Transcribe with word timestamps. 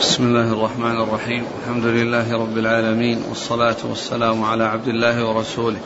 بسم 0.00 0.24
الله 0.24 0.52
الرحمن 0.52 1.00
الرحيم. 1.00 1.44
الحمد 1.62 1.84
لله 1.84 2.32
رب 2.32 2.58
العالمين 2.58 3.22
والصلاة 3.28 3.76
والسلام 3.84 4.44
على 4.44 4.64
عبد 4.64 4.88
الله 4.88 5.28
ورسوله 5.28 5.76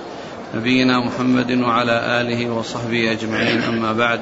نبينا 0.54 1.00
محمد 1.06 1.50
وعلى 1.50 2.20
آله 2.20 2.50
وصحبه 2.50 3.12
أجمعين. 3.12 3.62
أما 3.62 3.92
بعد 3.92 4.20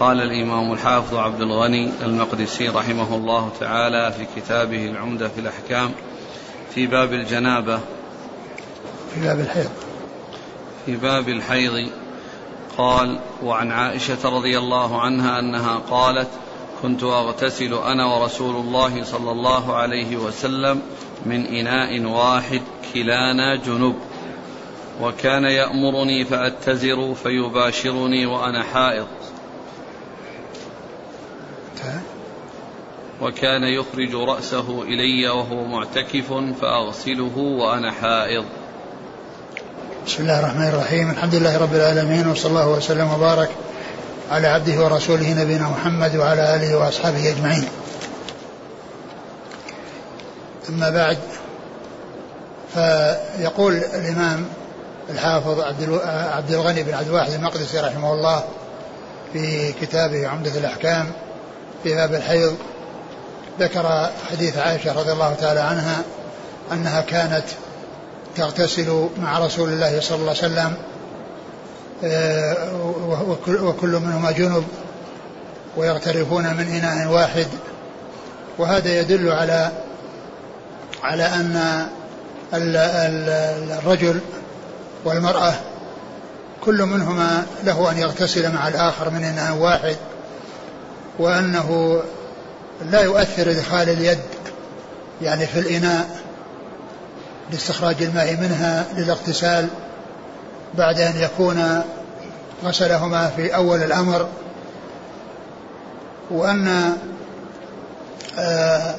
قال 0.00 0.20
الإمام 0.20 0.72
الحافظ 0.72 1.14
عبد 1.14 1.40
الغني 1.40 1.90
المقدسي 2.02 2.68
رحمه 2.68 3.14
الله 3.14 3.50
تعالى 3.60 4.12
في 4.12 4.40
كتابه 4.40 4.86
العمدة 4.90 5.28
في 5.28 5.40
الأحكام 5.40 5.90
في 6.74 6.86
باب 6.86 7.12
الجنابة. 7.12 7.78
في 9.14 9.20
باب 9.20 9.40
الحيض. 9.40 9.70
في 10.86 10.96
باب 10.96 11.28
الحيض 11.28 11.88
قال 12.78 13.18
وعن 13.42 13.72
عائشة 13.72 14.18
رضي 14.24 14.58
الله 14.58 15.00
عنها 15.00 15.38
أنها 15.38 15.78
قالت 15.90 16.28
كنت 16.84 17.02
أغتسل 17.02 17.74
أنا 17.74 18.06
ورسول 18.06 18.56
الله 18.56 19.04
صلى 19.04 19.30
الله 19.30 19.76
عليه 19.76 20.16
وسلم 20.16 20.82
من 21.26 21.46
إناء 21.46 22.00
واحد 22.00 22.62
كلانا 22.94 23.56
جنب 23.56 23.94
وكان 25.00 25.44
يأمرني 25.44 26.24
فأتزر 26.24 27.14
فيباشرني 27.14 28.26
وأنا 28.26 28.62
حائض. 28.62 29.06
وكان 33.20 33.62
يخرج 33.62 34.14
رأسه 34.14 34.82
إلي 34.82 35.28
وهو 35.28 35.64
معتكف 35.64 36.32
فأغسله 36.60 37.38
وأنا 37.38 37.92
حائض. 37.92 38.44
بسم 40.06 40.22
الله 40.22 40.40
الرحمن 40.40 40.68
الرحيم. 40.68 41.10
الحمد 41.10 41.34
لله 41.34 41.58
رب 41.58 41.74
العالمين 41.74 42.28
وصلى 42.28 42.50
الله 42.50 42.68
وسلم 42.68 43.10
وبارك 43.14 43.50
على 44.30 44.48
عبده 44.48 44.84
ورسوله 44.84 45.32
نبينا 45.42 45.68
محمد 45.68 46.16
وعلى 46.16 46.54
آله 46.54 46.76
وأصحابه 46.76 47.30
أجمعين. 47.30 47.68
أما 50.68 50.90
بعد 50.90 51.18
فيقول 52.74 53.74
الإمام 53.76 54.46
الحافظ 55.10 55.60
عبد 56.10 56.50
الغني 56.50 56.82
بن 56.82 56.94
عبد 56.94 57.08
الواحد 57.08 57.32
المقدسي 57.32 57.80
رحمه 57.80 58.12
الله 58.12 58.44
في 59.32 59.72
كتابه 59.72 60.28
عمدة 60.28 60.58
الأحكام 60.58 61.12
في 61.82 61.94
باب 61.94 62.14
الحيض 62.14 62.56
ذكر 63.60 64.10
حديث 64.30 64.58
عائشة 64.58 64.92
رضي 64.92 65.12
الله 65.12 65.34
تعالى 65.34 65.60
عنها 65.60 66.02
أنها 66.72 67.00
كانت 67.00 67.44
تغتسل 68.36 69.08
مع 69.22 69.38
رسول 69.38 69.68
الله 69.68 70.00
صلى 70.00 70.16
الله 70.18 70.30
عليه 70.30 70.38
وسلم 70.38 70.74
وكل 73.62 73.90
منهما 73.90 74.30
جنب 74.30 74.64
ويغترفون 75.76 76.54
من 76.56 76.68
إناء 76.68 77.08
واحد. 77.08 77.46
وهذا 78.58 79.00
يدل 79.00 79.28
على 79.28 79.72
على 81.02 81.24
أن 81.24 81.86
الرجل 83.78 84.20
والمرأة 85.04 85.54
كل 86.64 86.82
منهما 86.82 87.46
له 87.64 87.90
أن 87.90 87.98
يغتسل 87.98 88.52
مع 88.52 88.68
الآخر 88.68 89.10
من 89.10 89.24
إناء 89.24 89.56
واحد 89.56 89.96
وأنه 91.18 92.00
لا 92.90 93.00
يؤثر 93.00 93.50
إدخال 93.50 93.88
اليد 93.88 94.18
يعني 95.22 95.46
في 95.46 95.58
الإناء 95.58 96.08
لاستخراج 97.50 98.02
الماء 98.02 98.36
منها 98.36 98.84
للاغتسال. 98.96 99.68
بعد 100.78 101.00
أن 101.00 101.16
يكون 101.16 101.82
غسلهما 102.64 103.28
في 103.36 103.54
أول 103.54 103.82
الأمر 103.82 104.28
وأن 106.30 106.92
آه، 108.38 108.94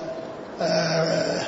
آه، 0.62 1.42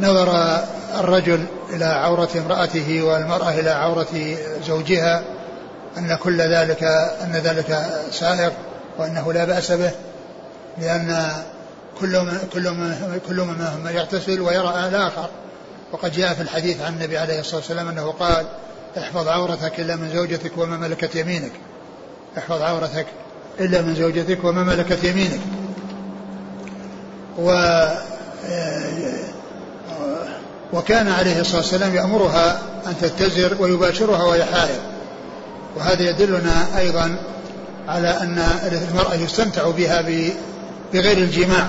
نظر 0.00 0.58
الرجل 1.00 1.44
إلى 1.70 1.84
عورة 1.84 2.28
امرأته 2.36 3.02
والمرأة 3.02 3.50
إلى 3.50 3.70
عورة 3.70 4.36
زوجها 4.66 5.22
أن 5.98 6.16
كل 6.16 6.40
ذلك 6.40 6.82
أن 7.22 7.32
ذلك 7.32 7.86
سائر 8.10 8.52
وأنه 8.98 9.32
لا 9.32 9.44
بأس 9.44 9.72
به 9.72 9.90
لأن 10.78 11.32
كل 12.00 12.22
كل 12.52 12.70
من 12.70 13.20
كل 13.28 13.40
من 13.84 13.90
يغتسل 13.94 14.40
ويرى 14.40 14.88
آلآخر. 14.88 15.30
وقد 15.92 16.12
جاء 16.12 16.34
في 16.34 16.42
الحديث 16.42 16.80
عن 16.80 16.92
النبي 16.92 17.18
عليه 17.18 17.40
الصلاة 17.40 17.56
والسلام 17.56 17.88
أنه 17.88 18.10
قال 18.10 18.46
احفظ 18.98 19.28
عورتك 19.28 19.80
إلا 19.80 19.96
من 19.96 20.10
زوجتك 20.14 20.58
وما 20.58 20.76
ملكت 20.76 21.14
يمينك. 21.14 21.52
احفظ 22.38 22.62
عورتك 22.62 23.06
إلا 23.60 23.82
من 23.82 23.94
زوجتك 23.94 24.44
وما 24.44 24.62
ملكت 24.62 25.04
يمينك. 25.04 25.40
و 27.38 27.52
وكان 30.72 31.08
عليه 31.08 31.40
الصلاة 31.40 31.60
والسلام 31.60 31.94
يأمرها 31.94 32.62
أن 32.86 32.94
تتزر 33.00 33.56
ويباشرها 33.60 34.24
وهي 34.24 34.44
حائض. 34.44 34.80
وهذا 35.76 36.02
يدلنا 36.10 36.78
أيضا 36.78 37.16
على 37.88 38.08
أن 38.08 38.42
المرأة 38.72 39.14
يستمتع 39.14 39.70
بها 39.70 40.02
بغير 40.92 41.16
الجماع. 41.16 41.66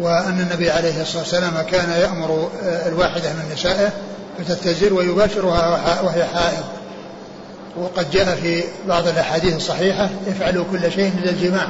وأن 0.00 0.40
النبي 0.40 0.70
عليه 0.70 1.02
الصلاة 1.02 1.22
والسلام 1.22 1.62
كان 1.62 1.90
يأمر 1.90 2.50
الواحدة 2.62 3.32
من 3.32 3.52
نسائه 3.54 3.92
فتتزر 4.38 4.94
ويباشرها 4.94 6.00
وهي 6.00 6.24
حائض. 6.24 6.64
وقد 7.76 8.10
جاء 8.10 8.34
في 8.34 8.64
بعض 8.88 9.08
الأحاديث 9.08 9.56
الصحيحة 9.56 10.10
افعلوا 10.28 10.64
كل 10.72 10.92
شيء 10.92 11.12
إلا 11.18 11.30
الجماع. 11.30 11.68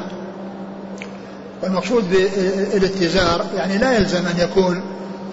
والمقصود 1.62 2.10
بالاتزار 2.10 3.46
يعني 3.56 3.78
لا 3.78 3.92
يلزم 3.92 4.26
أن 4.26 4.38
يكون 4.38 4.82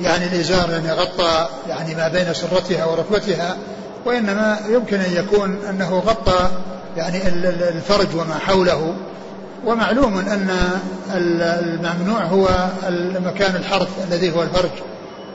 يعني 0.01 0.25
الإزار 0.25 0.72
يعني 0.72 0.91
غطى 0.91 1.50
يعني 1.69 1.95
ما 1.95 2.07
بين 2.07 2.34
سرتها 2.34 2.85
وركبتها 2.85 3.57
وإنما 4.06 4.59
يمكن 4.69 5.00
أن 5.00 5.13
يكون 5.13 5.57
أنه 5.69 6.00
غطى 6.00 6.50
يعني 6.97 7.28
الفرج 7.69 8.07
وما 8.16 8.35
حوله. 8.38 8.94
ومعلوم 9.66 10.18
أن 10.18 10.50
الممنوع 11.16 12.23
هو 12.23 12.47
المكان 12.88 13.56
الحرث 13.56 13.88
الذي 14.12 14.35
هو 14.35 14.44
الفرج. 14.44 14.69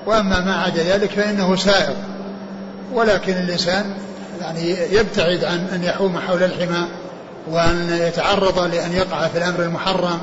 وأما 0.06 0.41
ما 0.41 0.54
عدا 0.54 0.82
ذلك 0.82 1.10
فإنه 1.10 1.56
سائر 1.56 1.94
ولكن 2.92 3.32
الإنسان 3.32 3.94
يعني 4.41 4.70
يبتعد 4.70 5.44
عن 5.44 5.66
أن 5.75 5.84
يحوم 5.84 6.19
حول 6.19 6.42
الحمى 6.42 6.87
وأن 7.50 7.98
يتعرض 8.00 8.59
لأن 8.59 8.92
يقع 8.92 9.28
في 9.28 9.38
الأمر 9.38 9.62
المحرم. 9.62 10.19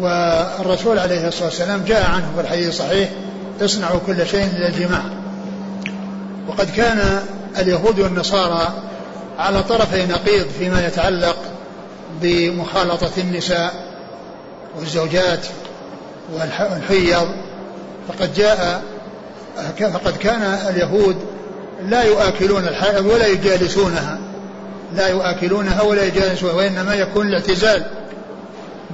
والرسول 0.00 0.98
عليه 0.98 1.28
الصلاة 1.28 1.44
والسلام 1.44 1.84
جاء 1.86 2.10
عنه 2.10 2.32
في 2.34 2.40
الحديث 2.40 2.68
الصحيح 2.68 3.08
اصنعوا 3.60 4.00
كل 4.06 4.26
شيء 4.26 4.44
إلا 4.44 4.68
الجماع. 4.68 5.02
وقد 6.48 6.70
كان 6.70 7.22
اليهود 7.58 7.98
والنصارى 8.00 8.68
على 9.38 9.62
طرفي 9.62 10.06
نقيض 10.06 10.46
فيما 10.58 10.86
يتعلق 10.86 11.36
بمخالطة 12.20 13.10
النساء 13.18 13.74
والزوجات 14.78 15.46
والحيض. 16.32 17.28
فقد 18.08 18.34
جاء 18.34 18.82
فقد 19.78 20.16
كان 20.16 20.42
اليهود 20.42 21.16
لا 21.88 22.02
يؤكلون 22.02 22.68
الحائض 22.68 23.06
ولا 23.06 23.26
يجالسونها. 23.26 24.18
لا 24.94 25.08
يؤكلونها 25.08 25.82
ولا 25.82 26.04
يجالسونها 26.04 26.54
وإنما 26.54 26.94
يكون 26.94 27.26
الاعتزال 27.26 27.84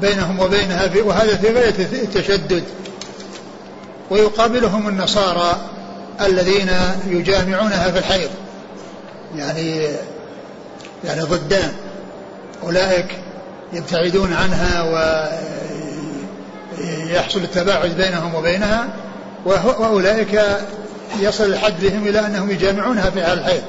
بينهم 0.01 0.41
وبينها 0.41 0.89
في 0.89 1.01
وهذا 1.01 1.37
في 1.37 1.55
غاية 1.55 1.75
التشدد. 2.03 2.65
ويقابلهم 4.11 4.89
النصارى 4.89 5.61
الذين 6.21 6.71
يجامعونها 7.07 7.91
في 7.91 7.99
الحيض. 7.99 8.31
يعني 9.37 9.87
يعني 11.05 11.21
ضدان. 11.21 11.73
أولئك 12.63 13.07
يبتعدون 13.73 14.33
عنها 14.33 14.83
ويحصل 16.81 17.39
التباعد 17.39 17.91
بينهم 17.91 18.35
وبينها 18.35 18.89
وأولئك 19.45 20.43
يصل 21.21 21.45
الحد 21.45 21.81
بهم 21.83 22.09
إلى 22.09 22.27
أنهم 22.27 22.51
يجامعونها 22.51 23.11
في 23.11 23.25
حال 23.25 23.39
الحيض 23.39 23.63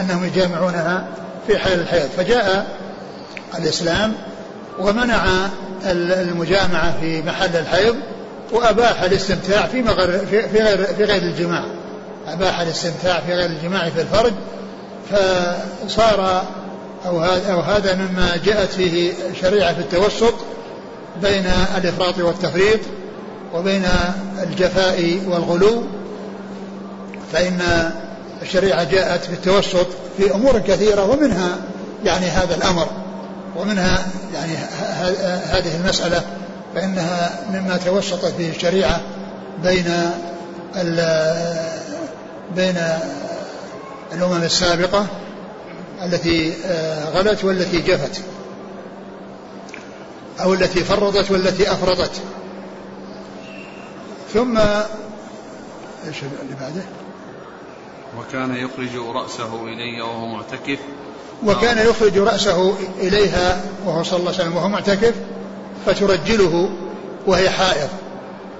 أنهم 0.00 0.24
يجامعونها 0.24 1.06
في 1.46 1.58
حال 1.58 1.80
الحيض. 1.80 2.08
فجاء 2.16 2.66
الإسلام 3.58 4.14
ومنع 4.78 5.26
المجامعة 5.86 7.00
في 7.00 7.22
محل 7.22 7.56
الحيض 7.56 7.96
وأباح 8.52 9.02
الاستمتاع 9.02 9.66
في 9.66 9.82
غير 9.82 10.26
في 10.26 10.62
غير 10.62 10.84
في 10.84 11.04
غير 11.04 11.22
الجماع. 11.22 11.64
أباح 12.28 12.60
الاستمتاع 12.60 13.20
في 13.20 13.34
غير 13.34 13.46
الجماع 13.46 13.90
في 13.90 14.00
الفرج 14.00 14.32
فصار 15.10 16.44
أو 17.06 17.20
هذا 17.20 17.52
أو 17.52 17.60
هذا 17.60 17.94
مما 17.94 18.36
جاءت 18.44 18.72
فيه 18.72 19.12
شريعة 19.42 19.74
في 19.74 19.80
التوسط 19.80 20.34
بين 21.22 21.46
الإفراط 21.76 22.18
والتفريط 22.18 22.80
وبين 23.54 23.84
الجفاء 24.42 25.20
والغلو 25.28 25.82
فإن 27.32 27.60
الشريعة 28.42 28.84
جاءت 28.84 29.24
في 29.24 29.32
التوسط 29.32 29.86
في 30.16 30.34
أمور 30.34 30.58
كثيرة 30.58 31.10
ومنها 31.10 31.56
يعني 32.04 32.26
هذا 32.26 32.54
الأمر 32.54 32.86
ومنها 33.56 34.06
يعني 34.34 34.52
هذه 35.50 35.76
المسألة 35.76 36.22
فإنها 36.74 37.40
مما 37.50 37.76
توسطت 37.76 38.34
به 38.38 38.50
الشريعة 38.50 39.00
بين 39.62 39.84
بين 42.56 42.76
الأمم 44.12 44.42
السابقة 44.42 45.06
التي 46.04 46.52
آه، 46.66 47.04
غلت 47.10 47.44
والتي 47.44 47.80
جفت. 47.80 48.20
أو 50.42 50.54
التي 50.54 50.84
فرضت 50.84 51.30
والتي 51.30 51.72
أفرضت. 51.72 52.10
ثم 54.34 54.58
إيش 56.06 56.16
اللي 56.22 56.54
بعده؟ 56.60 56.82
وكان 58.18 58.56
يخرج 58.56 58.96
رأسه 59.14 59.62
إلي 59.62 60.02
وهو 60.02 60.26
معتكف. 60.26 60.78
وكان 61.44 61.78
يخرج 61.88 62.18
رأسه 62.18 62.74
إليها 63.00 63.60
وهو 63.86 64.02
صلى 64.02 64.18
الله 64.18 64.32
عليه 64.32 64.40
وسلم 64.40 64.56
وهو 64.56 64.68
معتكف 64.68 65.14
فترجله 65.86 66.70
وهي 67.26 67.50
حائض. 67.50 67.88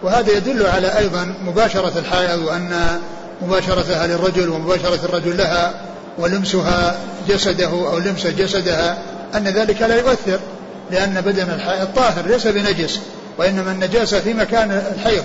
وهذا 0.02 0.36
يدل 0.36 0.66
على 0.66 0.98
أيضا 0.98 1.34
مباشرة 1.46 1.98
الحائض 1.98 2.42
وأن 2.42 3.00
مباشرتها 3.42 4.06
للرجل 4.06 4.48
ومباشرة 4.48 5.04
الرجل 5.04 5.36
لها 5.36 5.80
ولمسها 6.18 6.98
جسده 7.28 7.68
أو 7.68 7.98
لمس 7.98 8.26
جسدها 8.26 9.02
أن 9.34 9.44
ذلك 9.44 9.82
لا 9.82 9.96
يؤثر. 9.96 10.40
لأن 10.90 11.20
بدن 11.20 11.50
الحائض 11.50 11.88
طاهر 11.96 12.26
ليس 12.26 12.46
بنجس 12.46 13.00
وإنما 13.38 13.72
النجاسة 13.72 14.20
في 14.20 14.34
مكان 14.34 14.70
الحيض 14.94 15.24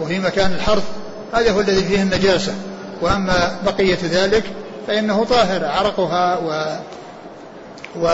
وفي 0.00 0.18
مكان 0.18 0.52
الحرث 0.52 0.84
هذا 1.34 1.50
هو 1.50 1.60
الذي 1.60 1.84
فيه 1.84 2.02
النجاسة. 2.02 2.52
وأما 3.02 3.56
بقية 3.66 3.98
ذلك 4.10 4.44
فإنه 4.86 5.24
طاهر 5.24 5.64
عرقها 5.64 6.38
و 6.38 6.76
و 8.00 8.06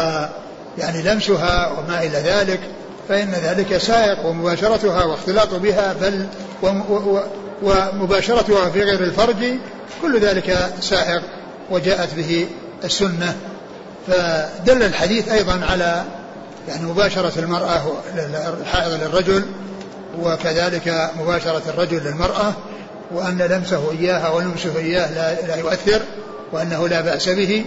يعني 0.79 1.03
لمسها 1.03 1.73
وما 1.79 2.03
إلى 2.03 2.19
ذلك 2.19 2.61
فإن 3.09 3.31
ذلك 3.31 3.77
سائق 3.77 4.27
ومباشرتها 4.27 5.05
واختلاط 5.05 5.55
بها 5.55 5.95
بل 6.01 6.27
ومباشرتها 7.63 8.71
في 8.71 8.83
غير 8.83 9.01
الفرج 9.01 9.45
كل 10.03 10.21
ذلك 10.21 10.73
سائق 10.81 11.23
وجاءت 11.71 12.15
به 12.15 12.47
السنة. 12.85 13.37
فدل 14.07 14.83
الحديث 14.83 15.29
أيضا 15.29 15.61
على 15.71 16.05
يعني 16.69 16.87
مباشرة 16.87 17.39
المرأة 17.39 17.83
الحائض 18.61 18.93
للرجل 18.93 19.43
وكذلك 20.23 21.11
مباشرة 21.21 21.63
الرجل 21.69 22.05
للمرأة 22.05 22.53
وأن 23.11 23.39
لمسه 23.39 23.91
إياها 23.91 24.29
ولمسه 24.29 24.79
إياه 24.79 25.13
لا, 25.15 25.47
لا 25.47 25.57
يؤثر 25.57 26.01
وأنه 26.53 26.89
لا 26.89 27.01
بأس 27.01 27.29
به. 27.29 27.65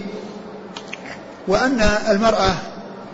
وأن 1.48 1.80
المرأة 2.08 2.54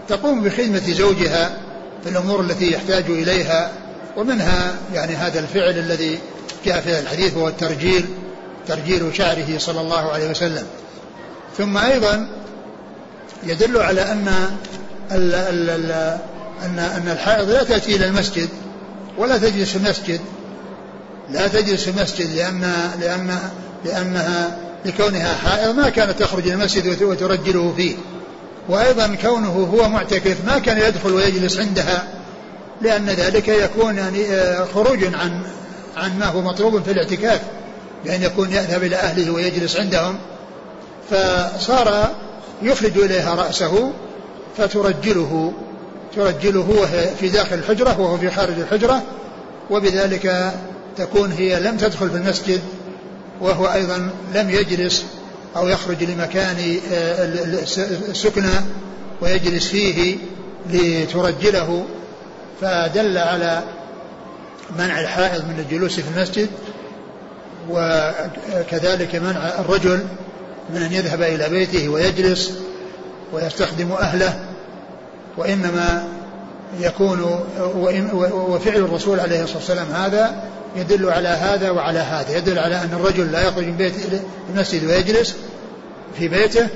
تقوم 0.08 0.42
بخدمة 0.42 0.92
زوجها 0.92 1.58
في 2.04 2.08
الأمور 2.08 2.40
التي 2.40 2.72
يحتاج 2.72 3.04
إليها 3.04 3.70
ومنها 4.16 4.74
يعني 4.94 5.14
هذا 5.14 5.40
الفعل 5.40 5.78
الذي 5.78 6.18
جاء 6.64 6.80
في 6.80 6.98
الحديث 6.98 7.36
وهو 7.36 7.48
الترجيل 7.48 8.04
ترجيل 8.68 9.14
شعره 9.14 9.58
صلى 9.58 9.80
الله 9.80 10.12
عليه 10.12 10.30
وسلم. 10.30 10.66
ثم 11.58 11.78
أيضا 11.78 12.28
يدل 13.46 13.78
على 13.78 14.12
أن 14.12 14.56
أن 16.64 16.78
أن 16.78 17.08
الحائض 17.12 17.50
لا 17.50 17.64
تأتي 17.64 17.96
إلى 17.96 18.06
المسجد 18.06 18.48
ولا 19.18 19.38
تجلس 19.38 19.70
في 19.70 19.76
المسجد. 19.76 20.20
لا 21.30 21.48
تجلس 21.48 21.84
في 21.84 21.90
المسجد 21.90 22.34
لأن 22.34 22.72
لأن 23.00 23.38
لأنها 23.84 24.58
لكونها 24.84 25.34
حائض 25.34 25.76
ما 25.76 25.88
كانت 25.88 26.18
تخرج 26.18 26.42
إلى 26.42 26.54
المسجد 26.54 27.02
وترجله 27.02 27.72
فيه. 27.76 27.94
وأيضا 28.68 29.14
كونه 29.22 29.68
هو 29.72 29.88
معتكف 29.88 30.36
ما 30.46 30.58
كان 30.58 30.78
يدخل 30.78 31.12
ويجلس 31.12 31.58
عندها 31.58 32.04
لأن 32.80 33.06
ذلك 33.06 33.48
يكون 33.48 33.98
يعني 33.98 34.26
آه، 34.26 34.64
خروج 34.74 35.04
عن 35.04 35.42
عن 35.96 36.18
ما 36.18 36.26
هو 36.26 36.40
مطلوب 36.40 36.82
في 36.82 36.90
الاعتكاف 36.92 37.40
بأن 38.04 38.22
يكون 38.22 38.52
يذهب 38.52 38.82
إلى 38.82 38.96
أهله 38.96 39.30
ويجلس 39.30 39.76
عندهم. 39.76 40.18
فصار 41.10 42.10
يخرج 42.62 42.98
إليها 42.98 43.34
رأسه 43.34 43.92
فترجله 44.56 45.52
ترجله 46.16 46.70
وهي 46.70 47.10
في 47.20 47.28
داخل 47.28 47.56
الحجرة 47.56 48.00
وهو 48.00 48.18
في 48.18 48.30
خارج 48.30 48.58
الحجرة 48.58 49.02
وبذلك 49.70 50.52
تكون 50.96 51.32
هي 51.32 51.60
لم 51.60 51.76
تدخل 51.76 52.10
في 52.10 52.16
المسجد 52.16 52.60
وهو 53.40 53.66
أيضا 53.66 54.10
لم 54.34 54.50
يجلس 54.50 55.04
أو 55.56 55.68
يخرج 55.68 56.04
لمكان 56.04 56.80
آه، 56.92 57.24
السكنى 58.10 58.54
ويجلس 59.20 59.68
فيه 59.68 60.16
لترجله. 60.70 61.84
فدل 62.60 63.18
على 63.18 63.62
منع 64.78 65.00
الحائض 65.00 65.44
من 65.44 65.58
الجلوس 65.58 66.00
في 66.00 66.08
المسجد 66.16 66.48
وكذلك 67.70 69.14
منع 69.16 69.48
الرجل 69.58 70.06
من 70.74 70.82
أن 70.82 70.92
يذهب 70.92 71.22
إلى 71.22 71.48
بيته 71.48 71.88
ويجلس. 71.88 72.52
ويستخدم 73.32 73.92
أهله 73.92 74.38
وإنما 75.36 76.08
يكون 76.80 77.40
وفعل 78.34 78.76
الرسول 78.76 79.20
عليه 79.20 79.42
الصلاة 79.42 79.58
والسلام 79.58 79.86
هذا 79.92 80.42
يدل 80.76 81.10
على 81.10 81.28
هذا 81.28 81.70
وعلى 81.70 81.98
هذا. 81.98 82.36
يدل 82.36 82.58
على 82.58 82.76
أن 82.76 82.90
الرجل 82.92 83.32
لا 83.32 83.48
يخرج 83.48 83.64
من 83.64 83.76
بيت 83.76 83.94
المسجد 84.50 84.84
ويجلس 84.84 85.36
في 86.18 86.28
بيته 86.28 86.68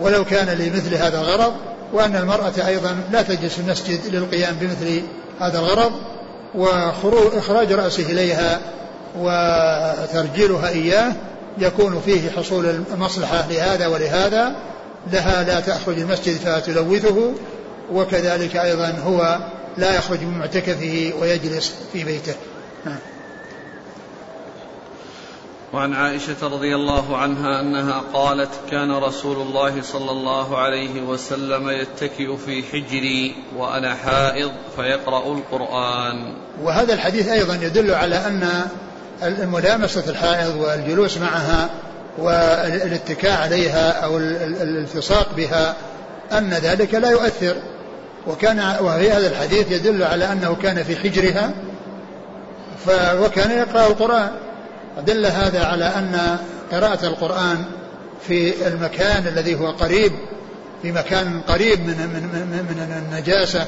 ولو 0.00 0.24
كان 0.24 0.46
لمثل 0.46 0.94
هذا 0.94 1.18
الغرض 1.18 1.52
وأن 1.92 2.16
المرأة 2.16 2.66
أيضا 2.66 2.96
لا 3.12 3.22
تجلس 3.22 3.54
في 3.54 3.60
المسجد 3.60 4.00
للقيام 4.06 4.54
بمثل 4.60 5.02
هذا 5.40 5.58
الغرض 5.58 5.92
وإخراج 6.54 7.72
رأسه 7.72 8.02
إليها 8.02 8.60
وترجيلها 9.18 10.68
إياه 10.68 11.12
يكون 11.58 12.00
فيه 12.04 12.30
حصول 12.30 12.84
المصلحة 12.92 13.48
لهذا 13.50 13.86
ولهذا. 13.86 14.54
لها 15.12 15.44
لا 15.44 15.60
تخرج 15.60 15.98
المسجد 15.98 16.36
فتلوثه 16.36 17.32
وكذلك 17.92 18.56
أيضا 18.56 18.90
هو 18.90 19.38
لا 19.78 19.96
يخرج 19.96 20.20
من 20.20 20.38
معتكفه 20.38 21.12
ويجلس 21.20 21.74
في 21.92 22.04
بيته 22.04 22.34
نعم. 22.84 22.98
وعن 25.72 25.94
عائشة 25.94 26.36
رضي 26.42 26.74
الله 26.74 27.16
عنها 27.16 27.60
أنها 27.60 28.02
قالت 28.12 28.50
كان 28.70 28.92
رسول 28.92 29.36
الله 29.36 29.82
صلى 29.82 30.10
الله 30.10 30.58
عليه 30.58 31.02
وسلم 31.02 31.68
يتكئ 31.68 32.36
في 32.36 32.62
حجري 32.62 33.34
وأنا 33.56 33.94
حائض 33.94 34.52
فيقرأ 34.76 35.32
القرآن 35.32 36.36
وهذا 36.62 36.94
الحديث 36.94 37.28
أيضا 37.28 37.54
يدل 37.54 37.94
على 37.94 38.16
أن 38.16 38.66
الملامسة 39.22 40.10
الحائض 40.10 40.56
والجلوس 40.56 41.18
معها 41.18 41.70
والاتكاء 42.18 43.42
عليها 43.42 43.90
أو 43.90 44.18
الالتصاق 44.18 45.34
بها 45.36 45.74
أن 46.32 46.50
ذلك 46.50 46.94
لا 46.94 47.10
يؤثر. 47.10 47.56
وكان 48.26 48.76
وفي 48.80 49.10
هذا 49.10 49.26
الحديث 49.26 49.70
يدل 49.70 50.02
على 50.02 50.32
أنه 50.32 50.56
كان 50.62 50.82
في 50.82 50.96
حجرها 50.96 51.50
وكان 53.20 53.50
يقرأ 53.50 53.86
القرآن. 53.86 54.30
ودل 54.98 55.26
هذا 55.26 55.64
على 55.64 55.84
أن 55.84 56.38
قراءة 56.72 57.06
القرآن 57.06 57.64
في 58.28 58.68
المكان 58.68 59.26
الذي 59.26 59.54
هو 59.54 59.70
قريب 59.70 60.12
في 60.82 60.92
مكان 60.92 61.40
قريب 61.40 61.80
من 61.80 61.86
من 61.86 62.22
من, 62.32 62.64
من 62.68 63.02
النجاسة 63.02 63.66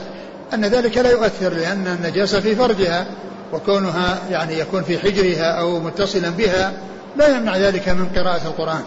أن 0.55 0.65
ذلك 0.65 0.99
لا 0.99 1.11
يؤثر 1.11 1.53
لأن 1.53 1.87
النجاسة 1.87 2.41
في 2.41 2.57
فرجها 2.57 3.07
وكونها 3.53 4.19
يعني 4.31 4.59
يكون 4.59 4.83
في 4.83 4.99
حجرها 4.99 5.61
أو 5.61 5.81
متصلا 5.81 6.31
بها 6.31 6.73
لا 7.17 7.37
يمنع 7.37 7.57
ذلك 7.57 7.89
من 7.89 8.09
قراءة 8.17 8.47
القرآن. 8.47 8.83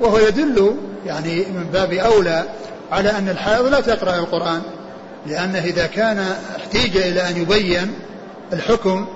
وهو 0.00 0.18
يدل 0.18 0.76
يعني 1.06 1.36
من 1.36 1.68
باب 1.72 1.92
أولى 1.92 2.44
على 2.92 3.10
أن 3.10 3.28
الحائض 3.28 3.66
لا 3.66 3.80
تقرأ 3.80 4.16
القرآن 4.16 4.62
لأنه 5.26 5.58
إذا 5.58 5.86
كان 5.86 6.34
احتيج 6.56 6.96
إلى 6.96 7.28
أن 7.28 7.36
يبين 7.36 7.94
الحكم 8.52 9.06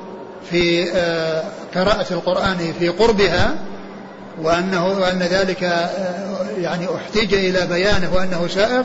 في 0.51 0.93
آه، 0.95 1.43
قراءة 1.75 2.07
القرآن 2.11 2.75
في 2.79 2.89
قربها 2.89 3.55
وأنه 4.43 4.87
وأن 4.87 5.19
ذلك 5.19 5.65
آه، 5.65 5.89
يعني 6.59 6.87
احتيج 6.97 7.35
إلى 7.35 7.67
بيانه 7.67 8.15
وأنه 8.15 8.49
سائر 8.49 8.85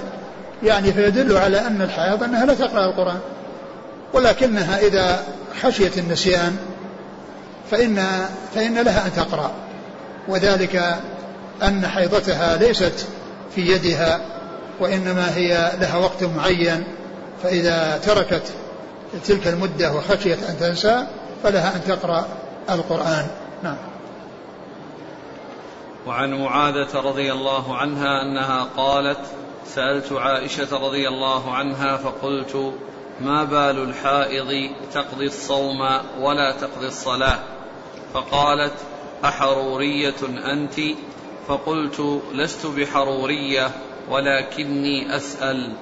يعني 0.63 0.93
فيدل 0.93 1.37
على 1.37 1.67
أن 1.67 1.81
الحائض 1.81 2.23
أنها 2.23 2.45
لا 2.45 2.53
تقرأ 2.53 2.85
القرآن. 2.85 3.19
ولكنها 4.13 4.79
إذا 4.79 5.23
خشيت 5.61 5.97
النسيان 5.97 6.57
فإن 7.71 8.25
فإن 8.55 8.79
لها 8.79 9.05
أن 9.07 9.13
تقرأ. 9.13 9.51
وذلك 10.27 10.99
أن 11.63 11.87
حيضتها 11.87 12.57
ليست 12.57 13.07
في 13.55 13.61
يدها 13.61 14.21
وإنما 14.79 15.35
هي 15.35 15.71
لها 15.79 15.97
وقت 15.97 16.23
معين. 16.23 16.83
فإذا 17.43 17.97
تركت 18.05 18.43
تلك 19.25 19.47
المدة 19.47 19.93
وخشيت 19.93 20.43
أن 20.43 20.59
تنسى 20.59 21.07
فلها 21.43 21.75
أن 21.75 21.81
تقرأ 21.87 22.25
القرآن. 22.69 23.27
نعم. 23.63 23.77
وعن 26.07 26.33
معاذة 26.33 26.99
رضي 26.99 27.31
الله 27.31 27.77
عنها 27.77 28.21
أنها 28.21 28.67
قالت 28.77 29.19
سألت 29.67 30.11
عائشة 30.11 30.77
رضي 30.77 31.07
الله 31.07 31.51
عنها 31.51 31.97
فقلت 31.97 32.73
ما 33.21 33.43
بال 33.43 33.83
الحائض 33.83 34.69
تقضي 34.93 35.25
الصوم 35.25 35.81
ولا 36.19 36.51
تقضي 36.51 36.87
الصلاة؟ 36.87 37.39
فقالت 38.13 38.73
أحرورية 39.25 40.21
أنت؟ 40.51 40.79
فقلت 41.47 42.21
لست 42.33 42.65
بحرورية 42.65 43.69
ولكني 44.09 45.15
أسأل. 45.15 45.73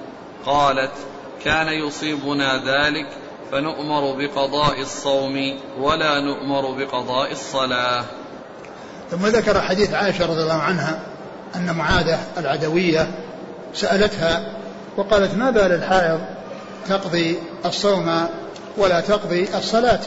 قالت 0.46 0.92
كان 1.44 1.68
يصيبنا 1.68 2.56
ذلك 2.56 3.06
فنؤمر 3.52 4.12
بقضاء 4.18 4.80
الصوم 4.80 5.58
ولا 5.78 6.20
نؤمر 6.20 6.70
بقضاء 6.70 7.32
الصلاة. 7.32 8.04
ثم 9.10 9.26
ذكر 9.26 9.60
حديث 9.60 9.94
عائشة 9.94 10.26
رضي 10.26 10.42
الله 10.42 10.62
عنها 10.62 11.00
أن 11.54 11.74
معاذة 11.74 12.18
العدوية 12.38 13.10
سألتها 13.74 14.56
وقالت 14.96 15.34
ما 15.34 15.50
بال 15.50 15.72
الحائض 15.72 16.20
تقضي 16.88 17.36
الصوم 17.64 18.26
ولا 18.76 19.00
تقضي 19.00 19.48
الصلاة. 19.54 20.00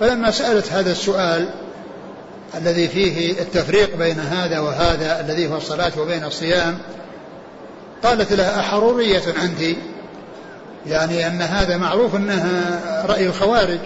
فلما 0.00 0.30
سألت 0.30 0.72
هذا 0.72 0.92
السؤال 0.92 1.48
الذي 2.54 2.88
فيه 2.88 3.40
التفريق 3.40 3.96
بين 3.96 4.20
هذا 4.20 4.60
وهذا 4.60 5.20
الذي 5.20 5.48
هو 5.48 5.56
الصلاة 5.56 5.92
وبين 5.98 6.24
الصيام 6.24 6.78
قالت 8.02 8.32
لها 8.32 8.60
أحرورية 8.60 9.22
أنت 9.42 9.76
يعني 10.86 11.26
أن 11.26 11.42
هذا 11.42 11.76
معروف 11.76 12.16
أنها 12.16 12.80
رأي 13.06 13.26
الخوارج 13.26 13.78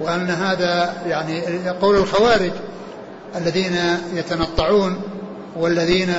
وأن 0.00 0.30
هذا 0.30 0.94
يعني 1.06 1.42
قول 1.80 1.96
الخوارج 1.96 2.52
الذين 3.36 3.76
يتنطعون 4.14 5.02
والذين 5.56 6.14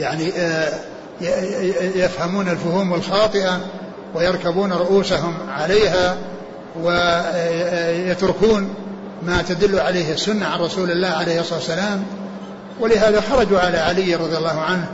يعني 0.00 0.32
آه، 0.32 0.72
يفهمون 1.94 2.48
الفهوم 2.48 2.94
الخاطئة 2.94 3.60
ويركبون 4.14 4.72
رؤوسهم 4.72 5.34
عليها 5.48 6.16
ويتركون 6.82 8.74
ما 9.22 9.42
تدل 9.42 9.80
عليه 9.80 10.12
السنة 10.12 10.46
عن 10.46 10.60
رسول 10.60 10.90
الله 10.90 11.08
عليه 11.08 11.40
الصلاة 11.40 11.58
والسلام. 11.58 12.04
ولهذا 12.80 13.20
خرجوا 13.20 13.60
على 13.60 13.78
علي 13.78 14.14
رضي 14.14 14.36
الله 14.36 14.60
عنه 14.60 14.86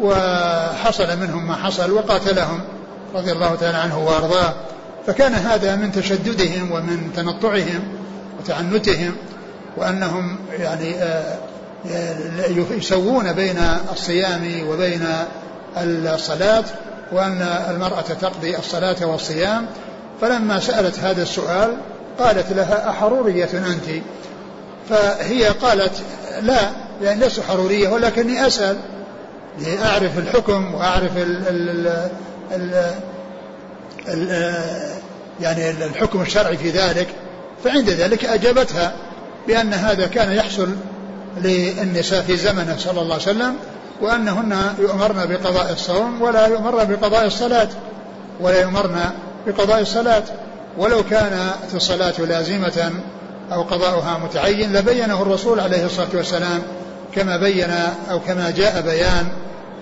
وحصل 0.00 1.18
منهم 1.20 1.48
ما 1.48 1.54
حصل 1.54 1.90
وقاتلهم 1.90 2.60
رضي 3.14 3.32
الله 3.32 3.54
تعالى 3.54 3.78
عنه 3.78 3.98
وأرضاه. 3.98 4.54
فكان 5.06 5.34
هذا 5.34 5.76
من 5.76 5.92
تشددهم 5.92 6.72
ومن 6.72 7.10
تنطعهم 7.16 7.80
وتعنتهم 8.40 9.14
وأنهم 9.76 10.36
يعني 10.58 10.94
آه، 10.94 11.38
يسوون 12.70 13.32
بين 13.32 13.58
الصيام 13.92 14.68
وبين 14.68 15.06
الصلاة 15.76 16.64
وأن 17.12 17.42
المرأة 17.70 18.00
تقضي 18.00 18.56
الصلاة 18.56 19.06
والصيام. 19.06 19.66
فلما 20.20 20.60
سألت 20.60 20.98
هذا 20.98 21.22
السؤال 21.22 21.76
قالت 22.18 22.52
لها 22.52 22.90
أحرورية 22.90 23.50
أنت؟ 23.54 24.02
فهي 24.88 25.44
قالت 25.44 25.92
لا 26.42 26.60
يعني 27.02 27.20
لست 27.20 27.40
حرورية 27.40 27.88
ولكني 27.88 28.46
أسأل 28.46 28.76
لأعرف 29.58 30.18
الحكم 30.18 30.74
وأعرف 30.74 31.16
ال 31.16 31.48
ال 31.48 31.86
ال 32.52 32.92
ال 34.08 34.52
يعني 35.40 35.70
الحكم 35.70 36.22
الشرعي 36.22 36.56
في 36.56 36.70
ذلك. 36.70 37.08
فعند 37.64 37.90
ذلك 37.90 38.24
أجابتها 38.24 38.92
بأن 39.48 39.74
هذا 39.74 40.06
كان 40.06 40.32
يحصل 40.32 40.68
للنساء 41.42 42.22
في 42.22 42.36
زمنه 42.36 42.76
صلى 42.78 43.00
الله 43.00 43.14
عليه 43.14 43.22
وسلم. 43.22 43.56
وأنهن 44.02 44.74
يؤمرن 44.78 45.26
بقضاء 45.26 45.72
الصوم 45.72 46.22
ولا 46.22 46.46
يؤمرن 46.46 46.84
بقضاء 46.84 47.26
الصلاة 47.26 47.68
ولا 48.40 48.60
يؤمرن 48.60 49.00
بقضاء 49.46 49.80
الصلاة. 49.80 50.22
ولو 50.78 51.02
كانت 51.10 51.74
الصلاة 51.74 52.20
لازمة 52.20 52.92
أو 53.52 53.62
قضاؤها 53.62 54.18
متعين 54.18 54.72
لبينه 54.72 55.22
الرسول 55.22 55.60
عليه 55.60 55.86
الصلاة 55.86 56.08
والسلام 56.14 56.62
كما 57.14 57.36
بين 57.36 57.70
أو 58.10 58.20
كما 58.20 58.50
جاء 58.50 58.80
بيان 58.80 59.28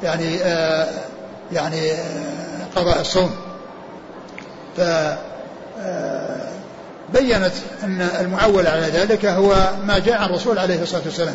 يعني 0.02 0.36
آه 0.42 0.88
يعني 1.52 1.92
آه 1.92 2.66
قضاء 2.76 3.00
الصوم. 3.00 3.30
ف 4.76 4.80
آه 4.80 6.40
بينت 7.14 7.52
أن 7.84 8.08
المعول 8.20 8.66
على 8.66 8.86
ذلك 8.86 9.26
هو 9.26 9.54
ما 9.86 9.98
جاء 9.98 10.18
عن 10.18 10.28
الرسول 10.30 10.58
عليه 10.58 10.82
الصلاة 10.82 11.02
والسلام. 11.04 11.34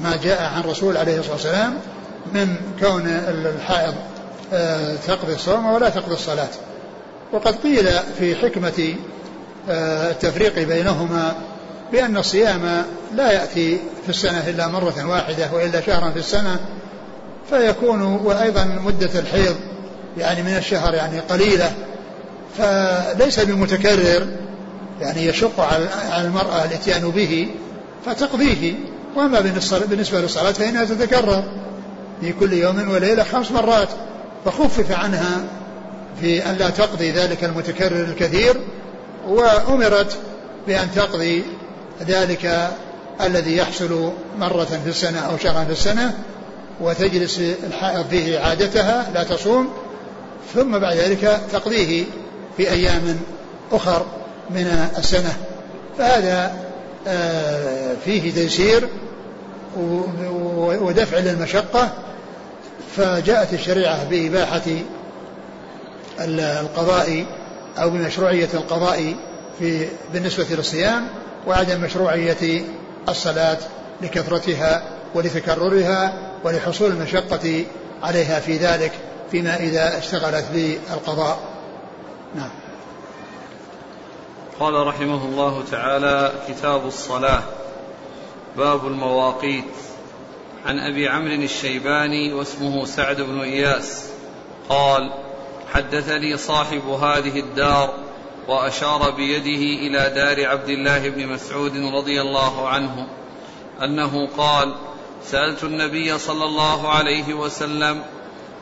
ما 0.00 0.16
جاء 0.24 0.42
عن 0.42 0.60
الرسول 0.60 0.96
عليه 0.96 1.18
الصلاة 1.18 1.32
والسلام 1.34 1.74
من 2.34 2.56
كون 2.80 3.06
الحائض 3.06 3.94
آه، 4.52 4.96
تقضي 5.06 5.34
الصوم 5.34 5.66
ولا 5.66 5.88
تقضي 5.88 6.14
الصلاة. 6.14 6.48
وقد 7.32 7.54
قيل 7.54 7.88
في 8.18 8.36
حكمة 8.36 8.94
آه، 9.70 10.10
التفريق 10.10 10.58
بينهما 10.58 11.34
بأن 11.92 12.16
الصيام 12.16 12.84
لا 13.14 13.32
يأتي 13.32 13.78
في 14.02 14.08
السنة 14.08 14.48
إلا 14.48 14.68
مرة 14.68 15.06
واحدة 15.06 15.48
وإلا 15.52 15.80
شهرا 15.80 16.10
في 16.10 16.18
السنة 16.18 16.60
فيكون 17.50 18.02
وأيضا 18.02 18.64
مدة 18.64 19.20
الحيض 19.20 19.56
يعني 20.18 20.42
من 20.42 20.56
الشهر 20.56 20.94
يعني 20.94 21.20
قليلة. 21.20 21.72
فليس 22.58 23.40
بمتكرر 23.40 24.26
يعني 25.00 25.26
يشق 25.26 25.60
على 25.60 26.26
المرأة 26.26 26.64
الإتيان 26.64 27.10
به 27.10 27.48
فتقضيه. 28.06 28.74
وأما 29.16 29.40
بالنسبة 29.88 30.20
للصلاة 30.20 30.52
فإنها 30.52 30.84
تتكرر. 30.84 31.44
في 32.22 32.32
كل 32.32 32.52
يوم 32.52 32.90
وليلة 32.90 33.24
خمس 33.24 33.50
مرات 33.50 33.88
فخفف 34.44 34.92
عنها 34.92 35.44
في 36.20 36.50
أن 36.50 36.54
لا 36.54 36.70
تقضي 36.70 37.10
ذلك 37.10 37.44
المتكرر 37.44 38.04
الكثير 38.04 38.60
وأمرت 39.28 40.16
بأن 40.66 40.88
تقضي 40.94 41.44
ذلك 42.08 42.70
الذي 43.20 43.56
يحصل 43.56 44.12
مرة 44.38 44.64
في 44.84 44.90
السنة 44.90 45.18
أو 45.18 45.36
شهرا 45.36 45.64
في 45.64 45.72
السنة 45.72 46.14
وتجلس 46.80 47.40
الحائض 47.66 48.06
فيه 48.10 48.38
عادتها 48.38 49.10
لا 49.14 49.24
تصوم 49.24 49.68
ثم 50.54 50.78
بعد 50.78 50.96
ذلك 50.96 51.40
تقضيه 51.52 52.04
في 52.56 52.70
أيام 52.70 53.18
أخر 53.72 54.06
من 54.50 54.88
السنة. 54.98 55.36
فهذا 55.98 56.54
آه، 57.06 57.94
فيه 58.04 58.32
تيسير 58.32 58.88
ودفع 60.80 61.18
للمشقة 61.18 61.92
فجاءت 62.96 63.52
الشريعة 63.52 64.04
بإباحة 64.04 64.62
القضاء 66.20 67.26
أو 67.78 67.90
بمشروعية 67.90 68.48
القضاء 68.54 69.14
في 69.58 69.88
بالنسبة 70.12 70.46
للصيام 70.50 71.08
وعدم 71.46 71.80
مشروعية 71.80 72.64
الصلاة 73.08 73.58
لكثرتها 74.00 74.82
ولتكررها 75.14 76.14
ولحصول 76.44 76.90
المشقة 76.90 77.64
عليها 78.02 78.40
في 78.40 78.56
ذلك 78.56 78.92
فيما 79.30 79.56
إذا 79.56 79.98
اشتغلت 79.98 80.44
بالقضاء. 80.52 81.38
نعم. 82.34 82.50
قال 84.60 84.86
رحمه 84.86 85.24
الله 85.24 85.62
تعالى 85.70 86.32
كتاب 86.48 86.86
الصلاة 86.86 87.42
باب 88.56 88.86
المواقيت. 88.86 89.91
عن 90.66 90.78
أبي 90.78 91.08
عمرو 91.08 91.34
الشيباني 91.34 92.32
واسمه 92.32 92.84
سعد 92.84 93.20
بن 93.20 93.40
إياس. 93.40 94.10
قال 94.68 95.12
حدثني 95.72 96.36
صاحب 96.36 96.88
هذه 96.88 97.40
الدار 97.40 97.94
وأشار 98.48 99.10
بيده 99.10 99.86
إلى 99.86 100.14
دار 100.14 100.46
عبد 100.46 100.68
الله 100.68 101.08
بن 101.08 101.26
مسعود 101.26 101.76
رضي 101.76 102.20
الله 102.20 102.68
عنه 102.68 103.06
أنه 103.82 104.28
قال 104.36 104.74
سألت 105.24 105.64
النبي 105.64 106.18
صلى 106.18 106.44
الله 106.44 106.88
عليه 106.88 107.34
وسلم 107.34 108.02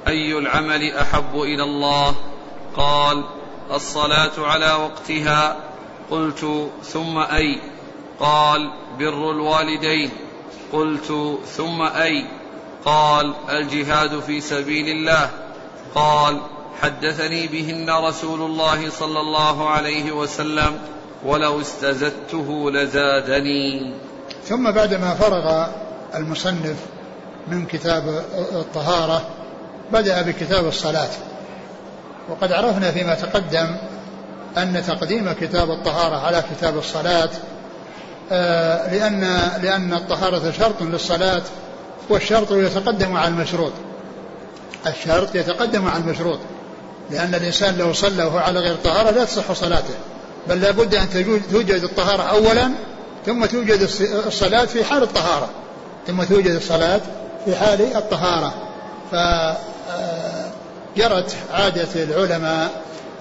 أي 0.09 0.38
العمل 0.38 0.92
أحب 0.92 1.35
إلى 1.35 1.62
الله؟ 1.62 2.14
قال 2.76 3.25
الصلاة 3.71 4.33
على 4.38 4.73
وقتها. 4.73 5.57
قلت 6.11 6.71
ثم 6.83 7.19
أي؟ 7.19 7.61
قال 8.21 8.71
بر 8.99 9.30
الوالدين. 9.30 10.11
قلت 10.73 11.38
ثم 11.57 11.83
أي؟ 11.83 12.25
قال 12.85 13.35
الجهاد 13.50 14.21
في 14.21 14.40
سبيل 14.40 14.88
الله. 14.88 15.30
قال 15.95 16.40
حدثني 16.83 17.47
بهن 17.47 17.90
رسول 17.90 18.42
الله 18.42 18.90
صلى 18.90 19.21
الله 19.21 19.71
عليه 19.71 20.12
وسلم 20.12 20.78
ولو 21.25 21.61
استزدته 21.61 22.71
لزادني. 22.71 23.95
ثم 24.45 24.71
بعدما 24.71 25.14
فرغ 25.14 25.66
المصنف 26.14 26.76
من 27.49 27.66
كتاب 27.66 28.25
الطهارة 28.52 29.23
بدأ 29.92 30.23
بكتاب 30.23 30.66
الصلاة. 30.69 31.11
وقد 32.28 32.52
عرفنا 32.52 32.92
فيما 32.92 33.14
تقدم 33.14 33.76
أن 34.57 34.83
تقديم 34.87 35.33
كتاب 35.33 35.71
الطهارة 35.71 36.16
على 36.16 36.45
كتاب 36.50 36.78
الصلاة 36.78 37.25
آه، 37.25 37.50
لأن 38.31 39.21
لأن 39.63 39.93
الطهارة 39.93 40.51
شرط 40.59 40.83
للصلاة 40.83 41.43
والشرط 42.09 42.53
يتقدم 42.53 43.17
على 43.17 43.29
المشروط. 43.29 43.73
الشرط 44.87 45.35
يتقدم 45.35 45.89
على 45.89 46.03
المشروط. 46.03 46.39
لأن 47.11 47.35
الإنسان 47.35 47.79
لو 47.79 47.93
صلى 47.93 48.25
وهو 48.25 48.39
على 48.39 48.61
غير 48.61 48.77
طهارة 48.85 49.11
لا 49.11 49.25
تصح 49.25 49.53
صلاته. 49.53 49.95
بل 50.49 50.61
لابد 50.61 50.95
أن 50.95 51.11
توجد 51.53 51.83
الطهارة 51.83 52.23
أولا 52.23 52.71
ثم 53.27 53.47
توجد 53.47 53.89
الصلاة 54.27 54.65
في 54.65 54.85
حال 54.85 55.03
الطهارة. 55.03 55.49
ثم 56.07 56.23
توجد 56.23 56.55
الصلاة 56.55 57.01
في 57.45 57.57
حال 57.57 57.97
الطهارة. 57.97 58.55
فجرت 60.97 61.37
عادة 61.53 61.89
العلماء 61.95 62.71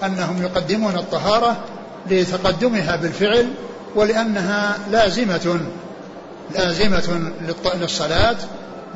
أنهم 0.02 0.42
يقدمون 0.42 0.94
الطهارة 0.94 1.56
لتقدمها 2.10 2.96
بالفعل 2.96 3.48
ولأنها 3.94 4.78
لازمة 4.90 5.60
لازمة 6.54 7.32
للصلاة 7.74 8.36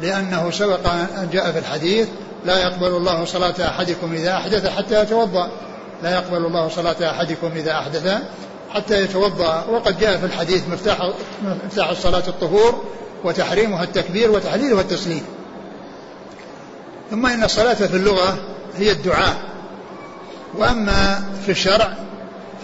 لأنه 0.03 0.51
سبق 0.51 0.91
أن 0.93 1.29
جاء 1.33 1.53
في 1.53 1.59
الحديث 1.59 2.09
لا 2.47 2.59
يقبل 2.59 2.87
الله 2.87 3.25
صلاة 3.25 3.55
أحدكم 3.69 4.13
إذا 4.13 4.35
أحدث 4.35 4.67
حتى 4.67 5.03
يتوضأ. 5.03 5.51
لا 6.03 6.15
يقبل 6.15 6.47
الله 6.47 6.69
صلاة 6.69 7.11
أحدكم 7.11 7.51
إذا 7.57 7.73
أحدث 7.73 8.19
حتى 8.71 9.03
يتوضأ. 9.03 9.65
وقد 9.71 9.99
جاء 9.99 10.19
في 10.19 10.27
الحديث 10.27 10.69
مفتاح 10.69 11.11
مفتاح 11.65 11.89
الصلاة 11.89 12.23
الطهور 12.29 12.85
وتحريمها 13.25 13.85
التكبير 13.85 14.31
وتحليلها 14.31 14.81
التسليم. 14.81 15.23
ثم 17.11 17.27
إن 17.27 17.45
الصلاة 17.45 17.75
في 17.75 17.97
اللغة 17.97 18.39
هي 18.77 18.93
الدعاء. 18.93 19.37
وأما 20.55 21.25
في 21.45 21.51
الشرع 21.51 21.95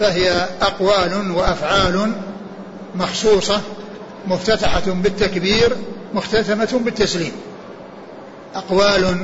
فهي 0.01 0.47
أقوال 0.61 1.31
وأفعال 1.31 2.11
مخصوصة 2.95 3.61
مفتتحة 4.27 4.81
بالتكبير 4.85 5.75
مختتمة 6.13 6.79
بالتسليم. 6.85 7.31
أقوال 8.55 9.17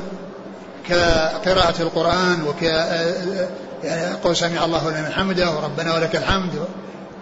كقراءة 0.89 1.81
القرآن 1.81 2.43
وك 2.47 2.63
قول 4.23 4.35
سمع 4.35 4.65
الله 4.65 4.89
لمن 4.89 5.11
حمده 5.11 5.51
وربنا 5.51 5.95
ولك 5.95 6.15
الحمد 6.15 6.65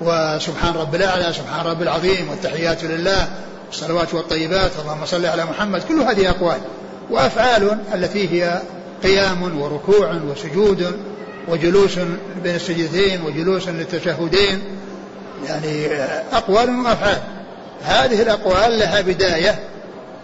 وسبحان 0.02 0.74
رب 0.74 0.96
الأعلى 0.96 1.34
سبحان 1.34 1.66
رب 1.66 1.82
العظيم 1.82 2.30
والتحيات 2.30 2.84
لله 2.84 3.28
الصلوات 3.70 4.14
والطيبات 4.14 4.72
اللهم 4.82 5.06
صل 5.06 5.26
على 5.26 5.46
محمد 5.46 5.84
كل 5.84 6.00
هذه 6.00 6.30
أقوال 6.30 6.60
وأفعال 7.10 7.78
التي 7.94 8.30
هي 8.30 8.62
قيام 9.04 9.62
وركوع 9.62 10.20
وسجود 10.32 11.00
وجلوس 11.48 12.00
بين 12.44 12.56
السجدتين 12.56 13.22
وجلوس 13.22 13.68
للتشهدين 13.68 14.62
يعني 15.48 15.88
أقوال 16.34 16.80
وأفعال. 16.80 17.18
هذه 17.84 18.22
الأقوال 18.22 18.80
لها 18.80 19.02
بداية 19.02 19.60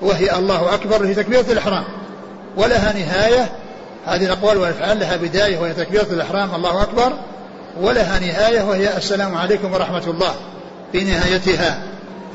وهي 0.02 0.36
الله 0.36 0.74
أكبر 0.74 1.08
في 1.08 1.14
تكبيرة 1.14 1.46
الإحرام. 1.52 1.84
ولها 2.58 2.94
نهاية 2.94 3.52
هذه 4.06 4.26
الأقوال 4.26 4.58
والأفعال 4.58 5.00
لها 5.00 5.16
بداية 5.16 5.58
وهي 5.58 5.74
تكبيرة 5.74 6.08
الإحرام 6.12 6.56
الله 6.56 6.82
أكبر. 6.82 7.14
ولها 7.82 8.20
نهاية 8.20 8.62
وهي 8.62 8.98
السلام 8.98 9.36
عليكم 9.36 9.74
ورحمة 9.74 10.04
الله 10.08 10.36
في 10.92 11.04
نهايتها 11.04 11.84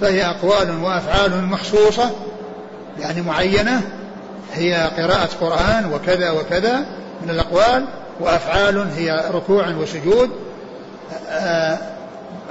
فهي 0.01 0.27
أقوال 0.27 0.83
وأفعال 0.83 1.45
مخصوصة 1.45 2.11
يعني 3.01 3.23
معينة. 3.23 3.83
هي 4.55 4.91
قراءة 4.99 5.29
قرآن 5.41 5.93
وكذا 5.93 6.31
وكذا 6.31 6.87
من 7.23 7.31
الأقوال. 7.31 7.85
وأفعال 8.21 8.79
هي 8.97 9.25
ركوع 9.31 9.69
وسجود. 9.69 10.31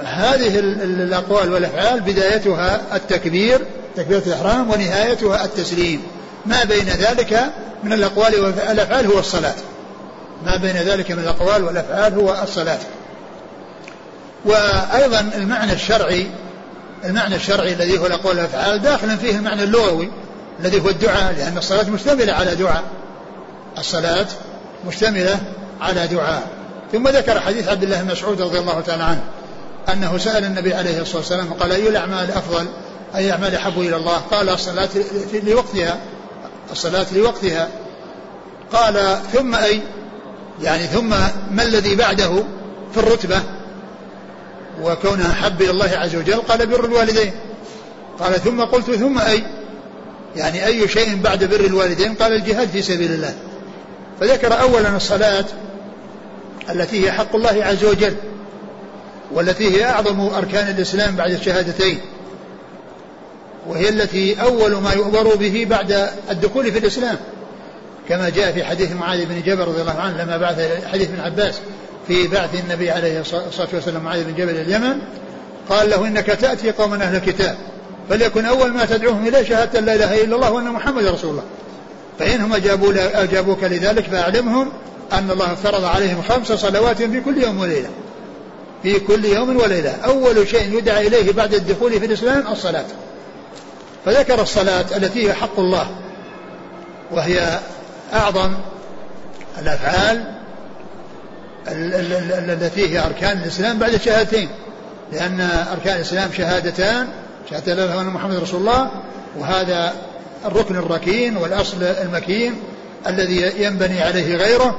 هذه 0.04 0.58
الأقوال 0.58 1.52
والأفعال 1.52 2.00
بدايتها 2.00 2.80
التكبير 2.96 3.60
تكبيرة 3.96 4.22
الإحرام 4.26 4.70
ونهايتها 4.70 5.44
التسليم. 5.44 6.02
ما 6.46 6.64
بين 6.64 6.88
ذلك 6.88 7.40
من 7.84 7.92
الأقوال 7.92 8.40
والأفعال 8.40 9.06
هو 9.06 9.18
الصلاة. 9.18 9.54
ما 10.46 10.56
بين 10.56 10.76
ذلك 10.76 11.10
من 11.10 11.18
الأقوال 11.18 11.64
والأفعال 11.64 12.14
هو 12.14 12.36
الصلاة. 12.42 12.78
وأيضا 14.44 15.30
المعنى 15.36 15.72
الشرعي 15.72 16.26
المعنى 17.04 17.36
الشرعي 17.36 17.72
الذي 17.72 17.98
هو 17.98 18.06
الأقوال 18.06 18.36
والأفعال 18.36 18.82
داخل 18.82 19.16
فيه 19.18 19.36
المعنى 19.36 19.62
اللغوي 19.62 20.10
الذي 20.60 20.80
هو 20.80 20.88
الدعاء 20.88 21.34
لأن 21.38 21.58
الصلاة 21.58 21.90
مشتملة 21.90 22.32
على 22.32 22.54
دعاء. 22.54 22.82
الصلاة 23.78 24.26
مشتملة 24.86 25.40
على 25.80 26.06
دعاء. 26.06 26.48
ثم 26.92 27.08
ذكر 27.08 27.40
حديث 27.40 27.68
عبد 27.68 27.82
الله 27.82 28.02
بن 28.02 28.12
مسعود 28.12 28.42
رضي 28.42 28.58
الله 28.58 28.80
تعالى 28.80 29.02
عنه 29.02 29.22
أنه 29.92 30.18
سأل 30.18 30.44
النبي 30.44 30.74
عليه 30.74 31.02
الصلاة 31.02 31.18
والسلام 31.18 31.52
قال 31.52 31.72
أي 31.72 31.88
الأعمال 31.88 32.30
أفضل 32.30 32.66
أي 33.14 33.32
أعمال 33.32 33.54
أحب 33.54 33.80
إلى 33.80 33.96
الله؟ 33.96 34.16
قال 34.16 34.48
الصلاة 34.48 34.88
لوقتها 35.42 35.98
الصلاة 36.72 37.06
لوقتها. 37.14 37.68
قال 38.72 39.18
ثم 39.32 39.54
أي 39.54 39.80
يعني 40.62 40.86
ثم 40.86 41.08
ما 41.50 41.62
الذي 41.62 41.94
بعده 41.94 42.44
في 42.94 43.00
الرتبة؟ 43.00 43.42
وكونها 44.82 45.32
أحب 45.32 45.62
إلى 45.62 45.70
الله 45.70 45.90
عز 45.94 46.16
وجل؟ 46.16 46.34
قال 46.36 46.66
بر 46.66 46.84
الوالدين. 46.84 47.32
قال 48.20 48.34
ثم 48.34 48.60
قلت 48.60 48.90
ثم 48.90 49.18
أي 49.18 49.42
يعني 50.36 50.66
أي 50.66 50.88
شيء 50.88 51.16
بعد 51.16 51.44
بر 51.44 51.60
الوالدين؟ 51.60 52.14
قال 52.14 52.32
الجهاد 52.32 52.68
في 52.68 52.82
سبيل 52.82 53.12
الله. 53.12 53.34
فذكر 54.20 54.60
أولا 54.60 54.96
الصلاة 54.96 55.44
التي 56.70 57.06
هي 57.06 57.12
حق 57.12 57.36
الله 57.36 57.64
عز 57.64 57.84
وجل 57.84 58.14
والتي 59.32 59.76
هي 59.76 59.84
أعظم 59.84 60.20
أركان 60.20 60.68
الإسلام 60.68 61.16
بعد 61.16 61.30
الشهادتين 61.30 62.00
وهي 63.68 63.88
التي 63.88 64.42
أول 64.42 64.72
ما 64.72 64.92
يؤمر 64.92 65.34
به 65.34 65.66
بعد 65.70 66.10
الدخول 66.30 66.72
في 66.72 66.78
الإسلام 66.78 67.16
كما 68.08 68.28
جاء 68.28 68.52
في 68.52 68.64
حديث 68.64 68.92
معاذ 68.92 69.24
بن 69.24 69.42
جبل 69.42 69.64
رضي 69.64 69.80
الله 69.80 69.98
عنه 69.98 70.22
لما 70.22 70.36
بعث 70.36 70.86
حديث 70.86 71.08
ابن 71.08 71.20
عباس 71.20 71.60
في 72.08 72.28
بعث 72.28 72.60
النبي 72.64 72.90
عليه 72.90 73.20
الصلاة 73.20 73.68
والسلام 73.72 74.04
معاذ 74.04 74.24
بن 74.24 74.34
جبل 74.34 74.56
اليمن 74.56 74.98
قال 75.68 75.90
له 75.90 76.06
إنك 76.06 76.26
تأتي 76.26 76.70
قوما 76.70 76.96
أهل 76.96 77.16
الكتاب 77.16 77.56
فليكن 78.10 78.44
أول 78.44 78.72
ما 78.72 78.84
تدعوهم 78.84 79.28
إليه 79.28 79.42
شهادة 79.42 79.80
لا 79.80 79.94
إله 79.94 80.24
إلا 80.24 80.36
الله 80.36 80.50
وأن 80.50 80.64
محمد 80.64 81.04
رسول 81.04 81.30
الله. 81.30 81.44
فإنهم 82.18 82.52
أجابوا 82.52 82.92
أجابوك 83.22 83.64
لذلك 83.64 84.04
فأعلمهم 84.04 84.72
أن 85.12 85.30
الله 85.30 85.52
افترض 85.52 85.84
عليهم 85.84 86.22
خمس 86.22 86.52
صلوات 86.52 87.02
في 87.02 87.20
كل 87.20 87.42
يوم 87.42 87.60
وليلة. 87.60 87.88
في 88.82 88.98
كل 88.98 89.24
يوم 89.24 89.56
وليلة. 89.56 89.90
أول 90.04 90.48
شيء 90.48 90.78
يدعى 90.78 91.06
إليه 91.06 91.32
بعد 91.32 91.54
الدخول 91.54 92.00
في 92.00 92.06
الإسلام 92.06 92.44
الصلاة. 92.52 92.84
فذكر 94.04 94.42
الصلاة 94.42 94.84
التي 94.96 95.28
هي 95.28 95.34
حق 95.34 95.58
الله. 95.58 95.86
وهي 97.10 97.58
أعظم 98.12 98.54
الأفعال 99.58 100.34
التي 101.68 102.94
هي 102.94 103.06
أركان 103.06 103.38
الإسلام 103.38 103.78
بعد 103.78 103.94
الشهادتين. 103.94 104.48
لأن 105.12 105.40
أركان 105.72 105.96
الإسلام 105.96 106.32
شهادتان. 106.32 107.08
شهادة 107.50 107.74
لا 107.74 107.84
إله 107.84 108.02
محمد 108.02 108.34
رسول 108.34 108.60
الله. 108.60 108.90
وهذا 109.38 109.92
الركن 110.46 110.76
الركين 110.76 111.36
والأصل 111.36 111.82
المكين 111.82 112.54
الذي 113.06 113.52
ينبني 113.62 114.02
عليه 114.02 114.36
غيره 114.36 114.78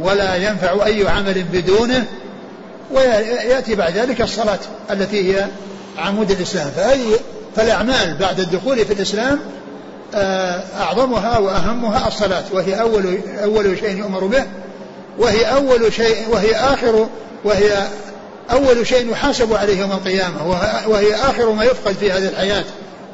ولا 0.00 0.34
ينفع 0.34 0.86
أي 0.86 1.08
عمل 1.08 1.44
بدونه 1.52 2.04
ويأتي 2.90 3.74
بعد 3.74 3.96
ذلك 3.96 4.20
الصلاة 4.20 4.58
التي 4.90 5.34
هي 5.34 5.46
عمود 5.98 6.30
الإسلام. 6.30 6.70
فأي 6.70 7.04
فالأعمال 7.56 8.16
بعد 8.20 8.40
الدخول 8.40 8.84
في 8.84 8.92
الإسلام 8.92 9.40
آه، 10.14 10.62
أعظمها 10.80 11.38
وأهمها 11.38 12.08
الصلاة 12.08 12.44
وهي 12.52 12.80
أول 12.80 13.18
أول 13.42 13.78
شيء 13.78 13.98
يؤمر 13.98 14.26
به 14.26 14.44
وهي 15.18 15.44
أول 15.44 15.92
شيء 15.92 16.16
وهي 16.30 16.54
آخر 16.54 17.08
وهي 17.44 17.88
أول 18.50 18.86
شيء 18.86 19.10
يحاسب 19.10 19.54
عليه 19.54 19.80
يوم 19.80 19.92
القيامة 19.92 20.46
وهي 20.86 21.14
آخر 21.14 21.52
ما 21.52 21.64
يفقد 21.64 21.94
في 21.94 22.12
هذه 22.12 22.28
الحياة. 22.28 22.64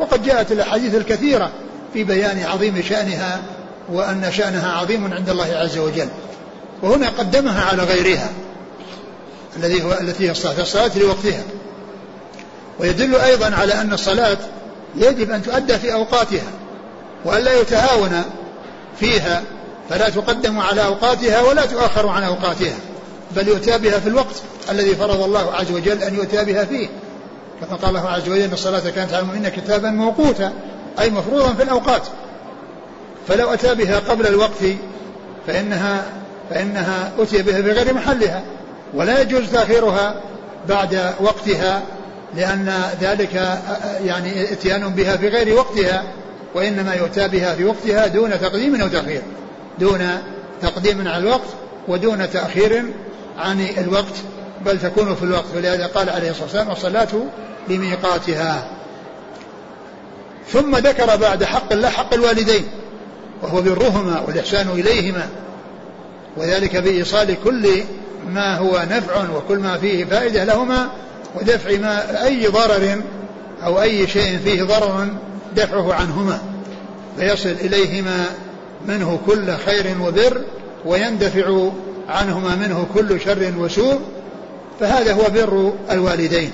وقد 0.00 0.22
جاءت 0.22 0.52
الأحاديث 0.52 0.94
الكثيرة 0.94 1.50
في 1.94 2.04
بيان 2.04 2.44
عظيم 2.44 2.82
شأنها 2.88 3.42
وأن 3.92 4.32
شأنها 4.32 4.72
عظيم 4.72 5.14
عند 5.14 5.30
الله 5.30 5.54
عز 5.54 5.78
وجل. 5.78 6.08
وهنا 6.82 7.08
قدمها 7.08 7.64
على 7.64 7.82
غيرها 7.82 8.28
الذي 9.56 9.82
هو 9.82 9.92
التي 9.92 10.26
هي 10.26 10.30
الصلاة. 10.30 10.60
الصلاة 10.60 10.98
لوقتها. 10.98 11.42
ويدل 12.80 13.16
أيضا 13.16 13.54
على 13.54 13.74
أن 13.74 13.92
الصلاة 13.92 14.36
يجب 14.96 15.30
أن 15.30 15.42
تؤدى 15.42 15.78
في 15.78 15.92
أوقاتها 15.92 16.50
وألا 17.24 17.60
يتهاون 17.60 18.22
فيها. 19.00 19.42
فلا 19.90 20.08
تقدم 20.08 20.58
على 20.58 20.84
أوقاتها 20.84 21.40
ولا 21.40 21.66
تؤخر 21.66 22.08
عن 22.08 22.22
أوقاتها 22.22 22.76
بل 23.36 23.48
يؤتى 23.48 23.78
بها 23.78 23.98
في 23.98 24.08
الوقت 24.08 24.42
الذي 24.70 24.94
فرض 24.94 25.22
الله 25.22 25.52
عز 25.54 25.70
وجل 25.70 26.02
أن 26.02 26.14
يؤتى 26.14 26.44
بها 26.44 26.64
فيه. 26.64 26.88
كما 27.60 27.76
قال 27.76 27.96
الله 27.96 28.08
عز 28.08 28.28
وجل 28.28 28.40
أن 28.40 28.52
الصلاة 28.52 28.90
كانت 28.90 29.12
على 29.12 29.22
المؤمنين 29.22 29.48
كتابا 29.48 29.90
موقوتا. 29.90 30.52
أي 31.00 31.10
مفروضا 31.10 31.54
في 31.54 31.62
الأوقات. 31.62 32.02
فلو 33.28 33.52
أتى 33.52 33.74
بها 33.74 33.98
قبل 33.98 34.26
الوقت 34.26 34.64
فإنها 35.46 36.04
فإنها 36.50 37.12
أتي 37.18 37.42
بها 37.42 37.60
بغير 37.60 37.94
محلها 37.94 38.42
ولا 38.94 39.20
يجوز 39.20 39.50
تأخيرها 39.52 40.14
بعد 40.68 41.14
وقتها 41.20 41.82
لأن 42.36 42.72
ذلك 43.00 43.58
يعني 44.04 44.52
إتيان 44.52 44.88
بها 44.88 45.16
في 45.16 45.28
غير 45.28 45.54
وقتها 45.54 46.04
وإنما 46.54 46.94
يؤتى 46.94 47.28
بها 47.28 47.54
في 47.54 47.64
وقتها 47.64 48.06
دون 48.06 48.40
تقديم 48.40 48.80
أو 48.80 48.88
تأخير 48.88 49.22
دون 49.78 50.08
تقديم 50.62 51.08
على 51.08 51.18
الوقت 51.18 51.48
ودون 51.88 52.30
تأخير 52.30 52.84
عن 53.38 53.66
الوقت 53.78 54.14
بل 54.66 54.80
تكون 54.80 55.14
في 55.14 55.22
الوقت. 55.22 55.44
ولهذا 55.56 55.86
قال 55.86 56.10
عليه 56.10 56.30
الصلاة 56.30 56.44
والسلام 56.44 56.70
الصلاة 56.70 57.08
لميقاتها 57.68 58.66
ثم 60.52 60.76
ذكر 60.76 61.16
بعد 61.16 61.44
حق 61.44 61.72
الله 61.72 61.88
حق 61.88 62.14
الوالدين 62.14 62.64
وهو 63.42 63.62
برهما 63.62 64.20
والإحسان 64.20 64.68
إليهما 64.68 65.28
وذلك 66.36 66.76
بإيصال 66.76 67.36
كل 67.44 67.82
ما 68.32 68.56
هو 68.56 68.86
نفع 68.90 69.30
وكل 69.36 69.58
ما 69.58 69.78
فيه 69.78 70.04
فائدة 70.04 70.44
لهما 70.44 70.90
ودفع 71.34 71.78
ما 71.78 72.24
أي 72.26 72.46
ضرر 72.46 73.02
أو 73.64 73.82
أي 73.82 74.06
شيء 74.06 74.38
فيه 74.44 74.62
ضرر 74.62 75.08
دفعه 75.56 75.94
عنهما 75.94 76.38
فيصل 77.18 77.48
إليهما 77.48 78.26
منه 78.86 79.20
كل 79.26 79.56
خير 79.56 79.96
وبر 80.02 80.40
ويندفع 80.84 81.70
عنهما 82.08 82.54
منه 82.56 82.86
كل 82.94 83.20
شر 83.20 83.52
وسوء 83.58 84.00
فهذا 84.80 85.12
هو 85.12 85.22
بر 85.34 85.72
الوالدين. 85.90 86.50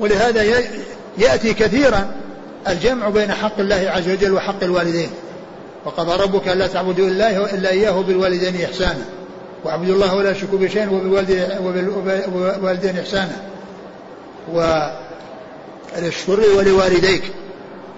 ولهذا 0.00 0.42
يأتي 1.18 1.54
كثيرا 1.54 2.10
الجمع 2.68 3.08
بين 3.08 3.32
حق 3.32 3.60
الله 3.60 3.90
عز 3.96 4.08
وجل 4.08 4.32
وحق 4.32 4.62
الوالدين. 4.62 5.10
وقضى 5.84 6.22
ربك 6.22 6.48
ألا 6.48 6.66
تعبدوا 6.66 7.08
إلا, 7.08 7.54
إلا 7.54 7.70
إياه 7.70 8.02
بالوالدين 8.02 8.64
إحسانا. 8.64 9.04
واعبدوا 9.64 9.94
الله 9.94 10.14
ولا 10.14 10.32
تشركوا 10.32 10.58
بشيء 10.58 10.88
وبالوالدين 11.62 12.98
إحسانا. 12.98 13.36
وللشر 14.52 16.40
ولوالديك 16.56 17.22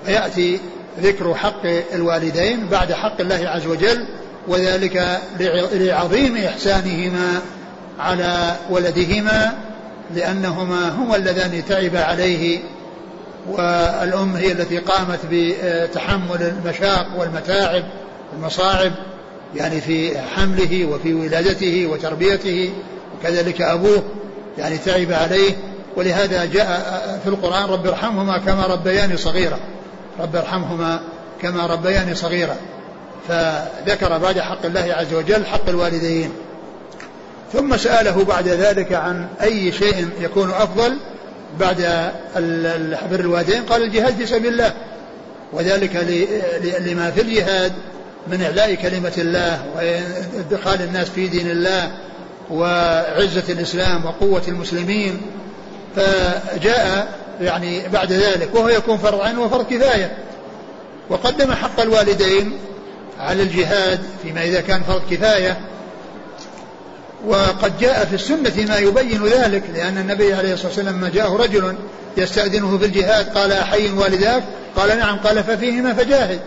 فيأتي 0.06 0.60
ذكر 1.02 1.34
حق 1.34 1.66
الوالدين 1.94 2.66
بعد 2.66 2.92
حق 2.92 3.20
الله 3.20 3.48
عز 3.48 3.66
وجل 3.66 4.04
وذلك 4.48 5.20
لعظيم 5.72 6.36
إحسانهما 6.36 7.40
على 7.98 8.56
ولدهما 8.70 9.58
لأنهما 10.14 10.88
هما 10.88 11.16
اللذان 11.16 11.62
تعب 11.68 11.96
عليه 11.96 12.58
والأم 13.48 14.36
هي 14.36 14.52
التي 14.52 14.78
قامت 14.78 15.18
بتحمل 15.30 16.42
المشاق 16.42 17.06
والمتاعب 17.18 17.84
والمصاعب 18.32 18.92
يعني 19.56 19.80
في 19.80 20.18
حمله 20.20 20.84
وفي 20.84 21.14
ولادته 21.14 21.86
وتربيته 21.86 22.72
وكذلك 23.18 23.62
أبوه 23.62 24.02
يعني 24.58 24.78
تعب 24.78 25.12
عليه. 25.12 25.56
ولهذا 25.96 26.44
جاء 26.44 27.20
في 27.24 27.28
القرآن 27.30 27.64
رب 27.64 27.86
ارحمهما 27.86 28.38
كما 28.38 28.66
ربياني 28.66 29.16
صغيرا. 29.16 29.58
رب 30.20 30.36
ارحمهما 30.36 31.00
كما 31.42 31.66
ربياني 31.66 32.14
صغيرا. 32.14 32.56
فذكر 33.28 34.18
بعد 34.18 34.40
حق 34.40 34.66
الله 34.66 34.94
عز 34.94 35.14
وجل 35.14 35.46
حق 35.46 35.68
الوالدين. 35.68 36.30
ثم 37.52 37.76
سأله 37.76 38.24
بعد 38.24 38.48
ذلك 38.48 38.92
عن 38.92 39.26
أي 39.42 39.72
شيء 39.72 40.08
يكون 40.20 40.50
أفضل 40.50 40.98
بعد 41.60 42.10
بر 43.10 43.20
الوالدين 43.20 43.62
قال 43.62 43.82
الجهاد 43.82 44.14
في 44.14 44.26
سبيل 44.26 44.52
الله. 44.52 44.72
وذلك 45.52 45.96
لما 46.80 47.10
في 47.10 47.20
الجهاد 47.20 47.72
من 48.26 48.42
إعلاء 48.42 48.74
كلمة 48.74 49.12
الله 49.18 49.64
وإدخال 49.76 50.82
الناس 50.82 51.08
في 51.08 51.28
دين 51.28 51.50
الله 51.50 51.90
وعزة 52.50 53.42
الإسلام 53.48 54.04
وقوة 54.04 54.42
المسلمين. 54.48 55.20
فجاء 55.96 57.08
يعني 57.40 57.88
بعد 57.88 58.12
ذلك 58.12 58.54
وهو 58.54 58.68
يكون 58.68 58.98
فرض 58.98 59.20
عين 59.20 59.38
وفرض 59.38 59.66
كفاية. 59.66 60.18
وقدم 61.10 61.52
حق 61.52 61.80
الوالدين 61.80 62.58
على 63.20 63.42
الجهاد 63.42 64.00
فيما 64.22 64.44
إذا 64.44 64.60
كان 64.60 64.82
فرض 64.82 65.02
كفاية. 65.10 65.58
وقد 67.26 67.78
جاء 67.78 68.04
في 68.04 68.14
السنة 68.14 68.66
ما 68.68 68.78
يبين 68.78 69.24
ذلك 69.24 69.62
لأن 69.74 69.98
النبي 69.98 70.34
عليه 70.34 70.52
الصلاة 70.52 70.68
والسلام 70.68 70.96
لما 70.96 71.08
جاءه 71.08 71.36
رجل 71.36 71.74
يستأذنه 72.16 72.78
في 72.78 72.84
الجهاد 72.84 73.38
قال 73.38 73.52
أحي 73.52 73.90
والداك؟ 73.90 74.42
قال 74.76 74.98
نعم 74.98 75.16
قال 75.18 75.44
ففيهما 75.44 75.94
فجاهد. 75.94 76.40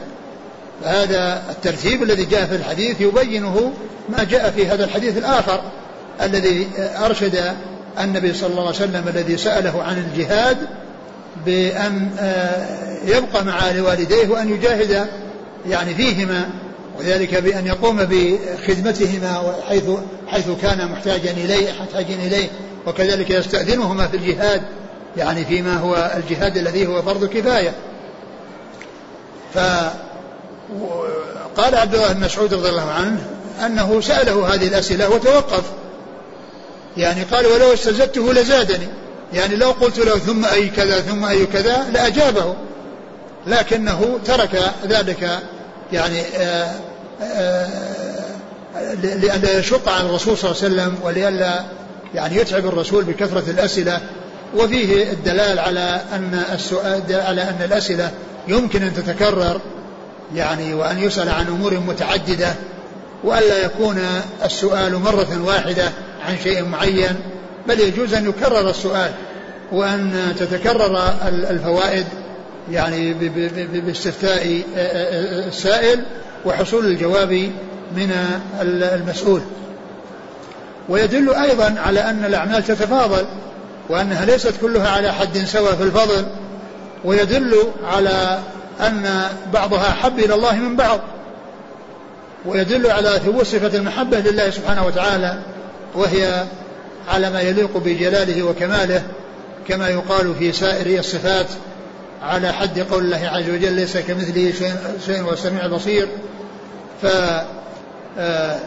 فهذا 0.84 1.43
الترتيب 1.49 2.03
الذي 2.03 2.25
جاء 2.25 2.45
في 2.45 2.55
الحديث 2.55 3.01
يبينه 3.01 3.73
ما 4.10 4.23
جاء 4.23 4.51
في 4.51 4.67
هذا 4.67 4.86
الحديث 4.86 5.17
الآخر 5.17 5.62
الذي 6.21 6.67
أرشد 7.05 7.55
النبي 7.99 8.34
صلى 8.34 8.49
الله 8.49 8.65
عليه 8.67 8.75
وسلم 8.75 9.07
الذي 9.07 9.38
سأله 9.38 9.84
عن 9.84 9.97
الجهاد 9.97 10.57
بأن 11.45 12.10
آه، 12.19 12.97
يبقى 13.05 13.45
مع 13.45 13.62
والديه 13.79 14.27
وأن 14.27 14.49
يجاهد 14.49 15.07
يعني 15.69 15.93
فيهما 15.93 16.49
وذلك 17.01 17.35
بأن 17.35 17.67
يقوم 17.67 18.05
بخدمتهما 18.05 19.55
حيث 19.69 19.83
حيث 20.27 20.45
كان 20.61 20.91
محتاجا 20.91 21.31
إليه 21.31 21.71
محتاجا 21.81 22.15
إليه 22.15 22.49
وكذلك 22.87 23.29
يستأذنهما 23.29 24.07
في 24.07 24.17
الجهاد 24.17 24.61
يعني 25.17 25.45
فيما 25.45 25.77
هو 25.77 26.11
الجهاد 26.17 26.57
الذي 26.57 26.87
هو 26.87 27.01
فرض 27.01 27.25
كفاية. 27.25 27.73
فقال 29.53 29.91
عبد 31.75 31.95
الله 31.95 32.13
بن 32.13 32.25
مسعود 32.25 32.53
رضي 32.53 32.69
الله 32.69 32.91
عنه 32.91 33.19
أنه 33.65 34.01
سأله 34.01 34.53
هذه 34.53 34.67
الأسئلة 34.67 35.09
وتوقف. 35.09 35.63
يعني 36.97 37.23
قال 37.23 37.45
ولو 37.45 37.73
استزدته 37.73 38.33
لزادني. 38.33 38.87
يعني 39.33 39.55
لو 39.55 39.71
قلت 39.71 39.99
له 39.99 40.17
ثم 40.17 40.45
أي 40.45 40.69
كذا 40.69 41.01
ثم 41.01 41.25
أي 41.25 41.45
كذا 41.45 41.89
لأجابه. 41.93 42.55
لكنه 43.47 44.19
ترك 44.25 44.73
ذلك 44.87 45.39
يعني 45.93 46.21
آآ 46.21 46.90
لئلا 49.03 49.60
يشق 49.60 49.89
على 49.89 50.10
الرسول 50.10 50.38
صلى 50.38 50.51
الله 50.51 50.63
عليه 50.63 50.73
وسلم 50.73 50.95
ولئلا 51.03 51.63
يعني 52.15 52.36
يتعب 52.36 52.65
الرسول 52.65 53.03
بكثرة 53.03 53.43
الأسئلة. 53.47 53.99
وفيه 54.57 55.12
الدلال 55.12 55.60
على 55.60 56.01
أن 56.13 56.43
السؤال 56.53 57.01
على 57.10 57.41
أن 57.41 57.57
الأسئلة 57.65 58.12
يمكن 58.47 58.84
أن 58.84 58.93
تتكرر 58.93 59.62
يعني 60.36 60.73
وأن 60.73 60.99
يسأل 60.99 61.29
عن 61.29 61.47
أمور 61.47 61.73
متعددة 61.79 62.53
وألا 63.23 63.65
يكون 63.65 63.99
السؤال 64.45 64.95
مرة 64.95 65.41
واحدة 65.45 65.89
عن 66.27 66.38
شيء 66.43 66.63
معين 66.63 67.15
بل 67.67 67.79
يجوز 67.79 68.13
أن 68.13 68.29
يكرر 68.29 68.69
السؤال 68.69 69.12
وأن 69.71 70.36
تتكرر 70.39 71.13
الفوائد 71.27 72.05
يعني 72.71 73.13
باستفتاء 73.73 74.62
السائل 75.47 76.03
وحصول 76.45 76.86
الجواب 76.86 77.51
من 77.95 78.12
المسؤول. 78.62 79.41
ويدل 80.89 81.34
أيضا 81.34 81.75
على 81.86 81.99
أن 81.99 82.25
الأعمال 82.25 82.63
تتفاضل 82.63 83.25
وأنها 83.89 84.25
ليست 84.25 84.54
كلها 84.62 84.89
على 84.89 85.13
حد 85.13 85.38
سواء 85.38 85.75
في 85.75 85.84
الفضل 85.84 86.25
ويدل 87.06 87.56
على 87.84 88.39
أن 88.82 89.23
بعضها 89.54 89.89
أحب 89.89 90.19
إلى 90.19 90.34
الله 90.34 90.56
من 90.56 90.75
بعض 90.75 90.99
ويدل 92.45 92.91
على 92.91 93.10
ثبوت 93.25 93.45
صفة 93.45 93.77
المحبة 93.77 94.19
لله 94.19 94.49
سبحانه 94.49 94.86
وتعالى 94.86 95.39
وهي 95.95 96.43
على 97.10 97.30
ما 97.30 97.41
يليق 97.41 97.77
بجلاله 97.77 98.43
وكماله 98.43 99.04
كما 99.67 99.89
يقال 99.89 100.36
في 100.39 100.51
سائر 100.51 100.99
الصفات. 100.99 101.45
على 102.21 102.53
حد 102.53 102.79
قول 102.79 103.03
الله 103.03 103.29
عز 103.29 103.49
وجل 103.49 103.73
ليس 103.73 103.97
كمثله 103.97 104.53
شيء, 105.05 105.23
والسميع 105.23 105.65
البصير. 105.65 106.07
ف 107.01 107.05
آه، 108.17 108.60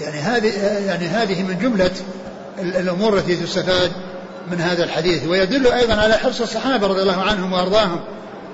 يعني 0.00 0.18
هذه 0.18 0.52
يعني 0.86 1.06
هذه 1.06 1.42
من 1.42 1.58
جملة 1.58 1.90
الأمور 2.58 3.18
التي 3.18 3.36
تستفاد 3.36 3.92
من 4.50 4.60
هذا 4.60 4.84
الحديث. 4.84 5.26
ويدل 5.26 5.66
أيضا 5.66 5.94
على 5.94 6.14
حرص 6.14 6.40
الصحابة 6.40 6.86
رضي 6.86 7.02
الله 7.02 7.22
عنهم 7.22 7.52
وأرضاهم 7.52 8.00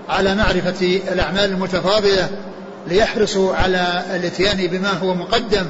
على 0.08 0.34
معرفة 0.34 1.00
الأعمال 1.12 1.44
المتفاضلة 1.44 2.28
ليحرصوا 2.86 3.54
على 3.54 4.02
الاتيان 4.14 4.66
بما 4.66 4.90
هو 4.90 5.14
مقدم 5.14 5.66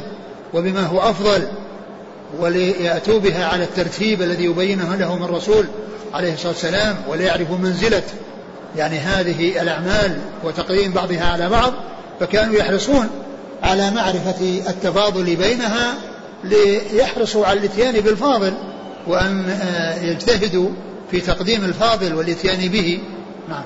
وبما 0.55 0.87
هو 0.87 1.01
أفضل. 1.01 1.49
وليأتوا 2.39 3.19
بها 3.19 3.45
على 3.45 3.65
الترتيب 3.65 4.23
الذي 4.23 4.45
يبينه 4.45 4.95
لهم 4.95 5.25
الرسول 5.25 5.67
عليه 6.15 6.35
الصلاة 6.35 6.53
والسلام 6.53 6.97
وليعرفوا 7.09 7.57
منزلة 7.57 8.03
يعني 8.77 8.99
هذه 8.99 9.63
الأعمال 9.63 10.19
وتقديم 10.45 10.93
بعضها 10.93 11.25
على 11.25 11.49
بعض 11.49 11.73
فكانوا 12.21 12.55
يحرصون 12.55 13.09
على 13.63 13.91
معرفة 13.91 14.61
التفاضل 14.69 15.37
بينها 15.37 15.95
ليحرصوا 16.45 17.47
على 17.47 17.61
الاتيان 17.61 18.01
بالفاضل 18.01 18.53
وأن 19.07 19.51
آه، 19.51 20.03
يجتهدوا 20.03 20.69
في 21.11 21.21
تقديم 21.21 21.65
الفاضل 21.65 22.15
والاتيان 22.15 22.69
به. 22.69 23.01
نعم. 23.49 23.65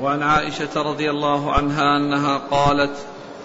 وعن 0.00 0.22
عائشة 0.22 0.82
رضي 0.82 1.10
الله 1.10 1.52
عنها 1.52 1.96
أنها 1.96 2.38
قالت 2.38 2.96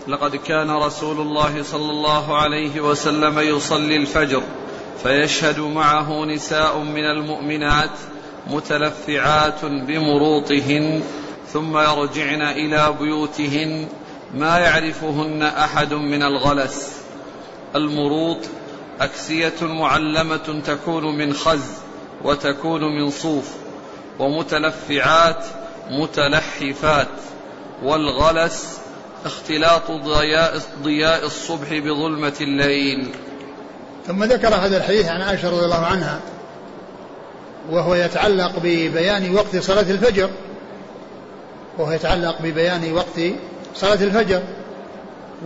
لقد 0.10 0.36
كان 0.36 0.72
رسول 0.72 1.22
الله 1.22 1.64
صلى 1.64 1.92
الله 1.92 2.38
عليه 2.38 2.82
وسلم 2.82 3.40
يصلي 3.40 3.96
الفجر 3.96 4.44
فيشهد 5.04 5.60
معه 5.60 6.26
نساء 6.26 6.78
من 6.78 7.04
المؤمنات 7.04 7.92
متلفعات 8.48 9.66
بمروطهن 9.66 11.04
ثم 11.54 11.78
يرجعن 11.78 12.42
إلى 12.42 12.96
بيوتهن 13.00 13.88
ما 14.34 14.58
يعرفهن 14.58 15.44
أحد 15.44 15.94
من 15.94 16.24
الغلس. 16.24 17.02
المروط 17.76 18.40
أكسية 19.02 19.62
معلمة 19.62 20.62
تكون 20.66 21.18
من 21.18 21.34
خز 21.34 21.72
وتكون 22.24 22.82
من 22.82 23.10
صوف 23.10 23.50
ومتلفعات 24.20 25.46
متلحفات 25.92 27.08
والغلس 27.84 28.80
اختلاط 29.26 29.92
ضياء, 29.92 30.62
ضياء 30.84 31.26
الصبح 31.26 31.74
بظلمة 31.74 32.34
الليل. 32.42 33.10
ثم 34.08 34.24
ذكر 34.24 34.56
هذا 34.56 34.78
الحديث 34.78 35.08
عن 35.08 35.22
عائشة 35.22 35.50
رضي 35.50 35.66
الله 35.66 35.86
عنها 35.86 36.20
وهو 37.72 37.96
يتعلق 37.96 38.52
ببيان 38.64 39.36
وقت 39.36 39.58
صلاة 39.58 39.82
الفجر. 39.82 40.30
وهو 41.78 41.92
يتعلق 41.92 42.42
ببيان 42.42 42.94
وقت 42.94 43.20
صلاة 43.76 44.04
الفجر. 44.04 44.42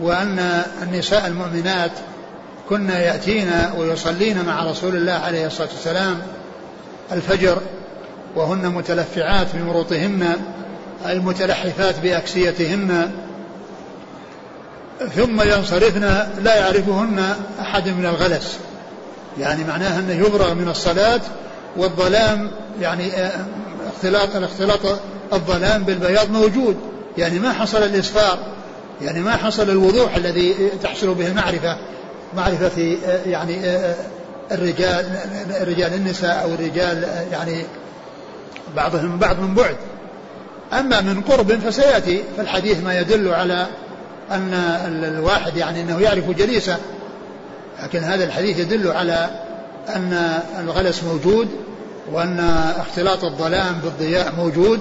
وأن 0.00 0.62
النساء 0.82 1.26
المؤمنات 1.26 1.92
كن 2.68 2.88
يأتين 2.88 3.50
ويصلين 3.76 4.44
مع 4.44 4.64
رسول 4.70 4.96
الله 4.96 5.12
عليه 5.12 5.46
الصلاة 5.46 5.68
والسلام 5.68 6.22
الفجر 7.12 7.58
وهن 8.36 8.66
متلفعات 8.68 9.46
بمروطهن 9.54 10.36
المتلحفات 11.06 12.00
بأكسيتهن. 12.00 13.10
ثم 14.98 15.42
ينصرفن 15.42 16.04
لا 16.42 16.54
يعرفهن 16.54 17.34
أحد 17.60 17.88
من 17.88 18.06
الغلس. 18.06 18.58
يعني 19.38 19.64
معناها 19.64 19.98
أنه 19.98 20.12
يفرغ 20.12 20.54
من 20.54 20.68
الصلاة 20.68 21.20
والظلام 21.76 22.50
يعني 22.80 23.12
آه، 23.12 23.32
اختلاط 23.94 24.36
الاختلاط 24.36 24.80
الظلام 25.32 25.82
بالبياض 25.82 26.30
موجود. 26.30 26.76
يعني 27.18 27.38
ما 27.38 27.52
حصل 27.52 27.82
الإسفار 27.82 28.38
يعني 29.02 29.20
ما 29.20 29.36
حصل 29.36 29.70
الوضوح 29.70 30.16
الذي 30.16 30.54
تحصل 30.82 31.14
به 31.14 31.26
المعرفة. 31.26 31.76
معرفة 32.36 32.96
آه، 33.06 33.20
يعني 33.26 33.66
آه، 33.66 33.94
الرجال 34.52 35.06
الرجال 35.60 35.94
النساء 35.94 36.42
أو 36.42 36.54
الرجال 36.54 37.08
يعني 37.32 37.64
بعضهم 38.76 39.18
بعض 39.18 39.40
من 39.40 39.54
بعد. 39.54 39.76
أما 40.72 41.00
من 41.00 41.20
قرب 41.20 41.52
فسيأتي 41.52 42.22
في 42.36 42.42
الحديث 42.42 42.82
ما 42.82 43.00
يدل 43.00 43.28
على 43.28 43.66
أن 44.30 44.54
الواحد 45.04 45.56
يعني 45.56 45.80
أنه 45.80 46.00
يعرف 46.00 46.30
جليسه 46.30 46.76
لكن 47.82 47.98
هذا 47.98 48.24
الحديث 48.24 48.58
يدل 48.58 48.88
على 48.88 49.30
أن 49.88 50.40
الغلس 50.60 51.02
موجود 51.02 51.48
وأن 52.12 52.40
اختلاط 52.78 53.24
الظلام 53.24 53.74
بالضياء 53.84 54.32
موجود 54.36 54.80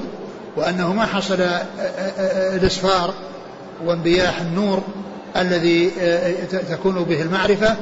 وأنه 0.57 0.93
ما 0.93 1.05
حصل 1.05 1.41
الإسفار 2.55 3.13
وانبياح 3.85 4.41
النور 4.41 4.83
الذي 5.37 5.91
تكون 6.69 7.03
به 7.03 7.21
المعرفة. 7.21 7.75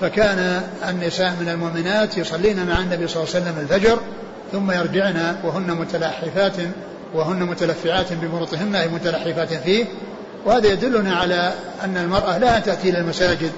فكان 0.00 0.62
النساء 0.88 1.36
من 1.40 1.48
المؤمنات 1.48 2.18
يصلين 2.18 2.66
مع 2.66 2.78
النبي 2.78 3.08
صلى 3.08 3.22
الله 3.22 3.34
عليه 3.34 3.44
وسلم 3.44 3.58
الفجر 3.60 3.98
ثم 4.52 4.70
يرجعن 4.70 5.36
وهن 5.44 5.70
متلحفات 5.70 6.52
وهن 7.14 7.42
متلفعات 7.42 8.12
بمرطهن 8.12 8.74
أي 8.74 8.88
متلحفات 8.88 9.54
فيه. 9.54 9.84
وهذا 10.44 10.66
يدلنا 10.66 11.16
على 11.16 11.52
أن 11.84 11.96
المرأة 11.96 12.38
لا 12.38 12.58
تأتي 12.58 12.90
إلى 12.90 12.98
المساجد 12.98 13.50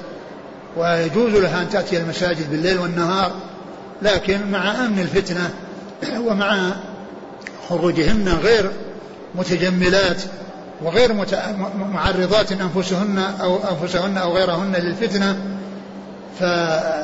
ويجوز 0.77 1.33
لها 1.33 1.63
أن 1.63 1.69
تأتي 1.71 1.99
المساجد 1.99 2.51
بالليل 2.51 2.79
والنهار 2.79 3.33
لكن 4.03 4.51
مع 4.51 4.85
أمن 4.85 4.99
الفتنة 4.99 5.51
ومع 6.27 6.73
خروجهن 7.69 8.29
غير 8.43 8.71
متجملات 9.35 10.23
وغير 10.83 11.13
معرضات 11.93 12.53
أنفسهن 12.53 13.19
أو 13.41 13.59
أنفسهن 13.71 14.19
أو 14.19 14.33
غيرهن 14.33 14.73
للفتنة 14.73 15.37
فهذا 16.41 17.03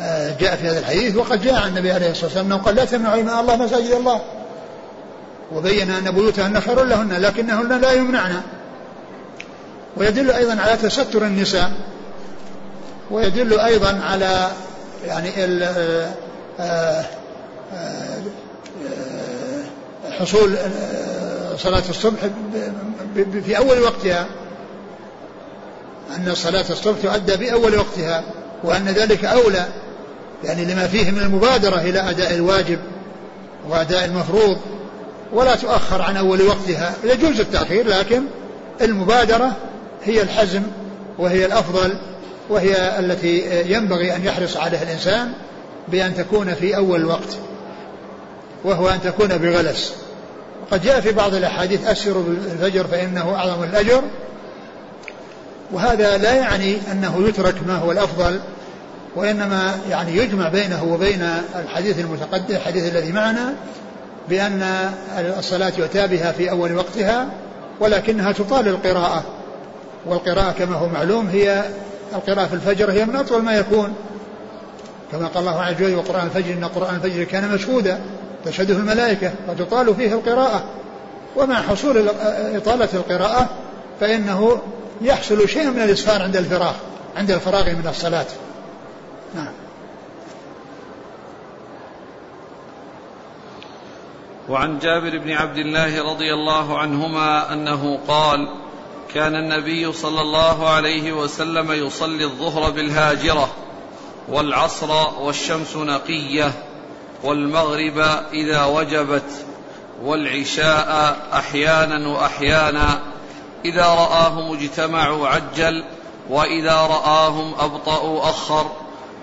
آه، 0.00 0.36
جاء 0.40 0.56
في 0.56 0.68
هذا 0.68 0.78
الحديث 0.78 1.16
وقد 1.16 1.42
جاء 1.42 1.54
عن 1.54 1.68
النبي 1.68 1.92
عليه 1.92 2.10
الصلاة 2.10 2.24
والسلام 2.24 2.46
أنه 2.46 2.56
قال 2.56 2.74
لا 2.74 2.84
تمنعوا 2.84 3.20
إماء 3.20 3.40
الله 3.40 3.56
مساجد 3.56 3.90
الله. 3.90 4.20
وبين 5.52 5.90
أن 5.90 6.10
بيوتهن 6.10 6.60
خير 6.60 6.84
لهن 6.84 7.12
لكنهن 7.12 7.80
لا 7.80 7.92
يمنعن. 7.92 8.40
ويدل 9.96 10.30
أيضا 10.30 10.60
على 10.60 10.76
تستر 10.76 11.26
النساء 11.26 11.72
ويدل 13.10 13.60
أيضا 13.60 14.00
على 14.04 14.50
يعني 15.06 15.44
ال 15.44 15.62
آه، 16.60 17.04
آه، 17.74 18.22
حصول 20.10 20.56
صلاة 21.58 21.82
الصبح 21.90 22.18
في 23.44 23.58
أول 23.58 23.80
وقتها. 23.80 24.26
أن 26.16 26.34
صلاة 26.34 26.64
الصبح 26.70 26.96
تؤدى 27.02 27.36
بأول 27.36 27.76
وقتها 27.76 28.22
وأن 28.64 28.84
ذلك 28.84 29.24
أولى 29.24 29.66
يعني 30.44 30.64
لما 30.64 30.86
فيه 30.86 31.10
من 31.10 31.18
المبادرة 31.18 31.76
إلى 31.76 32.10
أداء 32.10 32.34
الواجب 32.34 32.78
وأداء 33.68 34.04
المفروض. 34.04 34.58
ولا 35.32 35.56
تؤخر 35.56 36.02
عن 36.02 36.16
أول 36.16 36.42
وقتها. 36.42 36.94
يجوز 37.04 37.40
التأخير 37.40 37.88
لكن 37.88 38.22
المبادرة 38.80 39.52
هي 40.04 40.22
الحزم 40.22 40.62
وهي 41.18 41.46
الأفضل 41.46 41.98
وهي 42.48 42.98
التي 42.98 43.62
ينبغي 43.72 44.16
أن 44.16 44.24
يحرص 44.24 44.56
عليها 44.56 44.82
الإنسان 44.82 45.32
بأن 45.88 46.14
تكون 46.14 46.54
في 46.54 46.76
أول 46.76 47.00
الوقت 47.00 47.36
وهو 48.64 48.88
أن 48.88 49.00
تكون 49.04 49.28
بغلس. 49.28 49.94
وقد 50.62 50.82
جاء 50.82 51.00
في 51.00 51.12
بعض 51.12 51.34
الأحاديث 51.34 51.86
أسروا 51.86 52.22
بالفجر 52.22 52.86
فإنه 52.86 53.34
أعظم 53.34 53.62
الأجر. 53.62 54.02
وهذا 55.72 56.18
لا 56.18 56.34
يعني 56.34 56.78
أنه 56.92 57.28
يترك 57.28 57.54
ما 57.66 57.76
هو 57.76 57.92
الأفضل 57.92 58.40
وإنما 59.16 59.78
يعني 59.90 60.16
يجمع 60.16 60.48
بينه 60.48 60.84
وبين 60.84 61.28
الحديث 61.54 61.98
المتقدم 61.98 62.56
الحديث 62.56 62.92
الذي 62.92 63.12
معنا 63.12 63.54
بأن 64.28 64.90
الصلاة 65.38 65.72
يؤتى 65.78 66.06
بها 66.06 66.32
في 66.32 66.50
أول 66.50 66.76
وقتها 66.76 67.28
ولكنها 67.80 68.32
تطال 68.32 68.68
القراءة. 68.68 69.24
والقراءة 70.06 70.52
كما 70.58 70.76
هو 70.76 70.88
معلوم 70.88 71.28
هي 71.28 71.64
القراءة 72.14 72.46
في 72.46 72.54
الفجر 72.54 72.90
هي 72.90 73.04
من 73.04 73.16
أطول 73.16 73.42
ما 73.42 73.52
يكون. 73.52 73.94
كما 75.12 75.26
قال 75.26 75.48
الله 75.48 75.62
عز 75.62 75.74
وجل 75.74 75.94
وقرآن 75.94 76.26
الفجر 76.26 76.52
إن 76.52 76.64
قرآن 76.64 76.94
الفجر 76.94 77.24
كان 77.24 77.54
مشهودا 77.54 78.00
تشهده 78.44 78.74
الملائكة 78.74 79.32
وتطال 79.48 79.94
فيه 79.94 80.12
القراءة. 80.12 80.64
ومع 81.36 81.62
حصول 81.62 82.08
إطالة 82.54 82.88
القراءة 82.94 83.48
فإنه 84.00 84.58
يحصل 85.02 85.48
شيء 85.48 85.70
من 85.70 85.82
الإسفار 85.82 86.22
عند 86.22 86.36
الفراغ 86.36 86.74
عند 87.16 87.30
الفراغ 87.30 87.70
من 87.70 87.86
الصلاة. 87.88 88.26
وعن 94.48 94.78
جابر 94.78 95.18
بن 95.18 95.32
عبد 95.32 95.58
الله 95.58 96.12
رضي 96.12 96.34
الله 96.34 96.78
عنهما 96.78 97.52
أنه 97.52 97.98
قال 98.08 98.48
كان 99.14 99.34
النبي 99.34 99.92
صلى 99.92 100.20
الله 100.20 100.68
عليه 100.68 101.12
وسلم 101.12 101.72
يصلي 101.72 102.24
الظهر 102.24 102.70
بالهاجرة 102.70 103.48
والعصر 104.28 105.20
والشمس 105.20 105.76
نقية 105.76 106.52
والمغرب 107.22 107.98
إذا 108.32 108.64
وجبت 108.64 109.44
والعشاء 110.02 111.16
أحيانا 111.32 112.08
وأحيانا 112.08 113.00
إذا 113.64 113.86
رآهم 113.86 114.52
اجتمعوا 114.52 115.28
عجل 115.28 115.84
وإذا 116.30 116.74
رآهم 116.74 117.54
أبطأوا 117.58 118.30
أخر. 118.30 118.70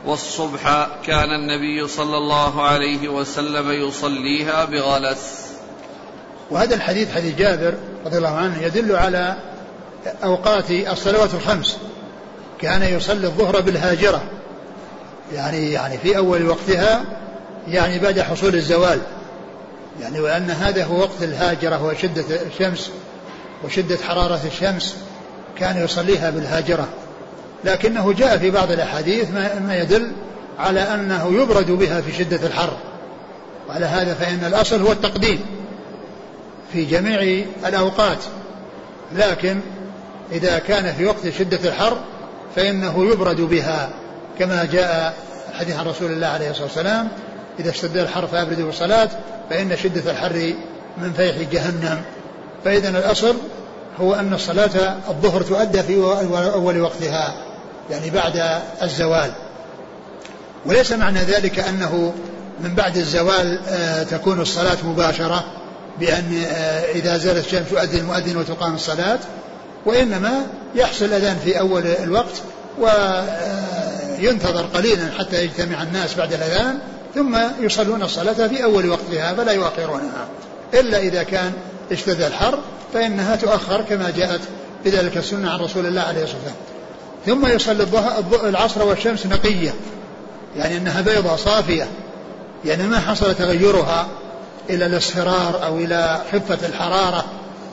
والصبح 0.06 0.88
كان 1.06 1.30
النبي 1.32 1.88
صلى 1.88 2.18
الله 2.18 2.64
عليه 2.64 3.08
وسلم 3.10 3.72
يصليها 3.72 4.66
بغلس. 4.66 5.48
وهذا 6.52 6.76
الحديث 6.76 7.16
حديث 7.16 7.36
جابر 7.36 7.74
رضي 8.06 8.18
الله 8.18 8.30
عنه 8.30 8.64
يدل 8.64 8.96
على 8.96 9.36
أوقات 10.24 10.72
الصلوات 10.72 11.34
الخمس. 11.34 11.78
كان 12.60 12.84
يصلي 12.84 13.28
الظهر 13.28 13.62
بالهاجرة. 13.62 14.24
يعني 15.34 15.72
يعني 15.72 15.98
في 15.98 16.18
أول 16.18 16.48
وقتها 16.50 17.04
يعني 17.68 18.00
بعد 18.00 18.20
حصول 18.20 18.56
الزوال. 18.56 19.00
يعني 20.02 20.20
وأن 20.20 20.52
هذا 20.52 20.86
هو 20.86 21.00
وقت 21.00 21.22
الهاجرة 21.24 21.84
وشدة 21.84 22.26
الشمس 22.42 22.92
وشدة 23.64 23.98
حرارة 24.08 24.42
الشمس. 24.46 24.96
كان 25.58 25.84
يصليها 25.84 26.30
بالهاجرة. 26.30 26.88
لكنه 27.66 28.14
جاء 28.14 28.38
في 28.38 28.52
بعض 28.52 28.72
الأحاديث 28.72 29.32
ما 29.62 29.78
يدل 29.82 30.12
على 30.60 30.80
أنه 30.80 31.42
يبرد 31.42 31.72
بها 31.72 32.02
في 32.02 32.14
شدة 32.14 32.48
الحر. 32.48 32.78
وعلى 33.70 33.86
هذا 33.86 34.14
فإن 34.14 34.46
الأصل 34.46 34.82
هو 34.82 34.92
التقديم 34.92 35.40
في 36.74 36.86
جميع 36.86 37.46
الأوقات. 37.66 38.18
لكن 39.16 39.60
إذا 40.32 40.60
كان 40.60 40.94
في 40.94 41.06
وقت 41.06 41.30
شدة 41.30 41.70
الحر 41.70 41.98
فإنه 42.56 43.12
يبرد 43.12 43.42
بها 43.42 43.90
كما 44.40 44.66
جاء 44.66 45.14
حديث 45.60 45.76
عن 45.76 45.86
رسول 45.86 46.12
الله 46.12 46.28
عليه 46.28 46.50
الصلاة 46.50 46.66
والسلام 46.66 47.08
إذا 47.60 47.70
اشتد 47.70 47.98
الحر 47.98 48.28
فأبردوا 48.28 48.70
الصلاة 48.70 49.10
فإن 49.50 49.78
شدة 49.78 50.12
الحر 50.12 50.54
من 50.98 51.14
فيح 51.14 51.36
جهنم. 51.52 52.02
فإذا 52.66 52.90
الأصل 52.90 53.36
هو 54.00 54.14
أن 54.14 54.34
الصلاة 54.34 54.98
الظهر 55.10 55.42
تؤدى 55.42 55.84
في 55.84 55.96
أول 56.54 56.82
وقتها. 56.82 57.34
يعني 57.90 58.10
بعد 58.10 58.62
الزوال. 58.82 59.32
وليس 60.66 60.92
معنى 60.92 61.20
ذلك 61.20 61.60
أنه 61.60 62.14
من 62.60 62.76
بعد 62.76 62.98
الزوال 62.98 63.60
آه، 63.68 64.04
تكون 64.04 64.42
الصلاة 64.42 64.78
مباشرة 64.84 65.44
بأن 66.00 66.44
آه، 66.48 66.92
إذا 66.92 67.18
زالت 67.18 67.46
الشمس 67.46 67.72
يؤذن 67.72 68.00
المؤذن 68.00 68.38
وتقام 68.38 68.76
الصلاة 68.76 69.20
وإنما 69.86 70.46
يحصل 70.76 71.06
الأذان 71.06 71.38
في 71.44 71.60
أول 71.60 71.84
الوقت 71.88 72.42
وينتظر 72.80 74.66
قليلا 74.74 75.12
حتى 75.20 75.44
يجتمع 75.44 75.84
الناس 75.84 76.16
بعد 76.16 76.34
الأذان 76.34 76.80
ثم 77.16 77.38
يصلون 77.60 78.04
الصلاة 78.04 78.48
في 78.48 78.64
أول 78.64 78.90
وقتها 78.90 79.34
فلا 79.34 79.52
يؤخرونها. 79.52 80.28
إلا 80.74 80.98
إذا 80.98 81.24
كان 81.24 81.52
اشتد 81.92 82.22
الحر 82.22 82.60
فإنها 82.94 83.36
تؤخر 83.36 83.82
كما 83.82 84.14
جاءت 84.18 84.42
بذلك 84.86 85.18
السنة 85.18 85.52
عن 85.52 85.60
رسول 85.60 85.86
الله 85.86 86.02
عليه 86.02 86.24
الصلاة 86.24 86.38
والسلام. 86.38 86.73
ثم 87.26 87.46
يصلي 87.46 87.88
العصر 88.44 88.84
والشمس 88.84 89.26
نقية. 89.26 89.74
يعني 90.58 90.78
أنها 90.78 91.02
بيضة 91.02 91.36
صافية. 91.36 91.88
يعني 92.66 92.84
ما 92.84 93.00
حصل 93.00 93.36
تغيرها 93.36 94.08
إلى 94.70 94.86
الاصفرار 94.86 95.66
أو 95.66 95.78
إلى 95.78 96.22
خفة 96.32 96.68
الحرارة 96.68 97.26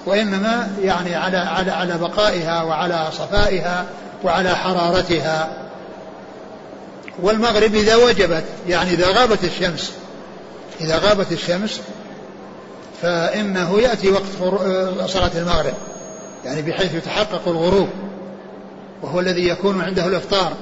وإنما 0.06 0.70
يعني 0.82 1.14
على 1.14 1.36
على 1.36 1.70
على 1.70 1.98
بقائها 1.98 2.62
وعلى 2.62 3.08
صفائها 3.12 3.86
وعلى 4.24 4.56
حرارتها. 4.56 5.48
والمغرب 7.22 7.74
إذا 7.74 7.96
وجبت 7.96 8.44
يعني 8.68 8.90
إذا 8.90 9.06
غابت 9.06 9.44
الشمس 9.44 9.92
إذا 10.80 10.98
غابت 10.98 11.32
الشمس 11.32 11.80
فإنه 13.02 13.80
يأتي 13.80 14.10
وقت 14.10 14.54
صلاة 15.06 15.30
المغرب. 15.34 15.74
يعني 16.44 16.62
بحيث 16.62 16.94
يتحقق 16.94 17.48
الغروب. 17.48 17.88
وهو 19.02 19.20
الذي 19.20 19.48
يكون 19.48 19.80
عنده 19.80 20.06
الإفطار. 20.06 20.52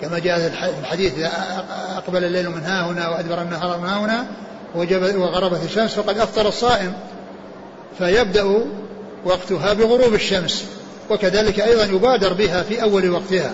كما 0.00 0.18
جاء 0.18 0.38
في 0.38 0.80
الحديث 0.80 1.18
إذا 1.18 1.30
أقبل 1.96 2.24
الليل 2.24 2.50
من 2.50 2.62
ها 2.62 2.86
هنا 2.86 3.08
وأدبر 3.08 3.42
النهار 3.42 3.78
من 3.78 3.86
ها 3.86 3.98
هنا 3.98 4.26
وغربت 5.16 5.60
الشمس 5.64 5.94
فقد 5.94 6.18
أفطر 6.18 6.48
الصائم. 6.48 6.92
فيبدأ 7.98 8.64
وقتها 9.24 9.72
بغروب 9.72 10.14
الشمس 10.14 10.64
وكذلك 11.10 11.60
أيضا 11.60 11.84
يبادر 11.84 12.32
بها 12.32 12.62
في 12.62 12.82
أول 12.82 13.10
وقتها. 13.10 13.50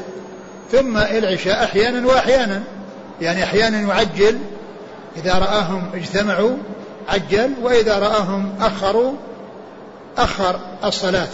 ثم 0.72 0.96
العشاء 0.96 1.64
أحيانا 1.64 2.06
وأحيانا 2.06 2.62
يعني 3.20 3.44
أحيانا 3.44 3.80
يعجل. 3.80 4.38
إذا 5.16 5.34
رآهم 5.34 5.90
اجتمعوا 5.94 6.56
عجل. 7.08 7.50
وإذا 7.62 7.98
رآهم 7.98 8.54
أخروا 8.60 9.12
أخر 10.18 10.60
الصلاة. 10.84 11.28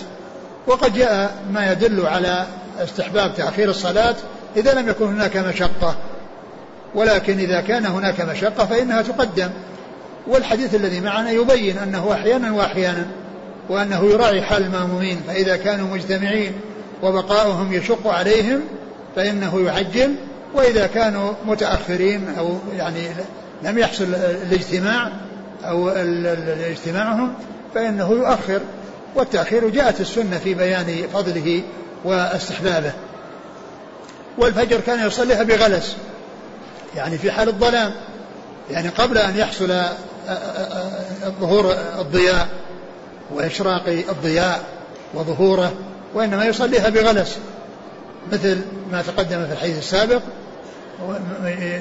وقد 0.67 0.95
جاء 0.95 1.43
ما 1.53 1.73
يدل 1.73 2.07
على 2.07 2.47
استحباب 2.79 3.35
تأخير 3.35 3.71
الصلاة 3.71 4.15
إذا 4.57 4.75
لم 4.75 4.89
يكن 4.89 5.07
هناك 5.07 5.37
مشقة. 5.37 5.97
ولكن 6.95 7.39
إذا 7.39 7.61
كان 7.61 7.87
هناك 7.87 8.21
مشقة 8.21 8.67
فإنها 8.67 9.03
تقدم. 9.03 9.51
والحديث 10.27 10.75
الذي 10.75 11.01
معنا 11.01 11.31
يبين 11.31 11.79
أنه 11.79 12.13
أحيانا 12.13 12.53
وأحيانا 12.53 13.07
وأنه 13.69 14.05
يراعي 14.05 14.43
حال 14.43 14.63
المأمومين 14.63 15.21
فإذا 15.27 15.57
كانوا 15.57 15.95
مجتمعين 15.95 16.53
وبقاؤهم 17.03 17.73
يشق 17.73 18.07
عليهم 18.07 18.61
فإنه 19.17 19.61
يعجل 19.61 20.15
وإذا 20.55 20.87
كانوا 20.87 21.33
متأخرين 21.47 22.35
أو 22.39 22.59
يعني 22.77 23.09
لم 23.63 23.79
يحصل 23.79 24.05
الاجتماع 24.51 25.13
أو 25.65 25.89
اجتماعهم 25.89 27.35
فإنه 27.75 28.11
يؤخر. 28.11 28.61
والتأخير 29.15 29.69
جاءت 29.69 30.01
السنة 30.01 30.39
في 30.39 30.55
بيان 30.55 31.09
فضله 31.15 31.63
واستحبابه 32.05 32.93
والفجر 34.39 34.81
كان 34.81 35.07
يصليها 35.07 35.43
بغلس. 35.43 35.97
يعني 36.97 37.19
في 37.19 37.31
حال 37.31 37.49
الظلام. 37.49 37.93
يعني 38.71 38.89
قبل 38.89 39.19
أن 39.19 39.37
يحصل 39.37 39.83
ظهور 41.41 41.75
الضياء 41.99 42.49
وإشراق 43.35 43.83
الضياء 43.89 44.61
وظهوره 45.15 45.73
وإنما 46.15 46.45
يصليها 46.45 46.89
بغلس. 46.89 47.39
مثل 48.33 48.61
ما 48.93 49.03
تقدم 49.03 49.47
في 49.47 49.53
الحديث 49.53 49.79
السابق 49.79 50.21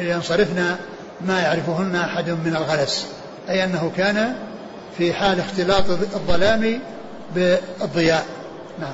ينصرفن 0.01 0.75
ما 1.21 1.39
يعرفهن 1.41 1.95
أحد 1.95 2.29
من 2.29 2.55
الغلس. 2.55 3.07
أي 3.49 3.63
أنه 3.63 3.91
كان 3.97 4.35
في 4.97 5.13
حال 5.13 5.39
اختلاط 5.39 5.89
الظلام 5.89 6.79
بالضياء. 7.35 8.25
نعم. 8.79 8.93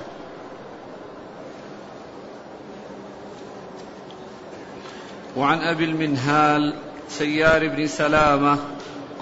وعن 5.38 5.62
أبي 5.62 5.84
المنهال 5.84 6.74
سيار 7.10 7.68
بن 7.68 7.88
سلامة 7.88 8.58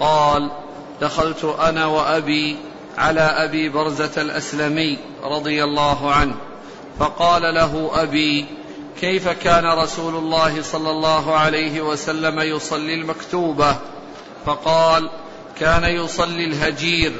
قال 0.00 0.50
دخلت 1.00 1.44
أنا 1.44 1.86
وأبي 1.86 2.56
على 2.98 3.20
أبي 3.20 3.68
برزة 3.68 4.22
الأسلمي 4.22 4.98
رضي 5.22 5.64
الله 5.64 6.12
عنه 6.12 6.34
فقال 6.98 7.42
له 7.54 7.90
أبي 7.94 8.46
كيف 9.00 9.28
كان 9.28 9.66
رسول 9.66 10.14
الله 10.14 10.62
صلى 10.62 10.90
الله 10.90 11.36
عليه 11.36 11.80
وسلم 11.80 12.40
يصلي 12.40 12.94
المكتوبة؟ 12.94 13.76
فقال 14.46 15.10
كان 15.60 15.84
يصلي 15.84 16.44
الهجير 16.44 17.12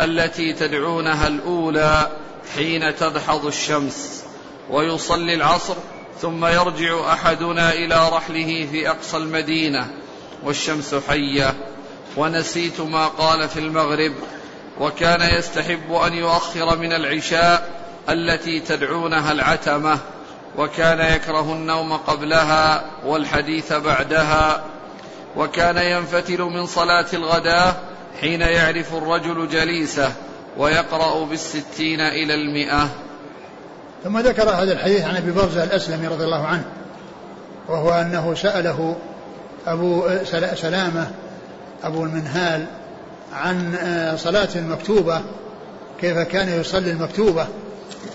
التي 0.00 0.52
تدعونها 0.52 1.26
الأولى 1.26 2.10
حين 2.54 2.96
تدحض 2.96 3.46
الشمس 3.46 4.24
ويصلي 4.70 5.34
العصر 5.34 5.74
ثم 6.20 6.46
يرجع 6.46 7.12
أحدنا 7.12 7.72
إلى 7.72 8.08
رحله 8.08 8.68
في 8.70 8.88
أقصى 8.88 9.16
المدينة 9.16 9.90
والشمس 10.44 10.94
حية. 11.08 11.54
ونسيت 12.16 12.80
ما 12.80 13.06
قال 13.06 13.48
في 13.48 13.60
المغرب 13.60 14.12
وكان 14.80 15.38
يستحب 15.38 15.92
أن 15.92 16.14
يؤخر 16.14 16.78
من 16.78 16.92
العشاء 16.92 17.82
التي 18.08 18.60
تدعونها 18.60 19.32
العتمة 19.32 19.98
وكان 20.58 21.14
يكره 21.14 21.52
النوم 21.52 21.92
قبلها 21.92 22.84
والحديث 23.04 23.72
بعدها 23.72 24.64
وكان 25.36 25.76
ينفتل 25.76 26.42
من 26.42 26.66
صلاة 26.66 27.06
الغداة 27.14 27.74
حين 28.20 28.40
يعرف 28.40 28.94
الرجل 28.94 29.48
جليسه 29.48 30.12
ويقرأ 30.56 31.24
بالستين 31.24 32.00
إلى 32.00 32.34
المئة. 32.34 32.88
ثم 34.04 34.18
ذكر 34.18 34.50
هذا 34.50 34.72
الحديث 34.72 35.04
عن 35.04 35.16
أبي 35.16 35.30
برزة 35.30 35.64
الأسلمي 35.64 36.06
رضي 36.06 36.24
الله 36.24 36.46
عنه 36.46 36.64
وهو 37.68 37.90
أنه 37.90 38.34
سأله 38.34 38.96
أبو 39.66 40.08
سلامة 40.54 41.10
أبو 41.84 42.04
المنهال 42.04 42.66
عن 43.32 43.76
صلاة 44.16 44.48
المكتوبة 44.56 45.20
كيف 46.00 46.18
كان 46.18 46.60
يصلي 46.60 46.90
المكتوبة؟ 46.90 47.46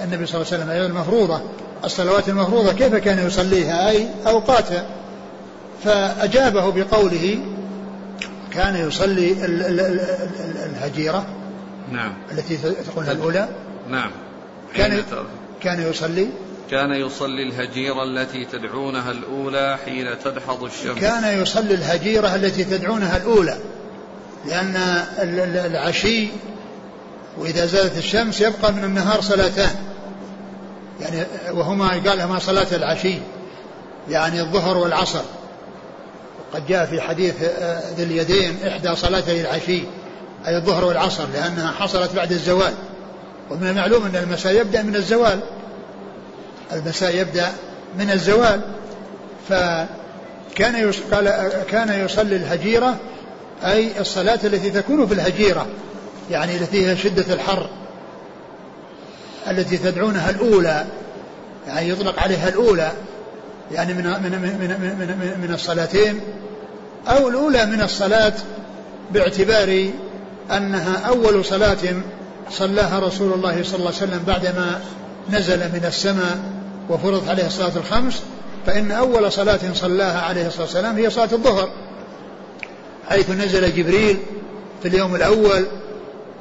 النبي 0.03 0.25
صلى 0.25 0.41
الله 0.41 0.53
عليه 0.53 0.63
وسلم 0.63 0.69
أي 0.69 0.85
المفروضة 0.85 1.41
الصلوات 1.83 2.29
المفروضة 2.29 2.73
كيف 2.73 2.95
كان 2.95 3.27
يصليها؟ 3.27 3.89
أي 3.89 4.07
أوقاتها 4.27 4.85
فأجابه 5.83 6.71
بقوله 6.71 7.39
كان 8.51 8.75
يصلي 8.87 9.35
الهجيرة 10.65 11.25
نعم. 11.91 12.13
التي 12.31 12.57
تقولها 12.57 13.11
الأولى. 13.11 13.47
نعم. 13.89 14.11
كان 14.75 15.03
كان 15.63 15.81
يصلي؟ 15.89 16.27
كان 16.71 16.91
يصلي 16.91 17.43
الهجيرة 17.43 18.03
التي 18.03 18.45
تدعونها 18.45 19.11
الأولى 19.11 19.77
حين 19.85 20.07
تدحض 20.23 20.63
الشمس. 20.63 20.99
كان 20.99 21.41
يصلي 21.41 21.73
الهجيرة 21.73 22.35
التي 22.35 22.63
تدعونها 22.63 23.17
الأولى 23.17 23.57
لأن 24.45 24.75
العشي 25.65 26.27
وإذا 27.37 27.65
زادت 27.65 27.97
الشمس 27.97 28.41
يبقى 28.41 28.73
من 28.73 28.83
النهار 28.83 29.21
صلاتان. 29.21 29.75
يعني 31.01 31.25
وهما 31.51 31.89
قال 31.89 32.21
هما 32.21 32.39
صلاة 32.39 32.67
العشي 32.71 33.17
يعني 34.09 34.41
الظهر 34.41 34.77
والعصر. 34.77 35.23
وقد 36.53 36.67
جاء 36.67 36.85
في 36.85 37.01
حديث 37.01 37.35
آه، 37.43 37.93
ذي 37.97 38.03
اليدين 38.03 38.57
إحدى 38.67 38.95
صلاتي 38.95 39.41
العشي 39.41 39.83
أي 40.47 40.57
الظهر 40.57 40.85
والعصر 40.85 41.25
لأنها 41.33 41.71
حصلت 41.71 42.15
بعد 42.15 42.31
الزوال. 42.31 42.73
ومن 43.51 43.67
المعلوم 43.67 44.05
أن 44.05 44.15
المساء 44.15 44.55
يبدأ 44.55 44.81
من 44.81 44.95
الزوال. 44.95 45.39
المساء 46.73 47.15
يبدأ 47.15 47.51
من 47.99 48.11
الزوال. 48.11 48.61
فكان 49.49 50.91
قال 51.11 51.49
كان 51.69 52.05
يصلي 52.05 52.35
الهجيرة 52.35 52.97
أي 53.63 53.99
الصلاة 53.99 54.39
التي 54.43 54.69
تكون 54.69 55.07
في 55.07 55.13
الهجيرة 55.13 55.67
يعني 56.31 56.55
التي 56.55 56.87
هي 56.87 56.97
شدة 56.97 57.33
الحر 57.33 57.69
التي 59.47 59.77
تدعونها 59.77 60.29
الأولى 60.29 60.85
يعني 61.67 61.89
يطلق 61.89 62.19
عليها 62.19 62.49
الأولى 62.49 62.91
يعني 63.71 63.93
من 63.93 64.03
من 64.03 64.31
من 64.31 64.69
من, 64.99 65.41
من, 65.41 65.53
الصلاتين 65.53 66.21
أو 67.07 67.29
الأولى 67.29 67.65
من 67.65 67.81
الصلاة 67.81 68.33
باعتبار 69.11 69.89
أنها 70.51 71.07
أول 71.07 71.45
صلاة 71.45 71.77
صلاها 72.51 72.99
رسول 72.99 73.33
الله 73.33 73.63
صلى 73.63 73.75
الله 73.75 73.87
عليه 73.87 73.97
وسلم 73.97 74.23
بعدما 74.27 74.81
نزل 75.29 75.59
من 75.59 75.85
السماء 75.87 76.39
وفرضت 76.89 77.29
عليه 77.29 77.47
الصلاة 77.47 77.71
الخمس 77.75 78.21
فإن 78.65 78.91
أول 78.91 79.31
صلاة 79.31 79.59
صلاها 79.73 80.21
عليه 80.21 80.47
الصلاة 80.47 80.63
والسلام 80.63 80.95
هي 80.95 81.09
صلاة 81.09 81.29
الظهر 81.31 81.69
حيث 83.09 83.29
نزل 83.29 83.75
جبريل 83.75 84.17
في 84.81 84.87
اليوم 84.87 85.15
الأول 85.15 85.65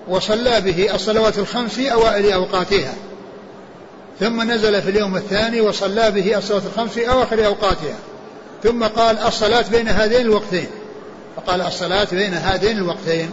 وصلى 0.08 0.60
به 0.60 0.94
الصلوات 0.94 1.38
الخمس 1.38 1.74
في 1.74 1.92
أوائل 1.92 2.32
أوقاتها 2.32 2.94
ثم 4.20 4.50
نزل 4.50 4.82
في 4.82 4.90
اليوم 4.90 5.16
الثاني 5.16 5.60
وصلى 5.60 6.10
به 6.10 6.38
الصلوات 6.38 6.62
الخمس 6.66 6.90
في 6.90 7.10
أواخر 7.10 7.46
أوقاتها 7.46 7.96
ثم 8.62 8.84
قال 8.84 9.18
الصلاة 9.18 9.64
بين 9.70 9.88
هذين 9.88 10.20
الوقتين 10.20 10.66
فقال 11.36 11.60
الصلاة 11.60 12.06
بين 12.12 12.34
هذين 12.34 12.78
الوقتين. 12.78 13.30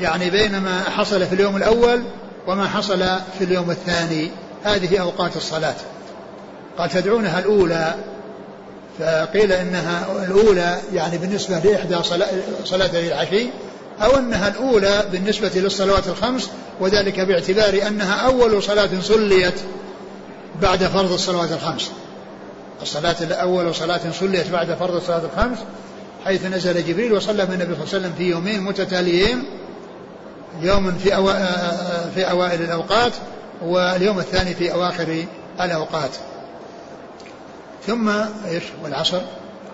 يعني 0.00 0.30
بين 0.30 0.58
ما 0.58 0.82
حصل 0.82 1.26
في 1.26 1.34
اليوم 1.34 1.56
الأول 1.56 2.02
وما 2.46 2.68
حصل 2.68 2.98
في 3.38 3.44
اليوم 3.44 3.70
الثاني. 3.70 4.30
هذه 4.64 4.98
أوقات 4.98 5.36
الصلاة. 5.36 5.74
قال 6.78 6.90
تدعونها 6.90 7.38
الأولى. 7.38 7.94
فقيل 8.98 9.52
إنها 9.52 10.06
الأولى 10.26 10.78
يعني 10.92 11.18
بالنسبة 11.18 11.58
لإحدى 11.58 11.96
صلاتي 12.64 13.08
العشي 13.08 13.46
أو 14.02 14.16
أنها 14.16 14.48
الأولى 14.48 15.04
بالنسبة 15.12 15.50
للصلوات 15.54 16.08
الخمس 16.08 16.50
وذلك 16.80 17.20
باعتبار 17.20 17.86
أنها 17.86 18.14
أول 18.14 18.62
صلاة 18.62 18.88
صليت 19.00 19.54
بعد 20.62 20.84
فرض 20.84 21.12
الصلوات 21.12 21.52
الخمس. 21.52 21.90
الصلاة 22.82 23.16
الأول 23.20 23.74
صلاة 23.74 24.00
صليت 24.20 24.50
بعد 24.50 24.74
فرض 24.74 24.94
الصلاة 24.94 25.22
الخمس 25.34 25.58
حيث 26.24 26.46
نزل 26.46 26.86
جبريل 26.86 27.12
وصلى 27.12 27.46
بالنبي 27.46 27.74
صلى 27.74 27.84
الله 27.84 27.94
عليه 27.94 27.98
وسلم 27.98 28.12
في 28.18 28.30
يومين 28.30 28.60
متتاليين 28.62 29.44
يوم 30.62 30.92
في 30.92 31.16
أو... 31.16 31.26
في 32.14 32.30
أوائل 32.30 32.62
الأوقات 32.62 33.12
واليوم 33.62 34.18
الثاني 34.18 34.54
في 34.54 34.72
أواخر 34.72 35.24
الأوقات. 35.60 36.10
ثم 37.86 38.08
إيش؟ 38.48 38.62
والعصر. 38.84 39.20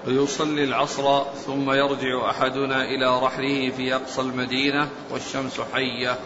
ويصلي 0.07 0.65
العصر 0.65 1.23
ثم 1.47 1.71
يرجع 1.71 2.31
أحدنا 2.31 2.85
إلى 2.85 3.19
رحله 3.23 3.71
في 3.77 3.95
أقصى 3.95 4.21
المدينة 4.21 4.89
والشمس 5.11 5.61
حية. 5.75 6.17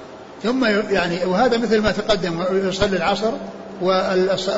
ثم 0.43 0.65
يعني 0.91 1.25
وهذا 1.25 1.59
مثل 1.59 1.83
ما 1.83 1.93
تقدم 1.93 2.45
يصلي 2.69 2.97
العصر 2.97 3.33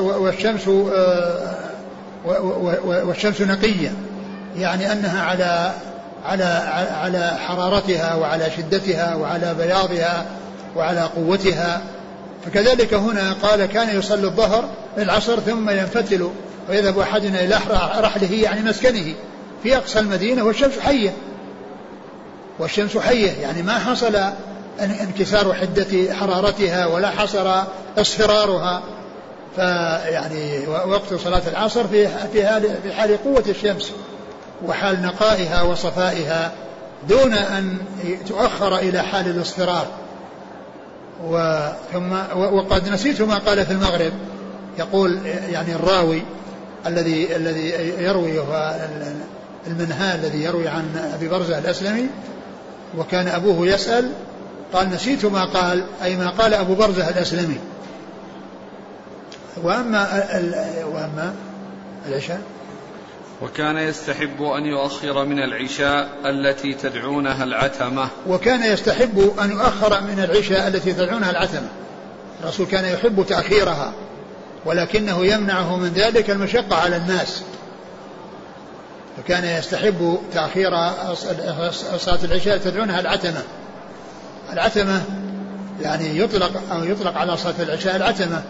والشمس 0.01 0.69
آه، 0.69 1.55
والشمس 2.85 3.41
نقية. 3.41 3.93
يعني 4.57 4.93
أنها 4.93 5.23
على 5.23 5.73
على 6.25 6.45
على 7.03 7.39
حرارتها 7.47 8.15
وعلى 8.15 8.51
شدتها 8.57 9.15
وعلى 9.15 9.55
بياضها 9.55 10.27
وعلى 10.77 11.01
قوتها. 11.01 11.83
فكذلك 12.47 12.95
هنا 12.95 13.33
قال 13.33 13.67
كان 13.67 13.99
يصلي 13.99 14.27
الظهر 14.27 14.65
العصر 14.99 15.41
ثم 15.41 15.71
ينفتل 15.71 16.31
ويذهب 16.69 16.99
أحدنا 16.99 17.41
إلى 17.45 17.59
رحله 17.99 18.33
يعني 18.33 18.61
مسكنه 18.61 19.15
في 19.63 19.77
أقصى 19.77 19.99
المدينة 19.99 20.45
والشمس 20.45 20.79
حية. 20.79 21.13
والشمس 22.59 22.99
حية 22.99 23.31
يعني 23.31 23.63
ما 23.63 23.79
حصل 23.79 24.19
انكسار 24.81 25.55
حدة 25.55 26.15
حرارتها 26.15 26.87
ولا 26.87 27.11
حصل 27.11 27.63
اصفرارها. 27.99 28.83
فيعني 29.57 30.67
وقت 30.67 31.15
صلاة 31.15 31.43
العصر 31.47 31.87
في 31.89 32.09
في 32.83 32.93
حال 32.93 33.25
قوة 33.25 33.45
الشمس. 33.49 33.93
وحال 34.67 35.03
نقائها 35.03 35.63
وصفائها 35.63 36.53
دون 37.09 37.35
أن 37.35 37.77
تؤخر 38.29 38.79
إلى 38.79 39.03
حال 39.03 39.27
الاصفرار. 39.27 39.87
وثم 41.25 42.13
وقد 42.37 42.89
نسيت 42.89 43.23
ما 43.23 43.39
قال 43.39 43.67
في 43.67 43.73
المغرب. 43.73 44.13
يقول 44.79 45.19
يعني 45.27 45.75
الراوي 45.75 46.23
الذي 46.87 47.37
الذي 47.37 47.69
يروي 47.99 48.39
هو 48.39 48.77
المنهال 49.67 50.21
الذي 50.21 50.43
يروي 50.43 50.69
عن 50.69 51.11
أبي 51.15 51.29
برزة 51.29 51.59
الأسلمي 51.59 52.07
وكان 52.99 53.29
أبوه 53.29 53.67
يسأل 53.67 54.11
قال 54.73 54.91
نسيت 54.91 55.25
ما 55.25 55.45
قال 55.45 55.85
أي 56.03 56.17
ما 56.17 56.31
قال 56.31 56.55
أبو 56.55 56.75
برزة 56.75 57.09
الأسلمي. 57.09 57.59
وأما 59.63 60.25
وأما 60.95 61.35
العشاء؟ 62.09 62.41
وكان 63.43 63.77
يستحب 63.77 64.43
أن 64.43 64.67
يؤخر 64.67 65.25
من 65.25 65.43
العشاء 65.43 66.09
التي 66.25 66.75
تدعونها 66.75 67.45
العتمة. 67.45 68.09
وكان 68.27 68.63
يستحب 68.63 69.35
أن 69.43 69.51
يؤخر 69.51 70.01
من 70.01 70.21
العشاء 70.25 70.69
التي 70.69 70.93
تدعونها 70.93 71.31
العتمة. 71.31 71.69
الرسول 72.43 72.67
كان 72.67 72.85
يحب 72.85 73.27
تأخيرها 73.29 73.93
ولكنه 74.65 75.27
يمنعه 75.27 75.77
من 75.77 75.89
ذلك 75.89 76.31
المشقة 76.31 76.77
على 76.77 76.97
الناس. 76.97 77.43
فكان 79.17 79.45
يستحب 79.45 80.19
تأخير 80.33 80.71
صلاة 81.99 82.25
العشاء 82.25 82.59
تدعونها 82.59 83.01
العتمة. 83.01 83.43
العتمة 84.53 85.03
يعني 85.81 86.19
يطلق 86.19 86.63
أو 86.73 86.85
يطلق 86.85 87.17
على 87.19 87.37
صلاة 87.37 87.55
العشاء 87.63 87.97
العتمة. 87.97 88.43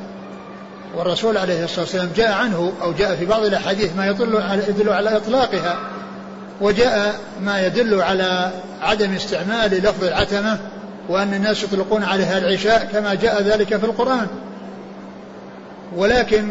والرسول 0.97 1.37
عليه 1.37 1.65
الصلاة 1.65 1.81
والسلام 1.81 2.11
جاء 2.17 2.33
عنه 2.33 2.73
أو 2.83 2.93
جاء 2.93 3.17
في 3.17 3.27
بعض 3.27 3.45
الأحاديث 3.45 3.97
ما 3.97 4.07
يدل 4.07 4.37
على, 4.37 4.63
يدل 4.69 4.89
على 4.89 5.17
إطلاقها 5.17 5.77
وجاء 6.61 7.15
ما 7.43 7.67
يدل 7.67 8.03
على 8.03 8.51
عدم 8.81 9.13
استعمال 9.13 9.71
لفظ 9.71 10.05
العتمة 10.05 10.59
وأن 11.09 11.35
الناس 11.35 11.63
يطلقون 11.63 12.03
عليها 12.03 12.39
العشاء 12.39 12.89
كما 12.93 13.15
جاء 13.15 13.43
ذلك 13.43 13.77
في 13.77 13.87
القرآن. 13.87 14.27
ولكن 15.97 16.49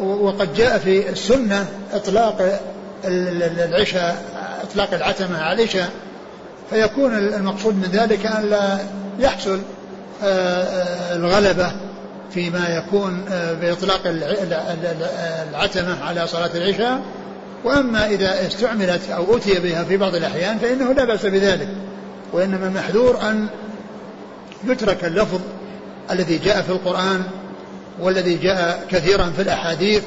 وقد 0.00 0.54
جاء 0.54 0.78
في 0.78 1.10
السنة 1.10 1.66
إطلاق 1.92 2.60
العشاء 3.04 4.22
إطلاق 4.70 4.94
العتمة 4.94 5.42
على 5.42 5.62
العشاء 5.62 5.88
فيكون 6.70 7.18
المقصود 7.18 7.74
من 7.74 7.88
ذلك 7.92 8.26
أن 8.26 8.50
لا 8.50 8.78
يحصل 9.18 9.60
الغلبة. 11.12 11.72
فيما 12.34 12.68
يكون 12.68 13.24
بإطلاق 13.60 14.00
العتمة 15.52 16.04
على 16.04 16.26
صلاة 16.26 16.50
العشاء. 16.54 17.02
وأما 17.64 18.06
إذا 18.06 18.46
استعملت 18.46 19.10
أو 19.10 19.36
أتي 19.36 19.60
بها 19.60 19.84
في 19.84 19.96
بعض 19.96 20.14
الأحيان 20.14 20.58
فإنه 20.58 20.92
لا 20.92 21.04
بأس 21.04 21.26
بذلك. 21.26 21.68
وإنما 22.32 22.66
المحذور 22.66 23.20
أن 23.22 23.46
يترك 24.64 25.04
اللفظ 25.04 25.40
الذي 26.10 26.38
جاء 26.38 26.62
في 26.62 26.70
القرآن 26.70 27.22
والذي 28.00 28.34
جاء 28.34 28.84
كثيرا 28.90 29.32
في 29.36 29.42
الأحاديث 29.42 30.02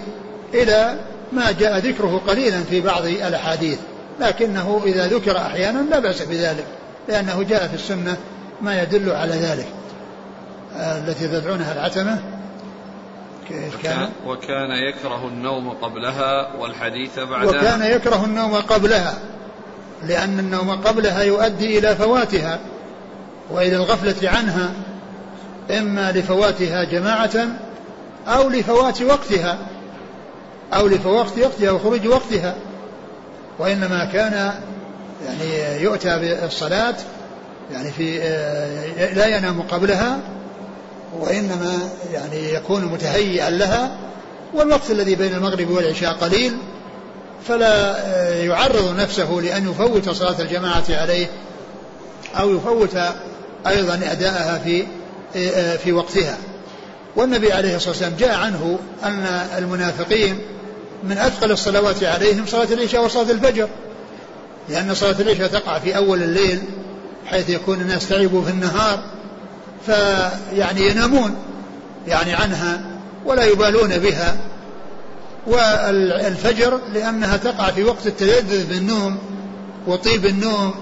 إلى 0.54 1.00
ما 1.32 1.52
جاء 1.52 1.78
ذكره 1.78 2.22
قليلا 2.28 2.64
في 2.64 2.82
بعض 2.82 3.06
الأحاديث. 3.06 3.78
لكنه 4.22 4.82
إذا 4.86 5.08
ذكر 5.08 5.38
أحيانا 5.38 5.80
لا 5.90 6.00
بأس 6.00 6.22
بذلك 6.22 6.66
لأنه 7.10 7.44
جاء 7.44 7.68
في 7.68 7.76
السنة 7.76 8.18
ما 8.62 8.82
يدل 8.82 9.12
على 9.12 9.34
ذلك. 9.34 9.68
التي 10.78 11.28
تدعونها 11.28 11.74
العتمة. 11.74 12.20
كان؟ 13.84 14.10
وكان 14.26 14.72
يكره 14.72 15.28
النوم 15.28 15.70
قبلها 15.70 16.54
والحديث 16.60 17.20
بعدها. 17.20 17.50
وكان 17.50 17.82
يكره 17.82 18.26
النوم 18.26 18.56
قبلها 18.56 19.14
لأن 20.04 20.40
النوم 20.40 20.72
قبلها 20.72 21.22
يؤدي 21.22 21.80
إلى 21.80 21.96
فواتها 21.96 22.60
وإلى 23.52 23.76
الغفلة 23.76 24.30
عنها 24.30 24.74
إما 25.72 26.12
لفواتها 26.12 26.84
جماعة 26.84 27.48
أو 28.28 28.50
لفوات 28.50 29.02
وقتها 29.02 29.58
أو 30.74 30.88
لفوات 30.88 31.40
وقتها 31.40 31.72
وخروج 31.72 32.08
وقتها 32.08 32.56
وإنما 33.60 34.06
كان 34.06 34.54
يعني 35.26 35.82
يؤتى 35.82 36.20
بالصلاة 36.20 36.96
يعني 37.72 37.92
في 37.92 38.20
لا 39.16 39.28
ينام 39.28 39.62
قبلها 39.62 40.20
وإنما 41.20 41.90
يعني 42.14 42.54
يكون 42.54 42.86
متهيئا 42.86 43.50
لها 43.50 43.98
والوقت 44.54 44.92
الذي 44.92 45.16
بين 45.16 45.34
المغرب 45.34 45.70
والعشاء 45.70 46.14
قليل 46.14 46.58
فلا 47.48 47.98
يعرض 48.44 49.00
نفسه 49.00 49.32
لأن 49.32 49.72
يفوت 49.72 50.10
صلاة 50.10 50.42
الجماعة 50.42 50.84
عليه 50.90 51.28
أو 52.40 52.56
يفوت 52.56 52.98
أيضا 53.68 53.94
أداءها 53.94 54.60
في 54.60 54.86
في 55.78 55.92
وقتها. 55.92 56.38
والنبي 57.16 57.54
عليه 57.54 57.76
الصلاة 57.76 57.90
والسلام 57.90 58.16
جاء 58.20 58.36
عنه 58.36 58.80
أن 59.04 59.26
المنافقين 59.58 60.40
من 61.04 61.18
أثقل 61.18 61.52
الصلوات 61.52 62.04
عليهم 62.04 62.46
صلاة 62.46 62.68
العشاء 62.72 63.06
وصلاة 63.06 63.32
الفجر 63.32 63.68
لأن 64.70 64.94
صلاة 64.94 65.16
العشاء 65.20 65.48
تقع 65.48 65.80
في 65.80 65.98
أول 65.98 66.24
الليل 66.24 66.62
حيث 67.26 67.50
يكون 67.50 67.82
الناس 67.82 68.10
تعبوا 68.10 68.44
في 68.44 68.50
النهار 68.52 69.00
فيعني 69.86 70.88
ينامون 70.88 71.36
يعني 72.08 72.34
عنها 72.34 72.82
ولا 73.26 73.44
يبالون 73.44 73.98
بها. 73.98 74.38
والفجر 75.48 76.80
لأنها 76.94 77.38
تقع 77.38 77.72
في 77.72 77.84
وقت 77.84 78.08
التلذذ 78.08 78.68
بالنوم 78.68 79.18
وطيب 79.88 80.26
النوم 80.26 80.74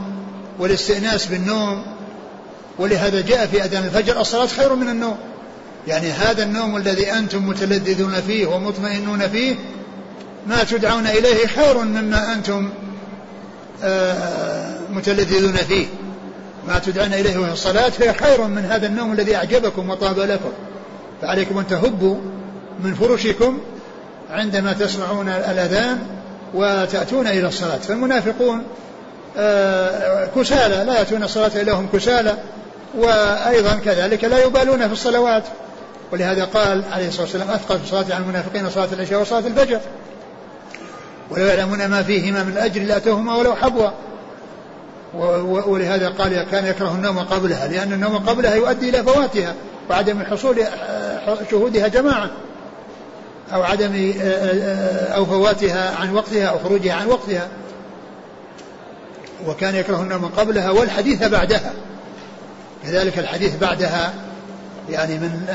والاستئناس 0.59 1.25
بالنوم. 1.25 1.83
ولهذا 2.79 3.21
جاء 3.21 3.47
في 3.47 3.63
أذان 3.63 3.83
الفجر 3.83 4.21
الصلاة 4.21 4.47
خير 4.47 4.75
من 4.75 4.89
النوم. 4.89 5.17
يعني 5.87 6.11
هذا 6.11 6.43
النوم 6.43 6.77
الذي 6.77 7.11
أنتم 7.11 7.47
متلذذون 7.47 8.21
فيه 8.27 8.45
ومطمئنون 8.47 9.27
فيه 9.27 9.55
ما 10.47 10.63
تدعون 10.63 11.07
إليه 11.07 11.47
خير 11.47 11.77
مما 11.77 12.33
أنتم 12.33 12.69
آه، 13.83 14.77
متلذذون 14.89 15.53
فيه. 15.53 15.85
ما 16.67 16.79
تدعون 16.79 17.13
إليه 17.13 17.37
وهي 17.37 17.51
الصلاة 17.51 17.89
فهي 17.89 18.13
خير 18.13 18.41
من 18.41 18.65
هذا 18.65 18.87
النوم 18.87 19.13
الذي 19.13 19.35
أعجبكم 19.35 19.89
وطاب 19.89 20.19
لكم. 20.19 20.51
فعليكم 21.21 21.57
أن 21.57 21.67
تهبوا 21.67 22.17
من 22.83 22.93
فرشكم 22.93 23.59
عندما 24.31 24.73
تسمعون 24.73 25.29
الأذان 25.29 25.99
وتأتون 26.53 27.27
إلى 27.27 27.47
الصلاة. 27.47 27.77
فالمنافقون 27.77 28.63
آه، 29.37 30.27
كسالى 30.35 30.83
لا 30.83 30.99
يأتون 30.99 31.23
الصلاة 31.23 31.51
إلا 31.55 31.73
هم 31.73 31.87
كسالى 31.93 32.37
وأيضا 32.97 33.79
كذلك 33.85 34.23
لا 34.23 34.45
يبالون 34.45 34.87
في 34.87 34.93
الصلوات. 34.93 35.43
ولهذا 36.11 36.45
قال 36.45 36.83
عليه 36.91 37.07
الصلاة 37.07 37.23
والسلام 37.23 37.49
أثقل 37.49 37.77
في 37.77 37.83
الصلاة 37.83 38.05
على 38.15 38.23
المنافقين 38.23 38.69
صلاة 38.69 38.87
العشاء 38.93 39.21
وصلاة 39.21 39.47
الفجر. 39.47 39.79
ولو 41.29 41.45
يعلمون 41.45 41.85
ما 41.85 42.03
فيهما 42.03 42.43
من 42.43 42.51
الأجر 42.51 42.81
لأتوهما 42.81 43.35
ولو 43.35 43.55
حبوا 43.55 43.89
ولهذا 45.67 46.09
قال 46.09 46.43
كان 46.51 46.65
يكره 46.65 46.91
النوم 46.91 47.19
قبلها 47.19 47.67
لأن 47.67 47.93
النوم 47.93 48.17
قبلها 48.17 48.55
يؤدي 48.55 48.89
إلى 48.89 49.03
فواتها 49.03 49.53
وعدم 49.89 50.23
حصول 50.23 50.57
شهودها 51.51 51.87
جماعة 51.87 52.29
أو 53.53 53.63
عدم 53.63 54.13
أو 55.15 55.25
فواتها 55.25 55.95
عن 55.95 56.13
وقتها 56.13 56.45
أو 56.45 56.59
خروجها 56.59 56.93
عن 56.93 57.07
وقتها. 57.07 57.47
وكان 59.47 59.75
يكره 59.75 60.01
النوم 60.01 60.25
قبلها 60.25 60.69
والحديث 60.69 61.23
بعدها. 61.23 61.73
كذلك 62.83 63.19
الحديث 63.19 63.57
بعدها 63.57 64.13
يعني 64.89 65.13
من 65.17 65.45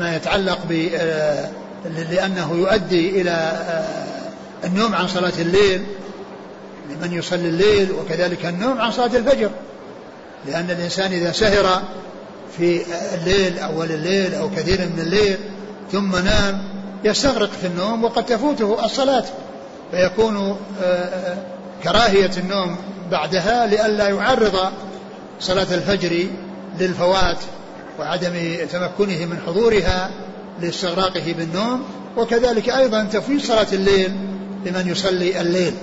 ما 0.00 0.16
يتعلق 0.16 0.58
ب 0.68 0.72
لأنه 2.10 2.54
يؤدي 2.54 3.20
إلى 3.20 3.52
النوم 4.64 4.94
عن 4.94 5.08
صلاة 5.08 5.32
الليل 5.38 5.82
لمن 6.90 7.12
يصلي 7.12 7.48
الليل 7.48 7.92
وكذلك 7.92 8.46
النوم 8.46 8.80
عن 8.80 8.90
صلاة 8.90 9.16
الفجر. 9.16 9.50
لأن 10.46 10.70
الإنسان 10.70 11.12
إذا 11.12 11.32
سهر 11.32 11.82
في 12.58 12.82
الليل 13.14 13.58
أول 13.58 13.90
الليل 13.90 14.34
أو 14.34 14.50
كثير 14.50 14.78
من 14.80 15.00
الليل 15.00 15.38
ثم 15.92 16.16
نام 16.16 16.62
يستغرق 17.04 17.50
في 17.60 17.66
النوم 17.66 18.04
وقد 18.04 18.26
تفوته 18.26 18.84
الصلاة. 18.84 19.24
فيكون 19.90 20.36
آه، 20.36 20.84
آه، 20.84 21.36
كراهية 21.84 22.30
النوم 22.36 22.76
بعدها 23.10 23.66
لئلا 23.66 24.08
يعرض 24.08 24.72
صلاة 25.40 25.74
الفجر 25.74 26.26
للفوات 26.80 27.38
وعدم 27.98 28.32
تمكنه 28.72 29.24
من 29.24 29.38
حضورها 29.46 30.10
لاستغراقه 30.60 31.34
بالنوم. 31.38 31.84
وكذلك 32.16 32.68
أيضا 32.68 33.04
تفويت 33.04 33.44
صلاة 33.44 33.66
الليل 33.72 34.12
لمن 34.66 34.88
يصلي 34.88 35.40
الليل. 35.40 35.74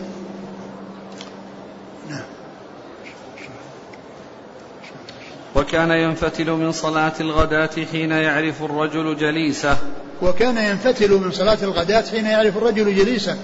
وكان 5.58 5.91
ينفتل 5.91 6.51
من 6.51 6.72
صلاة 6.72 7.14
الغداة 7.20 7.70
حين 7.91 8.12
يعرف 8.12 8.64
الرجل 8.64 9.18
جليسه. 9.18 9.78
وكان 10.22 10.58
ينفتل 10.58 11.12
من 11.12 11.32
صلاة 11.32 11.58
الغداة 11.64 12.03
حين 12.12 12.26
يعرف 12.26 12.58
الرجل 12.58 12.95
جليسه. 12.95 13.38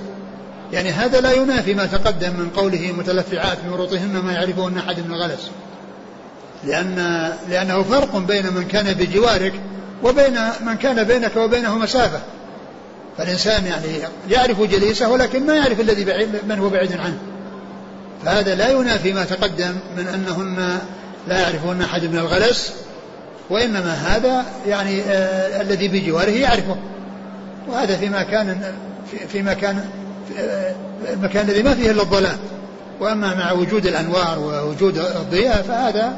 يعني 0.74 0.92
هذا 0.92 1.22
لا 1.22 1.32
ينافي 1.32 1.74
ما 1.74 1.86
تقدم 1.86 2.30
من 2.30 2.50
قوله 2.50 2.94
متلفعات 2.98 3.58
من 3.68 3.74
رطهن 3.74 4.18
ما 4.18 4.32
يعرفهن 4.32 4.78
أحد 4.78 5.00
من 5.00 5.14
الغلس. 5.14 5.52
لأن 6.64 7.30
لأنه 7.50 7.84
فرق 7.84 8.18
بين 8.18 8.54
من 8.54 8.68
كان 8.68 8.94
بجوارك 8.94 9.54
وبين 10.04 10.40
من 10.66 10.76
كان 10.76 11.04
بينك 11.04 11.36
وبينه 11.36 11.78
مسافة. 11.78 12.20
فالإنسان 13.18 13.66
يعني 13.66 13.88
يعرف 14.30 14.62
جليسه 14.62 15.10
ولكن 15.10 15.46
ما 15.46 15.56
يعرف 15.56 15.80
الذي 15.80 16.06
بعيد 16.06 16.30
من 16.50 16.60
هو 16.60 16.70
بعيد 16.70 16.92
عنه. 16.92 17.18
فهذا 18.26 18.56
لا 18.56 18.70
ينافي 18.70 19.14
ما 19.14 19.24
تقدم 19.24 19.76
من 19.98 20.08
أنهن 20.08 20.80
لا 21.28 21.40
يعرفهن 21.40 21.82
أحد 21.82 22.04
من 22.04 22.18
الغلس 22.18 22.74
وإنما 23.50 23.94
هذا 23.94 24.46
يعني 24.68 25.02
آه 25.02 25.62
الذي 25.62 25.88
بجواره 25.88 26.30
يعرفه. 26.30 26.76
وهذا 27.68 27.98
في 27.98 28.10
مكان 28.10 28.74
في 29.28 29.42
مكان 29.42 29.86
آه 30.40 30.76
المكان 31.14 31.50
الذي 31.50 31.64
ما 31.64 31.76
فيه 31.76 31.92
إلا 31.92 32.02
الظلام 32.02 32.38
وأما 33.00 33.36
مع 33.36 33.52
وجود 33.52 33.86
الأنوار 33.86 34.40
ووجود 34.40 34.98
الضياء 34.98 35.62
فهذا 35.62 36.14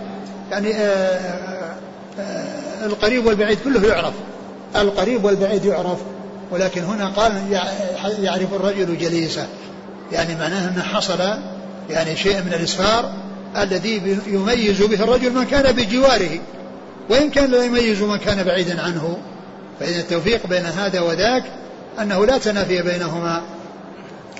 يعني 0.51 0.76
آه 0.76 1.76
آه 2.20 2.86
القريب 2.86 3.26
والبعيد 3.26 3.58
كله 3.64 3.88
يعرف. 3.88 4.14
القريب 4.76 5.26
والبعيد 5.26 5.66
يعرف. 5.66 5.99
ولكن 6.51 6.84
هنا 6.84 7.08
قال 7.08 7.62
يعرف 8.20 8.53
الرجل 8.53 8.97
جليسه. 8.97 9.47
يعني 10.12 10.36
معناه 10.36 10.70
أنه 10.70 10.84
حصل 10.84 11.20
يعني 11.89 12.16
شيء 12.16 12.41
من 12.41 12.53
الإسفار 12.53 13.12
الذي 13.58 14.20
يميز 14.28 14.82
به 14.82 15.03
الرجل 15.03 15.34
من 15.34 15.43
كان 15.43 15.76
بجواره. 15.76 16.39
وإن 17.10 17.30
كان 17.30 17.51
لا 17.51 17.64
يميز 17.64 18.01
من 18.01 18.18
كان 18.18 18.43
بعيدا 18.43 18.82
عنه. 18.82 19.18
فإن 19.80 19.99
التوفيق 19.99 20.47
بين 20.47 20.66
هذا 20.66 21.01
وذاك 21.01 21.43
أنه 22.01 22.26
لا 22.26 22.38
تنافي 22.38 22.82
بينهما. 22.82 23.41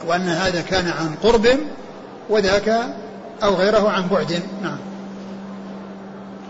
وأن 0.08 0.22
هذا 0.22 0.62
كان 0.62 0.88
عن 0.88 1.16
قرب 1.24 1.48
وذاك 2.30 2.84
أو 3.44 3.56
غيره 3.56 3.90
عن 3.90 4.08
بعد. 4.08 4.40
نعم. 4.64 4.78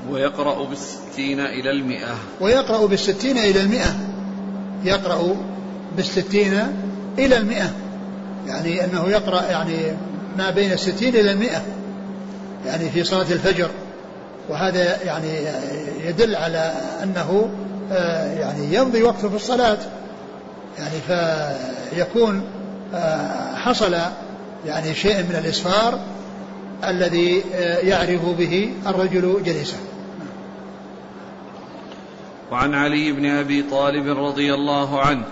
ويقرأ 0.10 0.66
بالستين 0.66 1.40
إلى 1.40 1.72
المئة. 1.72 2.16
ويقرأ 2.42 2.86
بالستين 2.86 3.38
إلى 3.38 3.62
المئة. 3.62 3.96
يقرأ 4.84 5.36
بالستين 5.98 6.68
إلى 7.20 7.38
المئة. 7.38 7.72
يعني 8.48 8.86
أنه 8.86 9.10
يقرأ 9.10 9.44
يعني 9.44 9.98
ما 10.38 10.50
بين 10.50 10.72
الستين 10.72 11.16
إلى 11.16 11.32
المئة. 11.32 11.62
يعني 12.66 12.90
في 12.90 13.04
صلاة 13.04 13.32
الفجر. 13.32 13.70
وهذا 14.50 15.04
يعني 15.04 15.48
يدل 16.06 16.36
على 16.36 16.74
أنه 17.04 17.50
آه، 17.92 18.34
يعني 18.40 18.76
يمضي 18.76 19.04
وقته 19.04 19.30
في 19.30 19.36
الصلاة. 19.36 19.78
يعني 20.80 20.96
فيكون 21.96 22.44
آه، 22.94 23.56
حصل 23.56 23.96
يعني 24.66 24.94
شيء 24.94 25.18
من 25.18 25.36
الإسفار 25.44 26.00
الذي 26.84 27.44
آه، 27.56 27.78
يعرف 27.78 28.26
به 28.26 28.74
الرجل 28.88 29.44
جليسه. 29.46 29.78
وعن 32.52 32.74
علي 32.74 33.12
بن 33.12 33.26
أبي 33.26 33.64
طالب 33.72 34.18
رضي 34.18 34.54
الله 34.54 35.00
عنه 35.02 35.24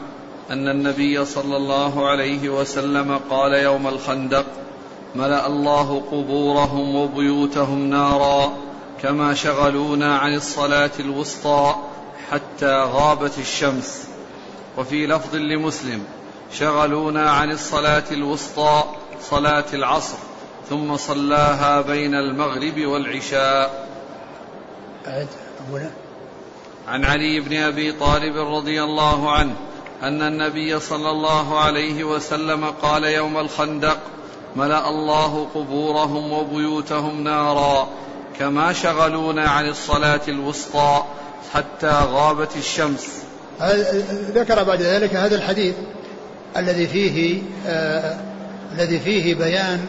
أن 0.52 0.68
النبي 0.68 1.26
صلى 1.26 1.58
الله 1.58 2.10
عليه 2.10 2.50
وسلم 2.50 3.20
قال 3.30 3.54
يوم 3.54 3.88
الخندق 3.88 4.46
ملأ 5.16 5.48
الله 5.48 6.04
قبورهم 6.12 6.96
وبيوتهم 6.96 7.90
نارا 7.90 8.54
كما 9.02 9.34
شغلونا 9.34 10.18
عن 10.18 10.36
الصلاة 10.36 10.92
الوسطى 11.00 11.76
حتى 12.32 12.84
غابت 12.84 13.38
الشمس. 13.38 14.08
وفي 14.78 15.08
لفظ 15.08 15.36
لمسلم 15.36 16.04
شغلونا 16.54 17.32
عن 17.32 17.52
الصلاة 17.52 18.04
الوسطى 18.12 18.84
صلاة 19.22 19.66
العصر 19.74 20.18
ثم 20.70 20.98
صلاها 20.98 21.82
بين 21.82 22.16
المغرب 22.16 22.86
والعشاء. 22.86 23.90
عن 26.88 27.06
علي 27.06 27.40
بن 27.40 27.58
أبي 27.58 27.92
طالب 27.92 28.38
رضي 28.38 28.84
الله 28.84 29.32
عنه 29.32 29.56
أن 30.04 30.22
النبي 30.22 30.80
صلى 30.80 31.10
الله 31.10 31.60
عليه 31.60 32.04
وسلم 32.04 32.66
قال 32.66 33.04
يوم 33.04 33.38
الخندق 33.38 33.98
ملأ 34.56 34.90
الله 34.90 35.48
قبورهم 35.56 36.32
وبيوتهم 36.32 37.24
نارا 37.24 37.88
كما 38.40 38.74
شغلونا 38.74 39.50
عن 39.50 39.68
الصلاة 39.68 40.22
الوسطى 40.28 41.04
حتى 41.54 41.92
غابت 42.12 42.58
الشمس. 42.58 43.08
ذكر 44.36 44.64
بعد 44.64 44.82
ذلك 44.82 45.16
هذا 45.16 45.36
الحديث 45.36 45.76
الذي 46.58 46.88
فيه 46.88 47.42
آه 47.68 48.18
الذي 48.74 49.00
فيه 49.00 49.36
بيان 49.36 49.86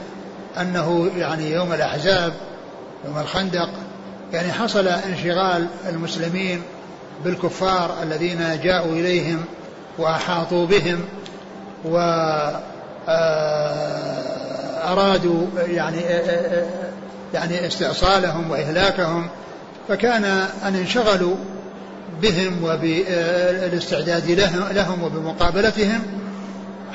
أنه 0.61 1.11
يعني 1.17 1.51
يوم 1.51 1.73
الأحزاب 1.73 2.33
يوم 3.05 3.19
الخندق 3.19 3.69
يعني 4.33 4.53
حصل 4.53 4.89
انشغال 4.89 5.67
المسلمين 5.89 6.63
بالكفار 7.25 7.95
الذين 8.03 8.61
جاءوا 8.63 8.93
إليهم 8.93 9.45
وأحاطوا 9.99 10.67
بهم 10.67 11.01
و 11.85 11.99
آه 13.09 14.44
أرادوا 14.93 15.47
يعني 15.67 16.01
يعني 17.35 17.67
استئصالهم 17.67 18.51
وإهلاكهم 18.51 19.29
فكان 19.89 20.25
أن 20.65 20.75
انشغلوا 20.75 21.37
بهم 22.23 22.65
وبالاستعداد 22.65 24.31
لهم 24.75 25.03
وبمقابلتهم 25.03 26.03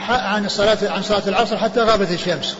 عن 0.09 0.45
الصلاة 0.45 0.77
عن 0.83 1.01
صلاة 1.01 1.27
العصر 1.27 1.57
حتى 1.57 1.79
غابت 1.79 2.11
الشمس. 2.11 2.57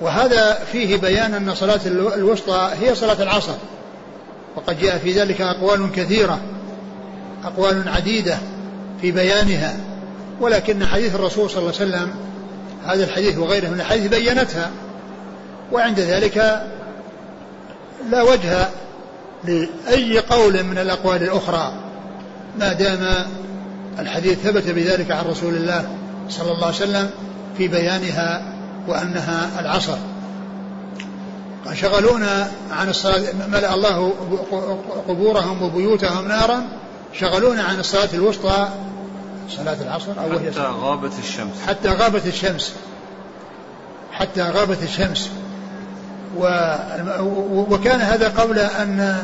وهذا 0.00 0.58
فيه 0.72 0.96
بيان 0.96 1.34
أن 1.34 1.54
صلاة 1.54 1.80
الوسطى 1.86 2.70
هي 2.80 2.94
صلاة 2.94 3.22
العصر. 3.22 3.54
وقد 4.56 4.80
جاء 4.80 4.98
في 4.98 5.12
ذلك 5.12 5.40
أقوال 5.40 5.92
كثيرة 5.92 6.40
أقوال 7.44 7.88
عديدة 7.88 8.38
في 9.00 9.12
بيانها 9.12 9.76
ولكن 10.40 10.86
حديث 10.86 11.14
الرسول 11.14 11.50
صلى 11.50 11.58
الله 11.58 11.72
عليه 11.80 11.90
وسلم 11.90 12.14
هذا 12.86 13.04
الحديث 13.04 13.38
وغيره 13.38 13.68
من 13.68 13.80
الحديث 13.80 14.06
بينتها. 14.06 14.70
وعند 15.72 16.00
ذلك 16.00 16.66
لا 18.10 18.22
وجه 18.22 18.68
لأي 19.44 20.18
قول 20.18 20.62
من 20.62 20.78
الأقوال 20.78 21.22
الأخرى. 21.22 21.72
ما 22.58 22.72
دام 22.72 23.26
الحديث 23.98 24.38
ثبت 24.38 24.68
بذلك 24.68 25.10
عن 25.10 25.24
رسول 25.24 25.54
الله 25.54 25.88
صلى 26.28 26.52
الله 26.52 26.66
عليه 26.66 26.76
وسلم 26.76 27.10
في 27.58 27.68
بيانها 27.68 28.42
وأنها 28.88 29.50
العصر. 29.60 29.96
شغلونا 31.74 32.48
عن 32.70 32.88
الصلاة 32.88 33.22
ملأ 33.48 33.74
الله 33.74 34.12
قبورهم 35.08 35.62
وبيوتهم 35.62 36.28
نارا 36.28 36.62
شغلونا 37.12 37.62
عن 37.62 37.80
الصلاة 37.80 38.08
الوسطى 38.14 38.68
صلاة 39.48 39.76
العصر 39.82 40.12
أو 40.18 40.36
وهي 40.36 40.50
حتى 40.50 40.60
غابت 40.60 41.12
الشمس. 41.18 41.54
حتى 41.66 41.88
غابت 41.88 42.26
الشمس. 42.26 42.72
حتى 44.12 44.42
غابت 44.42 44.82
الشمس. 44.82 45.30
و 46.36 46.48
وكان 47.70 48.00
هذا 48.00 48.28
قبل 48.28 48.58
أن 48.58 49.18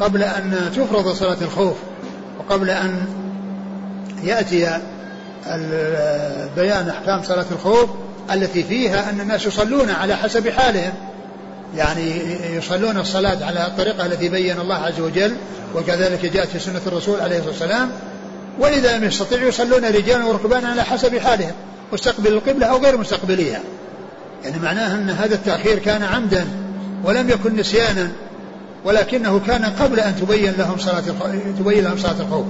قبل 0.00 0.22
أن 0.22 0.70
تفرض 0.76 1.08
صلاة 1.12 1.36
الخوف. 1.42 1.76
وقبل 2.38 2.70
أن 2.70 3.06
يأتي 4.22 4.80
بيان 6.56 6.88
أحكام 6.88 7.22
صلاة 7.22 7.46
الخوف 7.52 7.90
التي 8.32 8.62
فيها 8.62 9.10
أن 9.10 9.20
الناس 9.20 9.46
يصلون 9.46 9.90
على 9.90 10.16
حسب 10.16 10.48
حالهم. 10.48 10.92
يعني 11.76 12.20
يصلون 12.56 12.96
الصلاة 12.96 13.46
على 13.46 13.66
الطريقة 13.66 14.06
التي 14.06 14.28
بين 14.28 14.60
الله 14.60 14.74
عز 14.74 15.00
وجل 15.00 15.36
وكذلك 15.74 16.26
جاءت 16.26 16.48
في 16.48 16.58
سنة 16.58 16.80
الرسول 16.86 17.20
عليه 17.20 17.38
الصلاة 17.38 17.50
والسلام 17.50 17.90
وإذا 18.58 18.98
لم 18.98 19.04
يستطيعوا 19.04 19.48
يصلون 19.48 19.84
رجالا 19.84 20.24
وركبانا 20.24 20.68
على 20.68 20.82
حسب 20.82 21.18
حالهم 21.18 21.52
مستقبل 21.92 22.32
القبلة 22.32 22.66
أو 22.66 22.78
غير 22.78 22.98
مستقبليها 22.98 23.60
يعني 24.44 24.58
معناه 24.58 24.94
أن 24.94 25.10
هذا 25.10 25.34
التأخير 25.34 25.78
كان 25.78 26.02
عمدا 26.02 26.46
ولم 27.04 27.30
يكن 27.30 27.56
نسيانا 27.56 28.08
ولكنه 28.84 29.40
كان 29.46 29.64
قبل 29.64 30.00
أن 30.00 30.16
تبين 30.16 30.52
لهم 30.58 30.78
صلاة 30.78 31.02
تبين 31.58 31.84
لهم 31.84 31.96
صلاة 31.98 32.20
الخوف. 32.20 32.46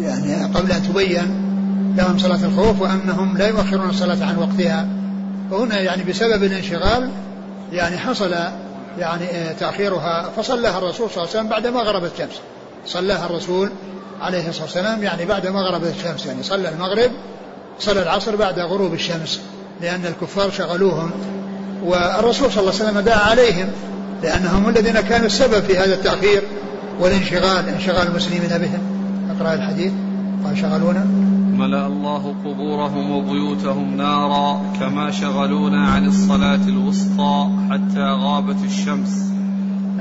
يعني 0.00 0.44
قبل 0.54 0.72
أن 0.72 0.82
تبين 0.82 1.42
لهم 1.96 2.18
صلاة 2.18 2.44
الخوف 2.44 2.80
وأنهم 2.80 3.38
لا 3.38 3.46
يؤخرون 3.46 3.90
الصلاة 3.90 4.26
عن 4.26 4.36
وقتها. 4.38 4.88
وهنا 5.50 5.80
يعني 5.80 6.04
بسبب 6.04 6.44
الانشغال 6.44 7.10
يعني 7.72 7.98
حصل 7.98 8.34
يعني 8.98 9.26
تأخيرها 9.60 10.30
فصلاها 10.36 10.78
الرسول 10.78 11.10
صلى 11.10 11.16
الله 11.16 11.28
عليه 11.28 11.38
وسلم 11.38 11.48
بعد 11.48 11.66
ما 11.66 11.80
غربت 11.80 12.12
الشمس. 12.14 12.40
صلاها 12.86 13.26
الرسول 13.26 13.70
عليه 14.20 14.48
الصلاة 14.48 14.64
والسلام 14.64 15.02
يعني 15.02 15.24
بعد 15.24 15.46
ما 15.46 15.60
غربت 15.60 15.94
الشمس 15.98 16.26
يعني 16.26 16.42
صلى 16.42 16.68
المغرب 16.68 17.10
صلى 17.78 18.02
العصر 18.02 18.36
بعد 18.36 18.58
غروب 18.58 18.94
الشمس 18.94 19.40
لأن 19.80 20.06
الكفار 20.06 20.50
شغلوهم. 20.50 21.10
والرسول 21.84 22.52
صلى 22.52 22.60
الله 22.60 22.72
عليه 22.74 22.84
وسلم 22.84 23.00
دعا 23.00 23.30
عليهم 23.30 23.68
لأنهم 24.22 24.68
الذين 24.68 25.00
كانوا 25.00 25.26
السبب 25.26 25.60
في 25.60 25.78
هذا 25.78 25.94
التأخير 25.94 26.42
والانشغال 27.00 27.68
انشغال 27.68 28.08
المسلمين 28.08 28.48
بهم. 28.48 28.80
اقرأ 29.36 29.54
الحديث 29.54 29.92
قال 30.44 30.58
شغلونا. 30.58 31.06
ملأ 31.58 31.86
الله 31.86 32.34
قبورهم 32.44 33.10
وبيوتهم 33.10 33.96
نارا 33.96 34.62
كما 34.80 35.10
شغلونا 35.10 35.88
عن 35.88 36.06
الصلاة 36.06 36.68
الوسطى 36.68 37.48
حتى 37.70 38.04
غابت 38.04 38.64
الشمس. 38.64 39.26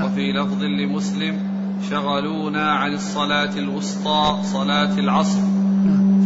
وفي 0.03 0.31
لفظ 0.31 0.63
لمسلم 0.63 1.54
شغلونا 1.89 2.71
عن 2.71 2.93
الصلاة 2.93 3.53
الوسطى 3.57 4.39
صلاة 4.53 4.99
العصر. 4.99 5.39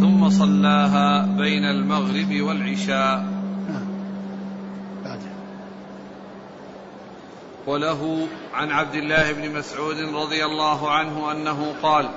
ثم 0.00 0.30
صلاها 0.30 1.26
بين 1.26 1.64
المغرب 1.64 2.40
والعشاء. 2.40 3.24
وله 7.66 8.26
عن 8.54 8.70
عبد 8.70 8.94
الله 8.94 9.32
بن 9.32 9.58
مسعود 9.58 9.96
رضي 10.14 10.44
الله 10.44 10.90
عنه 10.90 11.32
أنه 11.32 11.74
قال 11.82 12.08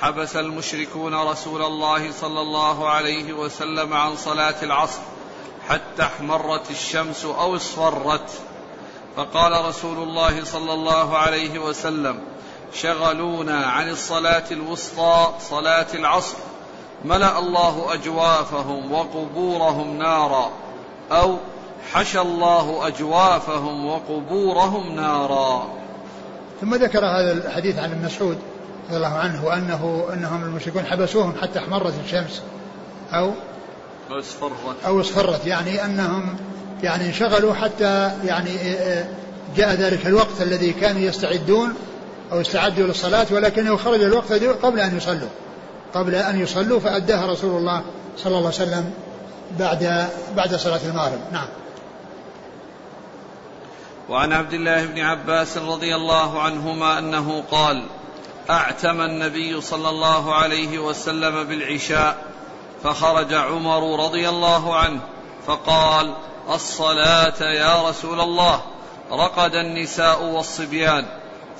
حبس 0.00 0.36
المشركون 0.36 1.14
رسول 1.14 1.62
الله 1.62 2.10
صلى 2.12 2.40
الله 2.40 2.88
عليه 2.88 3.32
وسلم 3.32 3.94
عن 3.94 4.16
صلاة 4.16 4.62
العصر 4.62 5.00
حتى 5.68 6.02
احمرت 6.02 6.70
الشمس 6.70 7.24
أو 7.24 7.56
اصفرت. 7.56 8.30
فقال 9.16 9.64
رسول 9.64 9.98
الله 9.98 10.44
صلى 10.44 10.72
الله 10.72 11.16
عليه 11.16 11.58
وسلم 11.58 12.18
شغلونا 12.72 13.66
عن 13.66 13.90
الصلاة 13.90 14.44
الوسطى 14.50 15.28
صلاة 15.50 15.86
العصر. 15.94 16.36
ملأ 17.04 17.38
الله 17.38 17.94
أجوافهم 17.94 18.92
وقبورهم 18.92 19.98
نارا. 19.98 20.50
أو 21.12 21.36
حشى 21.92 22.20
الله 22.20 22.86
أجوافهم 22.86 23.86
وقبورهم 23.86 24.96
نارا. 24.96 25.66
ثم 26.60 26.74
ذكر 26.74 27.04
هذا 27.04 27.32
الحديث 27.32 27.78
عن 27.78 27.92
المسعود 27.92 28.38
رضي 28.86 28.96
الله 28.96 29.14
عنه 29.18 29.44
وأنه 29.44 30.06
أنهم 30.12 30.44
المشركون 30.44 30.86
حبسوهم 30.86 31.34
حتى 31.42 31.58
احمرت 31.58 31.94
الشمس. 32.04 32.42
أو 33.12 33.32
أو 34.10 34.18
اصفرت. 34.18 34.84
أو 34.86 35.00
اصفرت. 35.00 35.46
يعني 35.46 35.84
أنهم 35.84 36.36
يعني 36.82 37.06
انشغلوا 37.06 37.54
حتى 37.54 38.12
يعني 38.24 38.50
جاء 39.56 39.74
ذلك 39.74 40.06
الوقت 40.06 40.42
الذي 40.42 40.72
كانوا 40.72 41.00
يستعدون 41.00 41.74
أو 42.32 42.40
استعدوا 42.40 42.86
للصلاة 42.86 43.26
ولكنه 43.30 43.76
خرج 43.76 44.02
الوقت 44.02 44.32
قبل 44.62 44.80
أن 44.80 44.96
يصلوا. 44.96 45.28
قبل 45.94 46.14
أن 46.14 46.40
يصلوا 46.40 46.80
فأداها 46.80 47.26
رسول 47.26 47.58
الله 47.58 47.84
صلى 48.16 48.38
الله 48.38 48.38
عليه 48.38 48.48
وسلم 48.48 48.94
بعد 49.58 50.08
بعد 50.36 50.54
صلاة 50.54 50.80
المغرب. 50.84 51.20
نعم. 51.32 51.48
وعن 54.08 54.32
عبد 54.32 54.52
الله 54.52 54.86
بن 54.86 54.98
عباس 54.98 55.58
رضي 55.58 55.94
الله 55.94 56.42
عنهما 56.42 56.98
أنه 56.98 57.42
قال 57.50 57.86
أعتم 58.50 59.00
النبي 59.00 59.60
صلى 59.60 59.88
الله 59.88 60.34
عليه 60.34 60.78
وسلم 60.78 61.44
بالعشاء 61.44 62.16
فخرج 62.82 63.34
عمر 63.34 64.04
رضي 64.04 64.28
الله 64.28 64.76
عنه 64.76 65.00
فقال 65.46 66.14
الصلاة 66.54 67.42
يا 67.42 67.88
رسول 67.88 68.20
الله 68.20 68.60
رقد 69.12 69.54
النساء 69.54 70.22
والصبيان. 70.22 71.06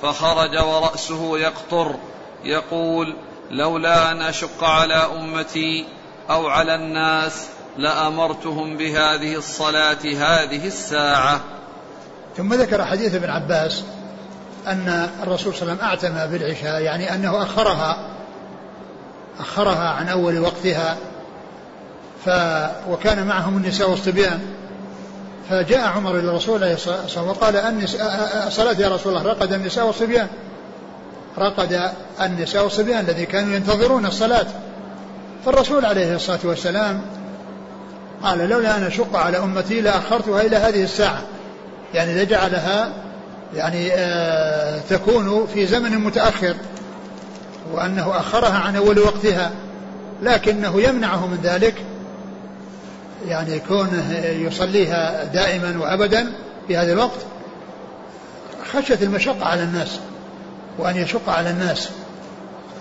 فخرج 0.01 0.57
ورأسه 0.57 1.37
يقطر 1.37 1.95
يقول 2.43 3.15
لولا 3.51 4.11
أن 4.11 4.21
أشق 4.21 4.63
على 4.63 4.93
أمتي 4.93 5.85
أو 6.29 6.47
على 6.47 6.75
الناس 6.75 7.47
لأمرتهم 7.77 8.77
بهذه 8.77 9.35
الصلاة 9.35 9.97
هذه 10.05 10.67
الساعة. 10.67 11.41
ثم 12.37 12.53
ذكر 12.53 12.85
حديث 12.85 13.15
ابن 13.15 13.29
عباس 13.29 13.83
أن 14.67 15.09
الرسول 15.23 15.55
صلى 15.55 15.71
الله 15.71 15.83
عليه 15.83 15.97
وسلم 15.97 16.13
أعتم 16.13 16.31
بالعشاء 16.31 16.81
يعني 16.81 17.13
أنه 17.13 17.43
أخرها 17.43 18.09
أخرها 19.39 19.89
عن 19.89 20.09
أول 20.09 20.39
وقتها 20.39 20.97
ف 22.25 22.29
وكان 22.89 23.27
معهم 23.27 23.57
النساء 23.57 23.89
والصبيان. 23.89 24.56
فجاء 25.49 25.87
عمر 25.87 26.19
إلى 26.19 26.29
الرسول 26.29 26.63
عليه 26.63 26.73
الصلاة 26.73 27.01
والسلام 27.01 27.27
وقال 27.27 27.55
النساء 27.55 28.47
صلاة 28.49 28.73
يا 28.79 28.89
رسول 28.89 29.17
الله. 29.17 29.31
رقد 29.31 29.53
النساء 29.53 29.87
والصبيان. 29.87 30.27
رقد 31.37 31.91
النساء 32.21 32.63
والصبيان 32.63 32.99
الذي 32.99 33.25
كانوا 33.25 33.55
ينتظرون 33.55 34.05
الصلاة. 34.05 34.45
فالرسول 35.45 35.85
عليه 35.85 36.15
الصلاة 36.15 36.39
والسلام 36.43 37.01
قال 38.23 38.49
لولا 38.49 38.77
أن 38.77 38.83
أشق 38.83 39.15
على 39.15 39.37
أمتي 39.37 39.81
لأخرتها 39.81 40.41
إلى 40.41 40.55
هذه 40.55 40.83
الساعة. 40.83 41.21
يعني 41.93 42.23
لجعلها 42.23 42.89
يعني 43.55 43.93
آه 43.93 44.79
تكون 44.89 45.47
في 45.53 45.65
زمن 45.65 45.97
متأخر 45.97 46.55
وأنه 47.73 48.19
أخرها 48.19 48.57
عن 48.57 48.75
أول 48.75 48.99
وقتها 48.99 49.51
لكنه 50.23 50.81
يمنعه 50.81 51.27
من 51.27 51.39
ذلك 51.43 51.73
يعني 53.27 53.59
كونه 53.59 54.17
يصليها 54.25 55.23
دائما 55.23 55.77
وأبدا 55.79 56.31
في 56.67 56.77
هذا 56.77 56.93
الوقت 56.93 57.19
خشية 58.73 58.99
المشقة 59.01 59.45
على 59.45 59.63
الناس 59.63 59.99
وأن 60.77 60.95
يشق 60.97 61.29
على 61.29 61.49
الناس. 61.49 61.89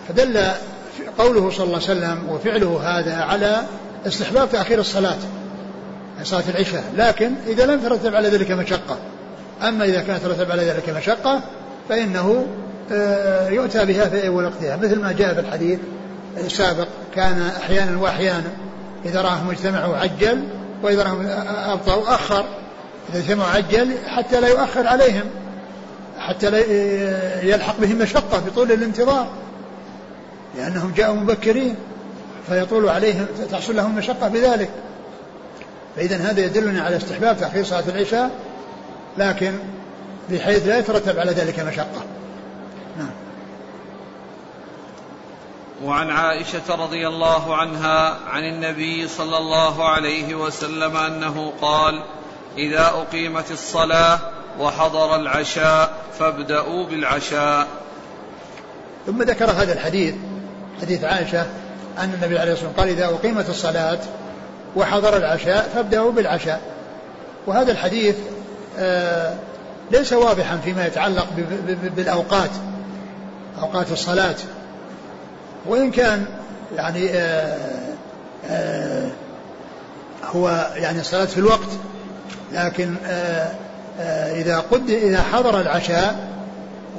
فدل 0.09 0.47
قوله 1.19 1.51
صلى 1.51 1.65
الله 1.65 1.81
عليه 1.89 2.01
وسلم 2.01 2.29
وفعله 2.29 2.81
هذا 2.85 3.17
على 3.17 3.63
استحباب 4.07 4.51
تأخير 4.51 4.81
الصلاة 4.81 5.17
صلاة 6.23 6.45
العشاء. 6.49 6.85
لكن 6.97 7.33
إذا 7.47 7.67
لم 7.67 7.81
ترتب 7.81 8.15
على 8.15 8.29
ذلك 8.29 8.51
مشقة 8.51 8.99
أما 9.63 9.85
إذا 9.85 10.01
كانت 10.01 10.23
ترتب 10.23 10.51
على 10.51 10.65
ذلك 10.65 10.89
مشقة 10.89 11.41
فإنه 11.89 12.47
آه، 12.93 13.49
يؤتى 13.49 13.85
بها 13.85 14.05
في 14.05 14.29
أول 14.29 14.45
وقتها 14.45 14.77
مثل 14.77 15.01
ما 15.01 15.13
جاء 15.13 15.35
في 15.35 15.41
الحديث 15.41 15.79
السابق 16.37 16.89
كان 17.15 17.51
أحيانا 17.63 17.99
وأحيانا 17.99 18.51
إذا 19.09 19.23
رآهم 19.23 19.51
اجتمعوا 19.51 19.97
عجل 19.97 20.49
وإذا 20.83 21.03
رآهم 21.03 21.27
أبطأوا 21.73 22.15
أخر 22.15 22.45
إذا 23.15 23.23
شيء 23.27 23.37
معجل 23.37 23.95
حتى 24.07 24.41
لا 24.41 24.49
يؤخر 24.49 24.87
عليهم 24.87 25.25
حتى 26.19 26.51
لا 26.51 26.59
يلحق 27.43 27.81
بهم 27.81 27.99
مشقة 27.99 28.41
في 28.41 28.51
طول 28.51 28.73
الانتظار 28.73 29.29
لأنهم 30.57 30.93
جاءوا 30.97 31.17
مبكرين 31.17 31.75
فيطول 32.49 32.89
عليهم 32.89 33.27
تحصل 33.51 33.77
لهم 33.77 33.97
مشقة 33.97 34.29
بذلك. 34.29 34.71
فإذا 35.97 36.17
هذا 36.17 36.41
يدلنا 36.41 36.83
على 36.83 36.97
استحباب 36.97 37.37
تأخير 37.41 37.65
صلاة 37.65 37.85
العشاء 37.89 38.31
لكن 39.19 39.53
بحيث 40.31 40.67
لا 40.67 40.79
يترتب 40.79 41.19
على 41.19 41.33
ذلك 41.33 41.61
مشقة. 41.61 42.03
وعن 45.85 46.11
عائشة 46.11 46.75
رضي 46.75 47.09
الله 47.09 47.57
عنها 47.57 48.17
عن 48.31 48.43
النبي 48.43 49.09
صلى 49.09 49.39
الله 49.39 49.89
عليه 49.89 50.35
وسلم 50.35 50.97
أنه 50.97 51.53
قال 51.61 52.03
إذا 52.59 52.87
أقيمت 52.87 53.51
الصلاة 53.51 54.19
وحضر 54.61 55.17
العشاء 55.17 55.95
فابدأوا 56.19 56.87
بالعشاء. 56.87 57.67
ثم 59.07 59.23
ذكر 59.23 59.51
هذا 59.51 59.73
الحديث 59.73 60.15
حديث 60.81 61.05
عائشة 61.05 61.47
أن 61.99 62.15
النبي 62.15 62.39
عليه 62.39 62.53
الصلاة 62.53 62.69
والسلام 62.69 62.73
قال 62.77 62.89
إذا 62.89 63.05
أقيمت 63.05 63.49
الصلاة 63.49 63.99
وحضر 64.77 65.17
العشاء 65.17 65.71
فابدأوا 65.75 66.13
بالعشاء. 66.13 66.61
وهذا 67.47 67.73
الحديث 67.73 68.17
آه 68.79 69.35
ليس 69.91 70.13
واضحا 70.13 70.57
فيما 70.57 70.87
يتعلق 70.87 71.27
بالأوقات 71.97 72.51
أوقات 73.63 73.93
الصلاة. 73.93 74.37
وإن 75.69 75.91
كان 75.91 76.25
يعني 76.77 77.11
آه 77.11 77.57
آه 78.51 79.09
هو 80.25 80.71
يعني 80.77 81.01
الصلاة 81.01 81.25
في 81.25 81.39
الوقت 81.39 81.69
لكن 82.53 82.95
آه 83.07 83.53
إذا 84.35 84.59
قد 84.59 84.91
إذا 84.91 85.23
حضر 85.23 85.61
العشاء 85.61 86.29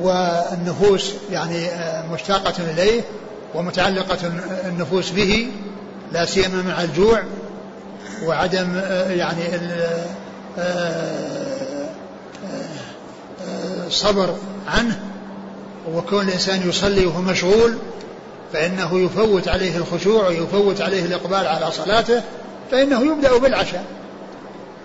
والنفوس 0.02 1.14
يعني 1.32 1.68
مشتاقة 2.14 2.54
إليه 2.72 3.02
ومتعلقة 3.56 4.18
النفوس 4.66 5.10
به 5.10 5.48
لا 6.12 6.26
سيما 6.26 6.62
مع 6.62 6.82
الجوع 6.82 7.24
وعدم 8.26 8.82
يعني 9.10 9.44
الصبر 13.88 14.36
عنه 14.68 15.00
وكون 15.94 16.28
الإنسان 16.28 16.70
يصلي 16.70 17.06
وهو 17.06 17.22
مشغول 17.22 17.78
فإنه 18.58 19.00
يفوت 19.00 19.48
عليه 19.48 19.78
الخشوع 19.78 20.28
ويفوت 20.28 20.82
عليه 20.82 21.06
الإقبال 21.06 21.48
على 21.48 21.72
صلاته 21.72 22.22
فإنه 22.72 23.06
يبدأ 23.06 23.38
بالعشاء. 23.38 23.84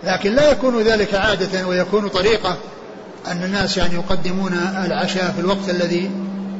لكن 0.05 0.35
لا 0.35 0.51
يكون 0.51 0.83
ذلك 0.83 1.15
عادة 1.15 1.67
ويكون 1.67 2.09
طريقة 2.09 2.57
أن 3.27 3.43
الناس 3.43 3.77
يعني 3.77 3.95
يقدمون 3.95 4.53
العشاء 4.87 5.33
في 5.37 5.41
الوقت 5.41 5.69
الذي 5.69 6.11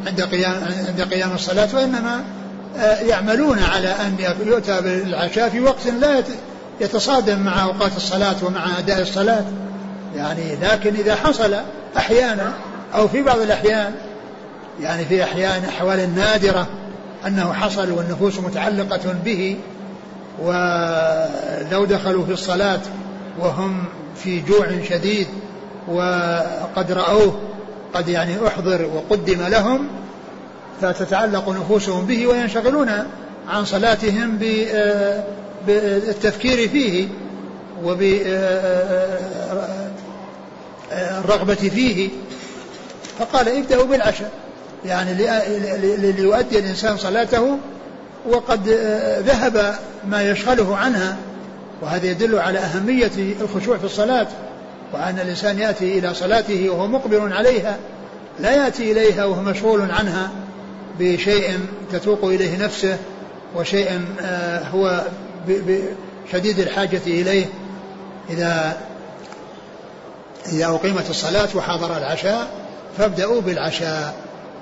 عند 0.07 0.21
قيام 0.21 0.65
عند 0.89 1.01
قيام 1.15 1.33
الصلاة 1.35 1.69
وإنما 1.75 2.25
يعملون 3.03 3.59
على 3.59 3.89
أن 3.89 4.17
يؤتى 4.47 4.81
بالعشاء 4.81 5.49
في 5.49 5.61
وقت 5.61 5.87
لا 5.87 6.23
يتصادم 6.81 7.39
مع 7.41 7.63
أوقات 7.63 7.93
الصلاة 7.97 8.37
ومع 8.43 8.79
أداء 8.79 9.03
الصلاة. 9.03 9.45
يعني 10.17 10.57
لكن 10.63 10.95
إذا 10.95 11.15
حصل 11.15 11.57
أحيانا 11.97 12.53
أو 12.95 13.09
في 13.09 13.23
بعض 13.23 13.39
الأحيان 13.39 13.93
يعني 14.81 15.05
في 15.05 15.25
أحيان 15.25 15.65
أحوال 15.65 16.15
نادرة 16.15 16.67
أنه 17.27 17.53
حصل 17.53 17.91
والنفوس 17.91 18.39
متعلقة 18.39 19.15
به 19.25 19.57
ولو 20.43 21.85
دخلوا 21.85 22.27
في 22.27 22.33
الصلاة 22.33 22.81
وهم 23.39 23.85
في 24.17 24.41
جوع 24.41 24.69
شديد 24.89 25.27
وقد 25.89 26.93
رأوه 26.93 27.41
قد 27.95 28.09
يعني 28.09 28.47
أحضر 28.47 28.91
وقدم 28.95 29.43
لهم 29.43 29.89
فتتعلق 30.81 31.49
نفوسهم 31.49 32.07
به 32.07 32.27
وينشغلون 32.27 32.91
عن 33.49 33.65
صلاتهم 33.65 34.39
بالتفكير 35.67 36.69
فيه 36.69 37.09
وبالرغبة 37.85 38.35
فيه. 41.55 42.09
فقال 43.19 43.49
ابدأوا 43.49 43.85
بالعشاء. 43.85 44.31
يعني 44.85 45.15
ليؤدي 45.97 46.59
الإنسان 46.59 46.97
صلاته 46.97 47.59
وقد 48.29 48.69
ذهب 49.27 49.75
ما 50.09 50.31
يشغله 50.31 50.77
عنها. 50.77 51.17
وهذا 51.83 52.07
يدل 52.07 52.39
على 52.39 52.59
أهمية 52.59 53.11
الخشوع 53.41 53.79
في 53.79 53.85
الصلاة 53.85 54.27
وأن 54.93 55.19
الإنسان 55.19 55.59
يأتي 55.59 55.99
إلى 55.99 56.15
صلاته 56.15 56.71
وهو 56.71 56.87
مقبل 56.87 57.33
عليها 57.33 57.77
لا 58.41 58.51
يأتي 58.51 58.93
إليها 58.93 59.25
وهو 59.25 59.43
مشغول 59.43 59.91
عنها 59.91 60.31
بشيء 60.99 61.59
تتوق 61.93 62.25
إليه 62.25 62.65
نفسه 62.65 62.97
وشيء 63.57 64.01
هو 64.73 65.03
شديد 66.33 66.59
الحاجة 66.59 67.01
إليه. 67.07 67.47
إذا 68.31 68.77
إذا 70.53 70.67
أقيمت 70.67 71.11
الصلاة 71.11 71.49
وحضر 71.55 71.97
العشاء 71.97 72.49
فابدأوا 72.99 73.41
بالعشاء. 73.41 74.15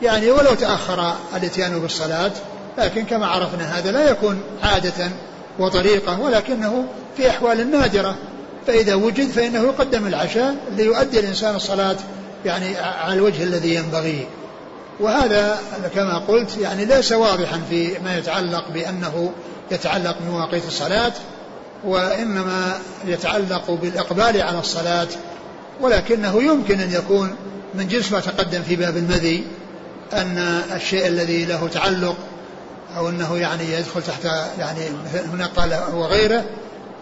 يعني 0.02 0.30
ولو 0.30 0.54
تأخر 0.54 1.14
الإتيان 1.36 1.78
بالصلاة 1.78 2.32
لكن 2.78 3.04
كما 3.04 3.26
عرفنا 3.26 3.78
هذا 3.78 3.92
لا 3.92 4.10
يكون 4.10 4.42
عادة 4.62 5.10
وطريقة 5.58 6.20
ولكنه 6.20 6.84
في 7.16 7.30
أحوال 7.30 7.70
نادرة. 7.70 8.16
فإذا 8.66 8.94
وجد 8.94 9.30
فإنه 9.30 9.62
يقدم 9.62 10.06
العشاء 10.06 10.56
ليؤدي 10.76 11.20
الإنسان 11.20 11.54
الصلاة 11.54 11.96
يعني 12.44 12.76
على 12.76 13.14
الوجه 13.14 13.42
الذي 13.42 13.74
ينبغي. 13.74 14.26
وهذا 15.00 15.58
كما 15.94 16.18
قلت 16.18 16.56
يعني 16.56 16.84
ليس 16.84 17.12
واضحا 17.12 17.60
في 17.70 17.98
ما 18.04 18.18
يتعلق 18.18 18.68
بأنه 18.68 19.32
يتعلق 19.70 20.16
بمواقيت 20.20 20.66
الصلاة 20.66 21.12
وإنما 21.84 22.78
يتعلق 23.06 23.70
بالإقبال 23.70 24.42
على 24.42 24.58
الصلاة 24.58 25.08
ولكنه 25.80 26.42
يمكن 26.42 26.80
أن 26.80 26.92
يكون 26.92 27.34
من 27.74 27.88
جنس 27.88 28.12
ما 28.12 28.20
تقدم 28.20 28.62
في 28.62 28.76
باب 28.76 28.96
المذي. 28.96 29.44
أن 30.12 30.38
الشيء 30.76 31.06
الذي 31.06 31.44
له 31.44 31.68
تعلق 31.68 32.16
أو 32.96 33.08
أنه 33.08 33.38
يعني 33.38 33.72
يدخل 33.72 34.02
تحت 34.02 34.24
يعني 34.58 34.80
هنا 35.32 35.46
قال 35.46 35.78
وغيره 35.94 36.44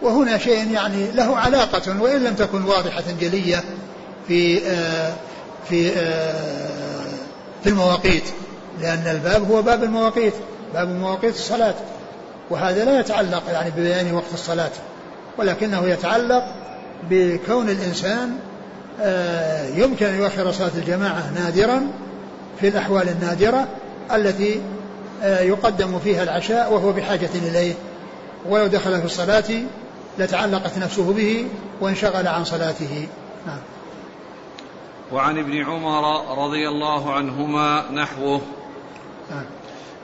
وهنا 0.01 0.37
شيء 0.37 0.71
يعني 0.71 1.11
له 1.11 1.37
علاقة 1.37 2.01
وإن 2.01 2.23
لم 2.23 2.35
تكن 2.35 2.63
واضحة 2.63 3.03
جلية 3.19 3.63
في 4.27 4.67
آه 4.67 5.13
في 5.69 5.91
آه 5.97 7.03
في 7.63 7.69
المواقيت 7.69 8.23
لأن 8.81 9.07
الباب 9.07 9.51
هو 9.51 9.61
باب 9.61 9.83
المواقيت 9.83 10.33
باب 10.73 10.87
مواقيت 10.87 11.35
الصلاة 11.35 11.75
وهذا 12.49 12.85
لا 12.85 12.99
يتعلق 12.99 13.43
يعني 13.51 13.71
ببيان 13.71 14.13
وقت 14.13 14.33
الصلاة 14.33 14.71
ولكنه 15.37 15.87
يتعلق 15.87 16.43
بكون 17.09 17.69
الإنسان 17.69 18.37
آه 19.01 19.67
يمكن 19.67 20.05
أن 20.05 20.15
يؤخر 20.15 20.51
صلاة 20.51 20.71
الجماعة 20.75 21.31
نادرا 21.35 21.87
في 22.61 22.67
الأحوال 22.67 23.09
النادرة 23.09 23.67
التي 24.11 24.61
يقدم 25.23 25.99
فيها 25.99 26.23
العشاء 26.23 26.73
وهو 26.73 26.91
بحاجة 26.91 27.29
إليه. 27.35 27.73
ولو 28.45 28.67
دخل 28.67 28.99
في 28.99 29.05
الصلاة 29.05 29.63
لتعلقت 30.17 30.77
نفسه 30.77 31.13
به 31.13 31.47
وانشغل 31.81 32.27
عن 32.27 32.43
صلاته. 32.43 33.07
نعم. 33.47 33.59
وعن 35.11 35.37
ابن 35.37 35.65
عمر 35.65 36.37
رضي 36.45 36.67
الله 36.69 37.13
عنهما 37.13 37.91
نحوه. 37.91 38.41
نعم. 39.31 39.45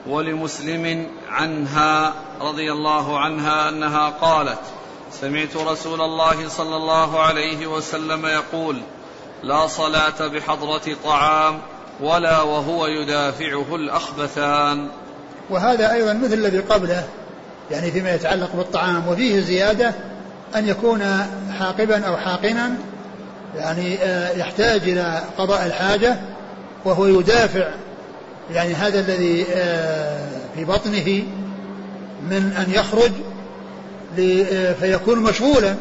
ولمسلم 0.07 1.07
عنها 1.29 2.13
رضي 2.41 2.71
الله 2.71 3.19
عنها 3.19 3.69
أنها 3.69 4.09
قالت 4.09 4.59
سمعت 5.11 5.55
رسول 5.57 6.01
الله 6.01 6.49
صلى 6.49 6.75
الله 6.75 7.19
عليه 7.19 7.67
وسلم 7.67 8.25
يقول 8.25 8.81
لا 9.43 9.67
صلاة 9.67 10.27
بحضرة 10.27 10.95
طعام 11.03 11.61
ولا 12.01 12.41
وهو 12.41 12.87
يدافعه 12.87 13.75
الأخبثان. 13.75 14.87
وهذا 15.49 15.93
أيضا 15.93 16.13
مثل 16.13 16.33
الذي 16.33 16.59
قبله 16.59 17.03
يعني 17.71 17.91
فيما 17.91 18.15
يتعلق 18.15 18.55
بالطعام 18.55 19.07
وفيه 19.07 19.41
زيادة 19.41 19.93
أن 20.55 20.67
يكون 20.67 21.03
حاقبا 21.59 22.05
أو 22.07 22.17
حاقنا 22.17 22.71
يعني 23.55 23.97
يحتاج 24.39 24.81
إلى 24.81 25.23
قضاء 25.37 25.65
الحاجة 25.65 26.15
وهو 26.85 27.05
يدافع 27.05 27.67
يعني 28.51 28.73
هذا 28.73 28.99
الذي 28.99 29.45
في 30.55 30.65
بطنه 30.65 31.23
من 32.29 32.53
أن 32.57 32.71
يخرج 32.73 33.11
فيكون 34.79 35.19
مشغولا. 35.19 35.75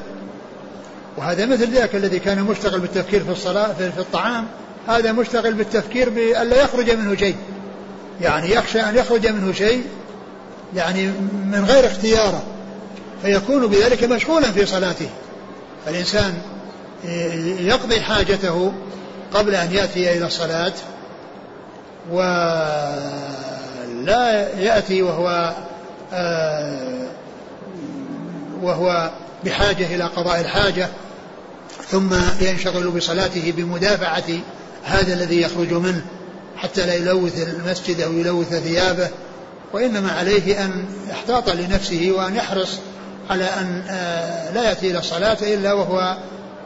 وهذا 1.17 1.47
مثل 1.47 1.71
ذاك 1.71 1.95
الذي 1.95 2.19
كان 2.19 2.43
مشتغل 2.43 2.81
بالتفكير 2.81 3.25
في 3.25 3.31
الصلاة 3.31 3.73
في 3.73 3.99
الطعام. 3.99 4.47
هذا 4.89 5.13
مشتغل 5.13 5.55
بالتفكير 5.55 6.11
بألا 6.11 6.63
يخرج 6.63 6.91
منه 6.91 7.17
شيء. 7.17 7.37
يعني 8.21 8.51
يخشى 8.51 8.81
أن 8.81 8.97
يخرج 8.97 9.27
منه 9.27 9.53
شيء 9.53 9.85
يعني 10.77 11.07
من 11.33 11.65
غير 11.69 11.87
اختياره. 11.87 12.43
فيكون 13.23 13.67
بذلك 13.67 14.05
مشغولا 14.05 14.53
في 14.53 14.67
صلاته. 14.67 15.09
فالإنسان 15.87 16.35
يقضي 17.61 18.01
حاجته 18.01 18.73
قبل 19.35 19.55
أن 19.55 19.73
يأتي 19.73 20.13
إلى 20.13 20.27
الصلاة 20.27 20.73
ولا 22.11 22.99
يأتي 24.59 25.03
وهو 25.03 25.55
آه، 26.13 27.09
وهو 28.63 29.11
بحاجة 29.45 29.95
إلى 29.95 30.05
قضاء 30.05 30.41
الحاجة 30.41 30.89
ثم 31.89 32.15
ينشغل 32.41 32.91
بصلاته 32.91 33.53
بمدافعة 33.57 34.25
هذا 34.85 35.15
الذي 35.15 35.43
يخرج 35.43 35.73
منه 35.73 36.05
حتى 36.57 36.87
لا 36.87 36.95
يلوث 36.95 37.49
المسجد 37.49 38.01
أو 38.01 38.13
يلوث 38.13 38.55
ثيابه 38.55 39.09
وإنما 39.73 40.13
عليه 40.13 40.65
أن 40.65 40.85
يحتاط 41.11 41.51
لنفسه 41.51 42.13
وأن 42.17 42.37
يحرص 42.37 42.79
على 43.31 43.45
أن 43.45 43.83
آه، 43.89 44.51
لا 44.51 44.69
يأتي 44.69 44.91
إلى 44.91 44.99
الصلاة 44.99 45.37
إلا 45.43 45.73
وهو 45.73 46.17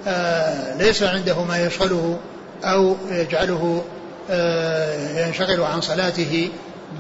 آه، 0.07 0.77
ليس 0.79 1.03
عنده 1.03 1.45
ما 1.45 1.59
يشغله 1.59 2.19
أو 2.65 2.97
يجعله 3.11 3.85
آه، 4.31 5.27
ينشغل 5.27 5.61
عن 5.61 5.81
صلاته 5.81 6.49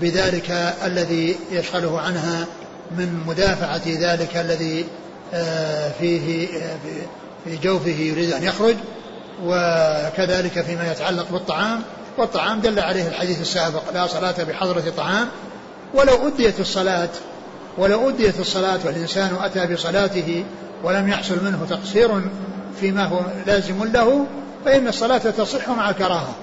بذلك 0.00 0.74
الذي 0.84 1.36
يشغله 1.50 2.00
عنها 2.00 2.46
من 2.96 3.20
مدافعة 3.26 3.82
ذلك 3.86 4.36
الذي 4.36 4.84
فيه 6.00 6.46
في 7.44 7.56
جوفه 7.62 7.90
يريد 7.90 8.32
أن 8.32 8.42
يخرج. 8.42 8.76
وكذلك 9.44 10.60
فيما 10.60 10.92
يتعلق 10.92 11.26
بالطعام 11.32 11.82
والطعام 12.18 12.60
دل 12.60 12.78
عليه 12.80 13.08
الحديث 13.08 13.40
السابق 13.40 13.82
لا 13.94 14.06
صلاة 14.06 14.44
بحضرة 14.48 14.82
طعام. 14.96 15.28
ولو 15.94 16.28
أديت 16.28 16.60
الصلاة 16.60 17.08
ولو 17.78 18.08
أديت 18.08 18.40
الصلاة 18.40 18.78
والإنسان 18.84 19.36
أتى 19.42 19.74
بصلاته 19.74 20.44
ولم 20.84 21.08
يحصل 21.08 21.44
منه 21.44 21.66
تقصير 21.70 22.22
فيما 22.80 23.04
هو 23.04 23.20
لازم 23.46 23.84
له 23.84 24.26
فإن 24.64 24.88
الصلاة 24.88 25.18
تصح 25.18 25.68
مع 25.68 25.90
الكراهة. 25.90 26.34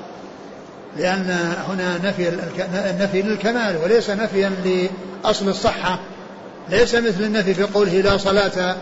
لأن 0.97 1.53
هنا 1.69 1.97
نفي 2.03 2.29
النفي 2.89 3.21
للكمال 3.21 3.77
وليس 3.83 4.09
نفيا 4.09 4.51
لأصل 5.23 5.47
الصحة. 5.47 5.99
ليس 6.69 6.95
مثل 6.95 7.23
النفي 7.23 7.53
في 7.53 7.63
قوله 7.63 8.01
لا 8.01 8.17
صلاة 8.17 8.75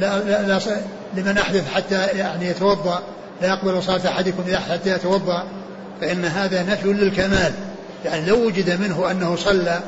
لا, 0.00 0.18
لا, 0.18 0.42
لا 0.42 0.58
لمن 1.14 1.38
أحدث 1.38 1.74
حتى 1.74 2.06
يعني 2.06 2.46
يتوضأ 2.46 3.02
لا 3.42 3.48
يقبل 3.48 3.82
صلاة 3.82 4.08
أحدكم 4.08 4.42
حتى 4.70 4.90
يتوضأ 4.90 5.44
فإن 6.00 6.24
هذا 6.24 6.62
نفي 6.62 6.92
للكمال. 6.92 7.52
يعني 8.04 8.26
لو 8.26 8.46
وجد 8.46 8.80
منه 8.80 9.10
أنه 9.10 9.36
صلى 9.36 9.80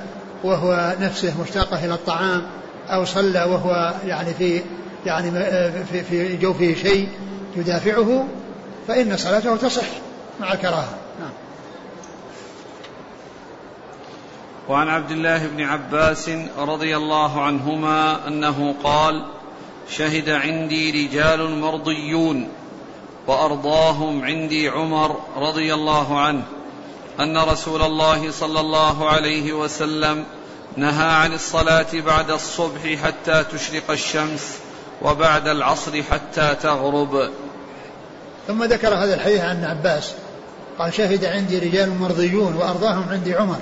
وهو 0.45 0.95
نفسه 1.01 1.41
مشتاقة 1.43 1.85
إلى 1.85 1.95
الطعام 1.95 2.43
أو 2.89 3.05
صلى 3.05 3.45
وهو 3.45 3.95
يعني 4.07 4.35
في 4.35 4.61
يعني 5.07 5.31
في, 5.93 6.03
في 6.03 6.37
جوفه 6.37 6.75
شيء 6.83 7.09
يدافعه 7.57 8.27
فإن 8.89 9.17
صلاته 9.17 9.57
تصح 9.57 9.87
مع 10.41 10.53
الكراهة. 10.53 10.95
نعم. 11.21 11.31
وعن 14.69 14.89
عبد 14.89 15.11
الله 15.11 15.47
بن 15.47 15.63
عباس 15.63 16.31
رضي 16.59 16.97
الله 16.97 17.43
عنهما 17.43 18.29
أنه 18.29 18.75
قال 18.85 19.25
شهد 19.97 20.31
عندي 20.31 21.07
رجال 21.07 21.61
مرضيون 21.61 22.49
وأرضاهم 23.27 24.25
عندي 24.25 24.69
عمر 24.69 25.17
رضي 25.37 25.75
الله 25.75 26.21
عنه 26.21 26.43
أن 27.21 27.39
رسول 27.39 27.83
الله 27.83 28.31
صلى 28.31 28.61
الله 28.61 29.09
عليه 29.09 29.53
وسلم 29.53 30.25
نهى 30.77 31.13
عن 31.13 31.33
الصلاة 31.33 31.87
بعد 31.93 32.31
الصبح 32.31 32.95
حتى 33.05 33.45
تشرق 33.53 33.91
الشمس 33.91 34.59
وبعد 35.03 35.49
العصر 35.49 36.03
حتى 36.03 36.57
تغرب. 36.63 37.31
ثم 38.47 38.65
ذكر 38.65 38.95
هذا 38.95 39.15
الحديث 39.15 39.41
عن 39.41 39.65
عباس. 39.65 40.13
قال 40.79 40.95
شهد 40.95 41.25
عندي 41.25 41.59
رجال 41.59 41.99
مرضيون 41.99 42.55
وأرضاهم 42.55 43.05
عندي 43.11 43.35
عمر. 43.35 43.59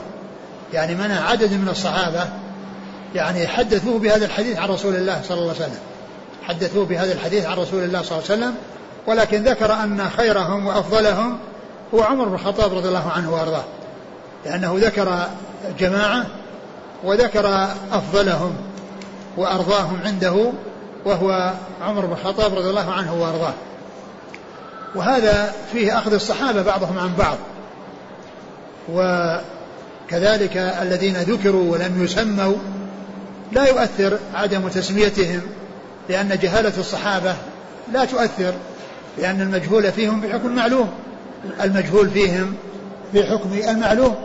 يعني 0.73 0.95
منع 0.95 1.31
عدد 1.31 1.53
من 1.53 1.69
الصحابة 1.69 2.29
يعني 3.15 3.47
حدثوه 3.47 3.99
بهذا 3.99 4.27
الحديث 4.27 4.59
عن 4.59 4.69
رسول 4.69 4.95
الله 4.95 5.23
صلى 5.29 5.39
الله 5.39 5.55
عليه 5.55 5.65
وسلم. 5.65 5.81
حدثوه 6.43 6.87
بهذا 6.87 7.13
الحديث 7.13 7.47
عن 7.47 7.57
رسول 7.57 7.85
الله 7.85 8.03
صلى 8.03 8.19
الله 8.19 8.31
عليه 8.31 8.41
وسلم 8.41 8.55
ولكن 9.07 9.43
ذكر 9.43 9.73
أن 9.73 10.11
خيرهم 10.17 10.67
وأفضلهم 10.67 11.39
هو 11.95 12.03
عمر 12.03 12.25
بن 12.25 12.35
الخطاب 12.35 12.75
رضي 12.75 12.89
الله 12.89 13.11
عنه 13.11 13.33
وأرضاه 13.33 13.65
لأنه 14.45 14.77
ذكر 14.79 15.27
جماعة 15.79 16.27
وذكر 17.05 17.69
أفضلهم 17.93 18.57
وأرضاهم 19.37 20.01
عنده 20.05 20.53
وهو 21.05 21.53
عمر 21.83 22.07
بن 22.07 22.13
الخطاب 22.13 22.55
رضي 22.55 22.71
الله 22.71 22.93
عنه 22.93 23.15
وأرضاه. 23.15 23.53
وهذا 24.95 25.55
فيه 25.73 25.99
أخذ 25.99 26.15
الصحابة 26.15 26.63
بعضهم 26.63 26.99
عن 26.99 27.15
بعض. 27.19 27.37
وكذلك 30.09 30.57
الذين 30.57 31.17
ذكروا 31.17 31.73
ولم 31.73 32.05
يسموا 32.05 32.57
لا 33.53 33.65
يؤثر 33.65 34.19
عدم 34.35 34.69
تسميتهم. 34.69 35.41
لأن 36.11 36.39
جهالة 36.39 36.73
الصحابة 36.79 37.35
لا 37.93 38.05
تؤثر 38.05 38.55
لأن 39.19 39.41
المجهول 39.41 39.93
فيهم 39.93 40.21
بحكم 40.21 40.47
المعلوم 40.47 40.91
المجهول 41.61 42.11
فيهم 42.11 42.55
بحكم 43.15 43.53
المعلوم. 43.53 44.17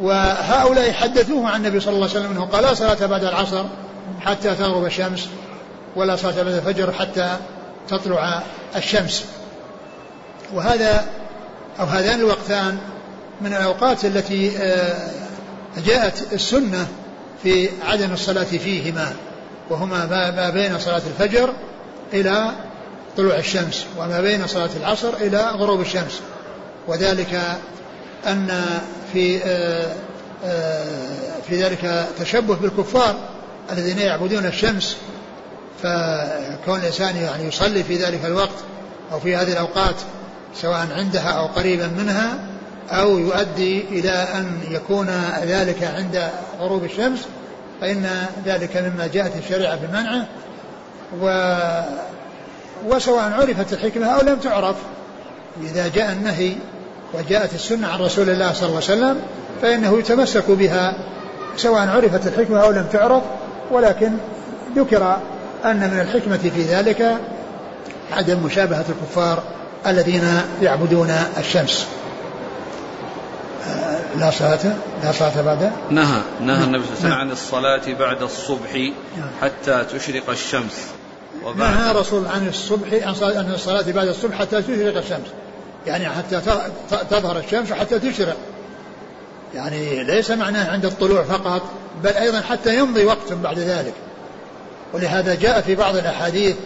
وهؤلاء 0.00 0.92
حدثوه 0.92 1.48
عن 1.48 1.60
النبي 1.60 1.80
صلى 1.80 1.94
الله 1.94 2.08
عليه 2.08 2.20
وسلم 2.20 2.30
أنه 2.30 2.44
قال 2.44 2.62
لا 2.62 2.74
صلاة 2.74 3.06
بعد 3.06 3.24
العصر 3.24 3.64
حتى 4.20 4.54
تغرب 4.54 4.84
الشمس 4.84 5.28
ولا 5.96 6.16
صلاة 6.16 6.42
بعد 6.42 6.54
الفجر 6.54 6.92
حتى 6.92 7.36
تطلع 7.88 8.42
الشمس. 8.76 9.24
وهذا 10.54 11.04
أو 11.80 11.84
هذان 11.84 12.20
الوقتان 12.20 12.78
من 13.40 13.54
الأوقات 13.54 14.04
التي 14.04 14.58
آه، 14.58 15.10
جاءت 15.86 16.32
السنة 16.32 16.86
في 17.42 17.68
عدم 17.82 18.12
الصلاة 18.12 18.44
فيهما. 18.44 19.12
وهما 19.70 20.06
ما 20.30 20.50
بين 20.50 20.78
صلاة 20.78 21.02
الفجر 21.06 21.52
إلى 22.12 22.50
طلوع 23.16 23.36
الشمس 23.36 23.86
وما 23.98 24.20
بين 24.20 24.46
صلاة 24.46 24.70
العصر 24.76 25.14
إلى 25.20 25.50
غروب 25.50 25.80
الشمس. 25.80 26.20
وذلك 26.88 27.40
أن 28.26 28.62
في 29.12 29.42
آه، 29.44 29.94
آه، 30.44 30.84
في 31.48 31.62
ذلك 31.62 32.06
تشبه 32.18 32.54
بالكفار 32.54 33.14
الذين 33.72 33.98
يعبدون 33.98 34.46
الشمس 34.46 34.96
فكون 35.82 36.80
الإنسان 36.80 37.16
يعني 37.16 37.48
يصلي 37.48 37.84
في 37.84 37.96
ذلك 37.96 38.24
الوقت 38.24 38.58
أو 39.12 39.20
في 39.20 39.36
هذه 39.36 39.52
الأوقات 39.52 39.94
سواء 40.54 40.88
عندها 40.96 41.30
أو 41.30 41.46
قريبا 41.46 41.86
منها 41.86 42.38
أو 42.90 43.18
يؤدي 43.18 43.80
إلى 43.80 44.10
أن 44.10 44.60
يكون 44.70 45.06
ذلك 45.44 45.82
عند 45.82 46.30
غروب 46.60 46.84
الشمس 46.84 47.20
فإن 47.80 48.06
ذلك 48.46 48.76
مما 48.76 49.06
جاءت 49.06 49.32
الشريعة 49.36 49.76
بمنعه 49.76 50.26
و 51.20 51.54
وسواء 52.86 53.32
عرفت 53.32 53.72
الحكمة 53.72 54.06
أو 54.06 54.20
لم 54.20 54.36
تعرف. 54.36 54.76
إذا 55.62 55.88
جاء 55.88 56.12
النهي 56.12 56.52
وجاءت 57.14 57.54
السنة 57.54 57.88
عن 57.88 58.00
رسول 58.00 58.30
الله 58.30 58.52
صلى 58.52 58.68
الله 58.68 58.82
عليه 58.88 58.92
وسلم 58.92 59.20
فإنه 59.62 59.98
يتمسك 59.98 60.50
بها 60.50 60.94
سواء 61.56 61.88
عرفت 61.88 62.26
الحكمة 62.26 62.60
أو 62.60 62.70
لم 62.70 62.86
تعرف. 62.92 63.22
ولكن 63.70 64.12
ذكر 64.76 65.16
أن 65.64 65.76
من 65.76 66.00
الحكمة 66.00 66.50
في 66.54 66.62
ذلك 66.62 67.16
عدم 68.12 68.38
مشابهة 68.38 68.84
الكفار 68.88 69.42
الذين 69.86 70.40
يعبدون 70.62 71.10
الشمس. 71.38 71.86
لا 74.18 74.30
صلاة 74.30 74.76
لا 75.02 75.12
صلاة 75.12 75.42
بعد. 75.42 75.72
نهى 75.90 76.20
نهى 76.40 76.64
النبي 76.64 76.84
صلى 76.84 76.94
الله 76.94 76.98
عليه 76.98 76.98
وسلم 76.98 77.12
عن 77.12 77.30
الصلاة 77.30 77.92
بعد 77.98 78.22
الصبح 78.22 78.74
نعم. 78.74 79.30
حتى 79.42 79.84
تشرق 79.84 80.30
الشمس. 80.30 80.86
نهى 81.56 81.92
رسول 81.92 82.26
عن 82.26 82.48
الصبح 82.48 82.88
عن 83.22 83.52
الصلاة 83.54 83.92
بعد 83.92 84.08
الصبح 84.08 84.38
حتى 84.38 84.62
تشرق 84.62 84.96
الشمس. 84.96 85.26
يعني 85.86 86.08
حتى 86.08 86.40
تظهر 87.10 87.38
الشمس 87.38 87.70
وحتى 87.70 87.98
تشرق. 87.98 88.36
يعني 89.54 90.04
ليس 90.04 90.30
معناه 90.30 90.72
عند 90.72 90.84
الطلوع 90.84 91.22
فقط 91.22 91.62
بل 92.04 92.10
أيضا 92.10 92.40
حتى 92.40 92.78
يمضي 92.78 93.04
وقت 93.04 93.32
بعد 93.32 93.58
ذلك. 93.58 93.94
ولهذا 94.92 95.34
جاء 95.34 95.60
في 95.60 95.74
بعض 95.74 95.96
الأحاديث 95.96 96.56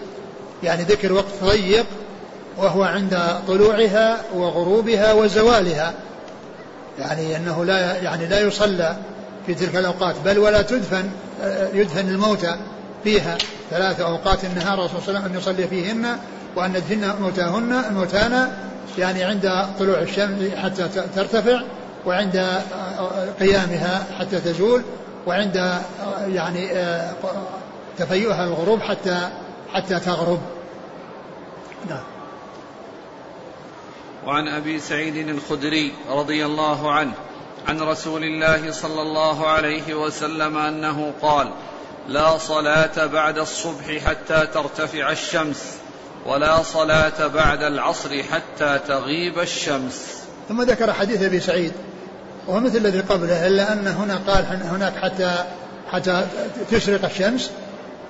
يعني 0.62 0.82
ذكر 0.82 1.12
وقت 1.12 1.44
ضيق 1.44 1.86
وهو 2.56 2.82
عند 2.82 3.18
طلوعها 3.48 4.20
وغروبها 4.34 5.12
وزوالها. 5.12 5.94
يعني 6.98 7.36
أنه 7.36 7.64
لا 7.64 7.96
يعني 7.96 8.26
لا 8.26 8.40
يصلى 8.40 8.96
في 9.46 9.54
تلك 9.54 9.76
الأوقات 9.76 10.14
بل 10.24 10.38
ولا 10.38 10.62
تدفن 10.62 11.10
يدفن 11.74 12.08
الموتى 12.08 12.56
فيها 13.04 13.38
ثلاث 13.70 14.00
أوقات 14.00 14.44
النهار 14.44 14.78
الرسول 14.78 15.02
صلى 15.02 15.08
الله 15.08 15.20
عليه 15.20 15.30
وسلم 15.30 15.32
أن 15.32 15.38
يصلي 15.38 15.68
فيهن 15.68 16.18
وأن 16.56 16.70
ندفن 16.70 17.22
موتاهن 17.22 17.72
الموتانا 17.72 18.52
يعني 18.98 19.24
عند 19.24 19.52
طلوع 19.78 19.98
الشمس 19.98 20.54
حتى 20.62 20.88
ترتفع 21.16 21.62
وعند 22.06 22.60
قيامها 23.40 24.06
حتى 24.18 24.40
تزول 24.40 24.82
وعند 25.26 25.80
يعني 26.28 26.68
تفيؤها 27.98 28.44
الغروب 28.44 28.80
حتى 28.80 29.28
حتى 29.72 30.00
تغرب. 30.00 30.38
نعم. 31.88 32.13
وعن 34.26 34.48
أبي 34.48 34.80
سعيد 34.80 35.28
الخدري 35.28 35.92
رضي 36.10 36.46
الله 36.46 36.92
عنه 36.92 37.12
عن 37.68 37.80
رسول 37.80 38.24
الله 38.24 38.72
صلى 38.72 39.02
الله 39.02 39.46
عليه 39.46 39.94
وسلم 39.94 40.56
أنه 40.56 41.12
قال 41.22 41.50
لا 42.08 42.38
صلاة 42.38 43.06
بعد 43.06 43.38
الصبح 43.38 43.98
حتى 44.06 44.46
ترتفع 44.54 45.10
الشمس 45.10 45.76
ولا 46.26 46.62
صلاة 46.62 47.26
بعد 47.26 47.62
العصر 47.62 48.22
حتى 48.22 48.80
تغيب 48.88 49.38
الشمس. 49.38 50.22
ثم 50.48 50.62
ذكر 50.62 50.92
حديث 50.92 51.22
أبي 51.22 51.40
سعيد 51.40 51.72
وهو 52.46 52.60
مثل 52.60 52.76
الذي 52.76 53.00
قبله 53.00 53.46
إلا 53.46 53.72
أن 53.72 53.86
هنا 53.86 54.20
قال 54.26 54.44
هناك 54.44 54.92
حتى 55.02 55.44
حتى 55.92 56.26
تشرق 56.70 57.04
الشمس 57.04 57.50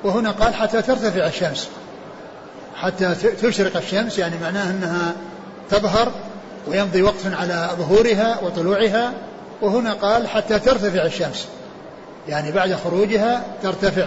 وهنا 0.04 0.30
قال 0.30 0.54
حتى 0.54 0.82
ترتفع 0.82 1.26
الشمس. 1.26 1.68
حتى 2.76 3.14
تشرق 3.42 3.76
الشمس 3.76 4.18
يعني 4.18 4.38
معناه 4.42 4.70
أنها 4.70 5.14
تظهر 5.70 6.12
ويمضي 6.68 7.02
وقت 7.02 7.26
على 7.32 7.70
ظهورها 7.78 8.40
وطلوعها 8.42 9.12
وهنا 9.62 9.92
قال 9.92 10.28
حتى 10.28 10.58
ترتفع 10.58 11.04
الشمس 11.06 11.48
يعني 12.28 12.52
بعد 12.52 12.74
خروجها 12.74 13.44
ترتفع. 13.62 14.06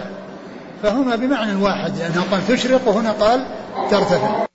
فهما 0.82 1.16
بمعنى 1.16 1.62
واحد 1.62 1.98
لأنه 1.98 2.24
قال 2.30 2.46
تشرق 2.48 2.88
وهنا 2.88 3.12
قال 3.12 3.46
ترتفع. 3.90 4.46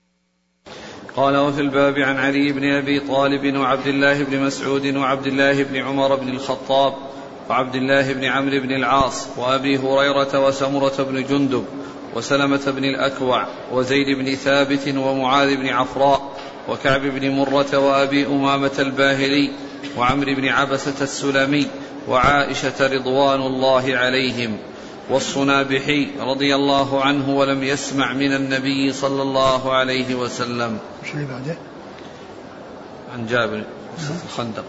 قال 1.16 1.36
وفي 1.36 1.60
الباب 1.60 1.98
عن 1.98 2.16
علي 2.16 2.52
بن 2.52 2.72
أبي 2.72 3.00
طالب 3.00 3.56
وعبد 3.56 3.86
الله 3.86 4.24
بن 4.24 4.40
مسعود 4.40 4.96
وعبد 4.96 5.26
الله 5.26 5.62
بن 5.62 5.76
عمر 5.76 6.14
بن 6.14 6.28
الخطاب 6.28 6.94
وعبد 7.50 7.74
الله 7.74 8.12
بن 8.12 8.24
عمرو 8.24 8.60
بن 8.60 8.70
العاص 8.70 9.26
وأبي 9.36 9.78
هريرة 9.78 10.46
وسمرة 10.46 11.02
بن 11.02 11.24
جندب 11.24 11.64
وسلمة 12.14 12.62
بن 12.66 12.84
الأكوع 12.84 13.46
وزيد 13.72 14.18
بن 14.18 14.34
ثابت 14.34 14.88
ومعاذ 14.96 15.56
بن 15.56 15.68
عفراء 15.68 16.32
وكعب 16.68 17.00
بن 17.00 17.30
مرة 17.30 17.78
وأبي 17.78 18.26
أمامة 18.26 18.72
الباهلي 18.78 19.50
وعمرو 19.96 20.34
بن 20.34 20.48
عبسة 20.48 20.94
السلمي 21.00 21.66
وعائشة 22.08 22.86
رضوان 22.86 23.40
الله 23.40 23.96
عليهم 23.96 24.58
والصنابحي 25.10 26.08
رضي 26.20 26.54
الله 26.54 27.04
عنه 27.04 27.30
ولم 27.30 27.62
يسمع 27.62 28.12
من 28.12 28.32
النبي 28.32 28.92
صلى 28.92 29.22
الله 29.22 29.72
عليه 29.72 30.14
وسلم. 30.14 30.78
بعده؟ 31.14 31.56
عن 33.14 33.26
جابر 33.26 33.64
الخندق 34.24 34.64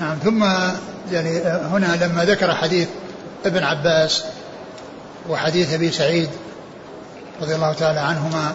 نعم 0.00 0.16
ثم 0.16 0.44
يعني 1.12 1.38
هنا 1.42 2.04
لما 2.04 2.24
ذكر 2.24 2.54
حديث 2.54 2.88
ابن 3.44 3.62
عباس 3.62 4.24
وحديث 5.28 5.74
أبي 5.74 5.90
سعيد 5.90 6.28
رضي 7.42 7.54
الله 7.54 7.72
تعالى 7.72 8.00
عنهما 8.00 8.54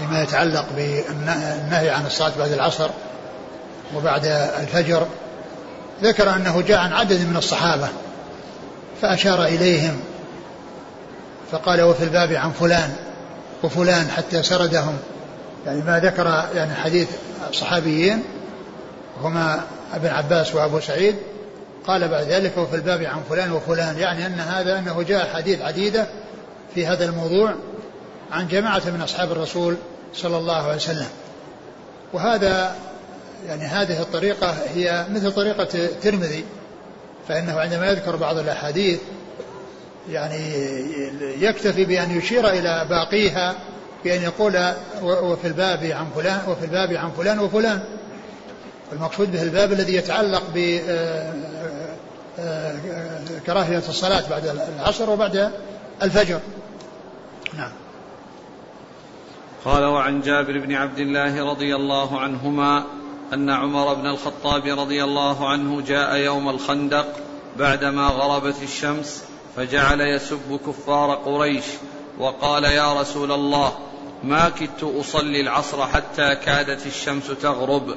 فيما 0.00 0.22
يتعلق 0.22 0.66
بالنهي 0.76 1.90
عن 1.90 2.06
الصلاة 2.06 2.32
بعد 2.38 2.52
العصر 2.52 2.90
وبعد 3.96 4.26
الفجر 4.60 5.06
ذكر 6.02 6.36
أنه 6.36 6.62
جاء 6.62 6.78
عن 6.78 6.92
عدد 6.92 7.28
من 7.28 7.36
الصحابة 7.36 7.88
فأشار 9.02 9.44
إليهم 9.44 10.00
فقال 11.52 11.82
وفي 11.82 12.04
الباب 12.04 12.32
عن 12.32 12.50
فلان 12.50 12.92
وفلان 13.62 14.10
حتى 14.10 14.42
سردهم 14.42 14.98
يعني 15.66 15.82
ما 15.82 16.00
ذكر 16.00 16.48
يعني 16.54 16.74
حديث 16.74 17.08
صحابيين 17.52 18.22
هما 19.22 19.60
ابن 19.94 20.08
عباس 20.08 20.54
وأبو 20.54 20.80
سعيد. 20.80 21.16
قال 21.86 22.08
بعد 22.08 22.26
ذلك 22.26 22.58
وفي 22.58 22.76
الباب 22.76 23.02
عن 23.02 23.20
فلان 23.30 23.52
وفلان 23.52 23.98
يعني 23.98 24.26
أن 24.26 24.40
هذا 24.40 24.78
أنه 24.78 25.02
جاء 25.02 25.34
حديث 25.34 25.62
عديدة 25.62 26.06
في 26.74 26.86
هذا 26.86 27.04
الموضوع 27.04 27.54
عن 28.32 28.48
جماعة 28.48 28.82
من 28.86 29.00
أصحاب 29.02 29.32
الرسول 29.32 29.76
صلى 30.14 30.36
الله 30.36 30.56
عليه 30.56 30.76
وسلم. 30.76 31.08
وهذا 32.12 32.76
يعني 33.46 33.64
هذه 33.64 34.02
الطريقة 34.02 34.54
هي 34.74 35.06
مثل 35.10 35.32
طريقة 35.32 35.68
الترمذي 35.74 36.44
فإنه 37.28 37.60
عندما 37.60 37.86
يذكر 37.90 38.16
بعض 38.16 38.38
الأحاديث 38.38 39.00
يعني 40.10 40.52
يكتفي 41.20 41.84
بأن 41.84 42.18
يشير 42.18 42.48
إلى 42.48 42.86
باقيها 42.90 43.54
بأن 44.04 44.22
يقول 44.22 44.72
وفي 45.02 45.46
الباب 45.46 45.84
عن 45.84 46.06
فلان 46.16 46.40
وفي 46.48 46.64
الباب 46.64 46.92
عن 46.92 47.10
فلان 47.10 47.38
وفلان. 47.38 47.82
المقصود 48.92 49.32
به 49.32 49.42
الباب 49.42 49.72
الذي 49.72 49.94
يتعلق 49.94 50.42
ب 50.54 50.80
آه، 50.88 51.32
آه، 52.38 52.76
كراهية 53.46 53.82
الصلاة 53.88 54.22
بعد 54.30 54.46
العصر 54.78 55.10
وبعد 55.10 55.50
الفجر. 56.02 56.40
نعم. 57.56 57.81
قال 59.64 59.84
وعن 59.84 60.20
جابر 60.20 60.58
بن 60.58 60.74
عبد 60.74 60.98
الله 60.98 61.50
رضي 61.50 61.76
الله 61.76 62.20
عنهما 62.20 62.84
أن 63.32 63.50
عمر 63.50 63.94
بن 63.94 64.06
الخطاب 64.06 64.66
رضي 64.66 65.04
الله 65.04 65.48
عنه 65.48 65.80
جاء 65.80 66.16
يوم 66.16 66.48
الخندق 66.48 67.06
بعدما 67.56 68.06
غربت 68.06 68.62
الشمس 68.62 69.24
فجعل 69.56 70.00
يسب 70.00 70.60
كفار 70.66 71.14
قريش 71.14 71.64
وقال 72.18 72.64
يا 72.64 73.00
رسول 73.00 73.32
الله 73.32 73.72
ما 74.24 74.48
كدت 74.48 74.84
أصلي 75.00 75.40
العصر 75.40 75.86
حتى 75.86 76.34
كادت 76.34 76.86
الشمس 76.86 77.26
تغرب 77.42 77.94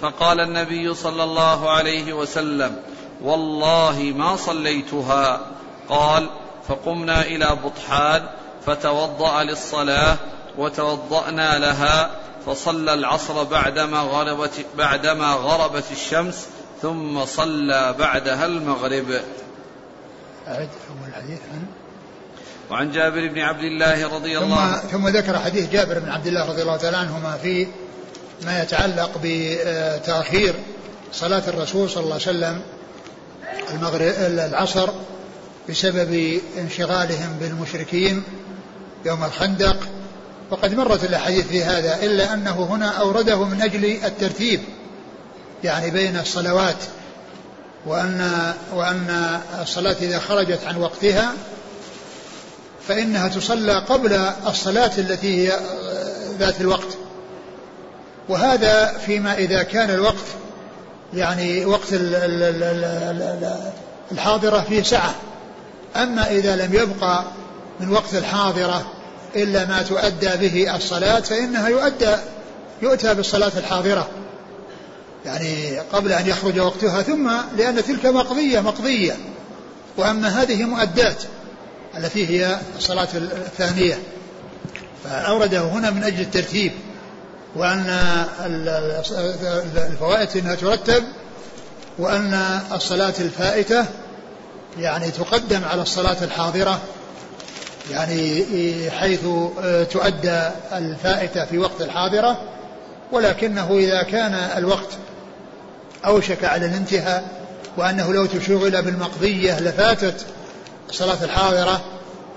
فقال 0.00 0.40
النبي 0.40 0.94
صلى 0.94 1.24
الله 1.24 1.70
عليه 1.70 2.12
وسلم 2.12 2.76
والله 3.22 4.12
ما 4.16 4.36
صليتها 4.36 5.40
قال 5.88 6.26
فقمنا 6.68 7.22
إلى 7.22 7.56
بطحان 7.64 8.22
فتوضأ 8.66 9.42
للصلاة 9.42 10.16
وتوضأنا 10.58 11.58
لها 11.58 12.10
فصلى 12.46 12.94
العصر 12.94 13.44
بعدما 13.44 13.98
غربت 13.98 14.66
بعدما 14.78 15.32
غربت 15.32 15.84
الشمس 15.92 16.46
ثم 16.82 17.24
صلى 17.24 17.94
بعدها 17.98 18.46
المغرب. 18.46 19.10
أعد 20.48 20.68
أول 20.88 21.08
الحديث 21.08 21.38
عن 21.52 21.66
وعن 22.70 22.92
جابر 22.92 23.28
بن 23.28 23.38
عبد 23.38 23.64
الله 23.64 24.14
رضي 24.14 24.38
الله 24.38 24.60
عنه 24.60 24.76
ثم 24.76 25.08
ذكر 25.08 25.38
حديث 25.38 25.70
جابر 25.70 25.98
بن 25.98 26.08
عبد 26.08 26.26
الله 26.26 26.48
رضي 26.48 26.62
الله 26.62 26.76
تعالى 26.76 26.96
عنهما 26.96 27.36
في 27.42 27.66
ما 28.44 28.62
يتعلق 28.62 29.10
بتأخير 29.22 30.54
صلاة 31.12 31.42
الرسول 31.48 31.90
صلى 31.90 32.02
الله 32.02 32.14
عليه 32.14 32.22
وسلم 32.22 32.60
المغرب 33.70 34.14
العصر 34.18 34.90
بسبب 35.68 36.40
انشغالهم 36.58 37.36
بالمشركين 37.40 38.22
يوم 39.04 39.24
الخندق 39.24 39.76
وقد 40.50 40.74
مرت 40.74 41.04
الأحاديث 41.04 41.46
في 41.46 41.64
هذا 41.64 41.98
إلا 42.02 42.34
أنه 42.34 42.64
هنا 42.70 42.88
اورده 42.88 43.44
من 43.44 43.62
أجل 43.62 43.84
الترتيب 43.84 44.60
يعني 45.64 45.90
بين 45.90 46.18
الصلوات 46.18 46.76
وأن 47.86 48.52
وأن 48.74 49.40
الصلاة 49.62 49.96
إذا 50.02 50.18
خرجت 50.18 50.60
عن 50.66 50.76
وقتها 50.76 51.32
فإنها 52.88 53.28
تصلى 53.28 53.78
قبل 53.78 54.12
الصلاة 54.46 54.90
التي 54.98 55.48
هي 55.48 55.58
ذات 56.38 56.60
الوقت. 56.60 56.96
وهذا 58.28 58.98
فيما 59.06 59.34
إذا 59.34 59.62
كان 59.62 59.90
الوقت 59.90 60.24
يعني 61.14 61.64
وقت 61.64 61.88
الحاضرة 64.12 64.60
فيه 64.60 64.82
سعة 64.82 65.14
أما 65.96 66.30
إذا 66.30 66.56
لم 66.56 66.74
يبقى 66.74 67.24
من 67.80 67.92
وقت 67.92 68.14
الحاضرة 68.14 68.86
إلا 69.36 69.64
ما 69.64 69.82
تؤدى 69.82 70.48
به 70.48 70.76
الصلاة 70.76 71.20
فإنها 71.20 71.68
يؤدى 71.68 72.16
يؤتى 72.82 73.14
بالصلاة 73.14 73.52
الحاضرة. 73.56 74.08
يعني 75.24 75.78
قبل 75.78 76.12
أن 76.12 76.26
يخرج 76.26 76.58
وقتها 76.60 77.02
ثم 77.02 77.30
لأن 77.56 77.84
تلك 77.84 78.06
مقضية 78.06 78.60
مقضية. 78.60 79.16
وأما 79.96 80.42
هذه 80.42 80.64
مؤدات 80.64 81.22
التي 81.96 82.26
هي 82.26 82.58
الصلاة 82.76 83.08
الثانية. 83.14 83.98
فأورده 85.04 85.60
هنا 85.60 85.90
من 85.90 86.04
أجل 86.04 86.20
الترتيب. 86.20 86.72
وأن 87.56 88.00
الفوائد 89.76 90.36
أنها 90.36 90.54
ترتب 90.54 91.04
وأن 91.98 92.60
الصلاة 92.72 93.14
الفائتة 93.20 93.84
يعني 94.78 95.10
تقدم 95.10 95.64
على 95.64 95.82
الصلاة 95.82 96.16
الحاضرة. 96.24 96.80
يعني 97.90 98.44
حيث 98.90 99.20
تؤدى 99.90 100.40
الفائتة 100.72 101.44
في 101.44 101.58
وقت 101.58 101.80
الحاضرة 101.80 102.40
ولكنه 103.12 103.76
إذا 103.78 104.02
كان 104.02 104.34
الوقت 104.34 104.98
أوشك 106.06 106.44
على 106.44 106.66
الانتهاء 106.66 107.24
وأنه 107.76 108.12
لو 108.12 108.26
تشغل 108.26 108.82
بالمقضية 108.82 109.60
لفاتت 109.60 110.26
الصلاة 110.88 111.24
الحاضرة 111.24 111.84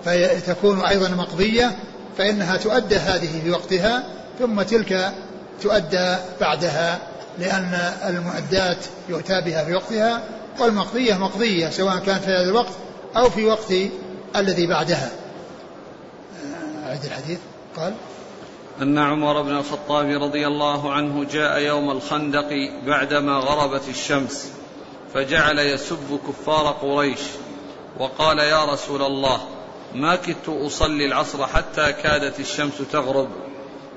فتكون 0.06 0.82
أيضا 0.82 1.10
مقضية 1.10 1.76
فإنها 2.18 2.58
تؤدى 2.58 2.96
هذه 2.96 3.42
في 3.44 3.52
وقتها 3.52 4.04
ثم 4.40 4.62
تلك 4.62 5.14
تؤدى 5.62 6.16
بعدها 6.42 7.00
لأن 7.40 7.94
المؤدات 8.08 8.78
يؤتى 9.10 9.42
بها 9.42 9.64
في 9.64 9.76
وقتها 9.76 10.22
والمقضية 10.60 11.14
مقضية 11.14 11.70
سواء 11.70 12.00
كانت 12.00 12.24
في 12.24 12.32
هذا 12.32 12.50
الوقت 12.50 12.74
أو 13.18 13.30
في 13.30 13.46
وقت 13.46 13.74
الذي 14.36 14.68
بعدها. 14.68 15.10
أعد 16.90 17.06
الحديث. 17.06 17.40
قال 17.78 17.94
أن 18.82 18.98
عمر 18.98 19.42
بن 19.42 19.58
الخطاب 19.58 20.24
رضي 20.24 20.48
الله 20.48 20.94
عنه 20.94 21.24
جاء 21.32 21.60
يوم 21.60 21.92
الخندق 21.92 22.72
بعدما 22.86 23.34
غربت 23.34 23.90
الشمس 23.90 24.52
فجعل 25.14 25.60
يسب 25.60 26.20
كفار 26.28 26.72
قريش 26.72 27.20
وقال 28.00 28.40
يا 28.40 28.66
رسول 28.66 29.02
الله 29.02 29.42
ما 29.96 30.16
كدت 30.16 30.50
أصلي 30.50 31.06
العصر 31.06 31.48
حتى 31.48 31.92
كادت 31.92 32.40
الشمس 32.40 32.78
تغرب؟ 32.92 33.28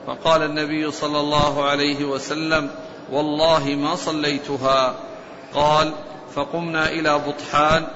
فقال 0.07 0.43
النبي 0.43 0.91
صلى 0.91 1.21
الله 1.21 1.65
عليه 1.65 2.05
وسلم 2.05 2.71
والله 3.13 3.65
ما 3.65 3.97
صليتها. 3.97 4.95
قال 5.55 5.93
فقمنا 6.35 6.89
إلى 6.89 7.19
بطحان 7.19 7.87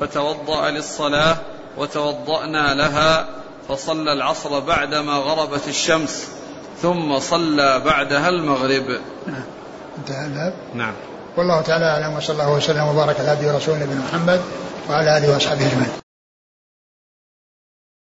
فتوضأ 0.00 0.70
للصلاة 0.70 1.36
وتوضأنا 1.78 2.74
لها 2.74 3.41
فصلى 3.68 4.12
العصر 4.12 4.60
بعدما 4.60 5.12
غربت 5.12 5.68
الشمس 5.68 6.28
ثم 6.82 7.18
صلى 7.18 7.80
بعدها 7.84 8.28
المغرب. 8.28 9.00
نعم 9.26 9.44
انتهى 9.98 10.26
الباب. 10.26 10.54
نعم. 10.74 10.94
والله 11.36 11.60
تعالى 11.60 11.84
أعلم 11.84 12.16
وصلى 12.16 12.32
الله 12.32 12.52
وسلم 12.52 12.88
وبارك 12.88 13.20
على 13.20 13.28
عبده 13.28 13.52
ورسوله 13.54 13.78
نبينا 13.78 14.00
محمد 14.00 14.40
وعلى 14.90 15.18
آله 15.18 15.32
وأصحابه 15.32 15.66
أجمعين. 15.66 16.01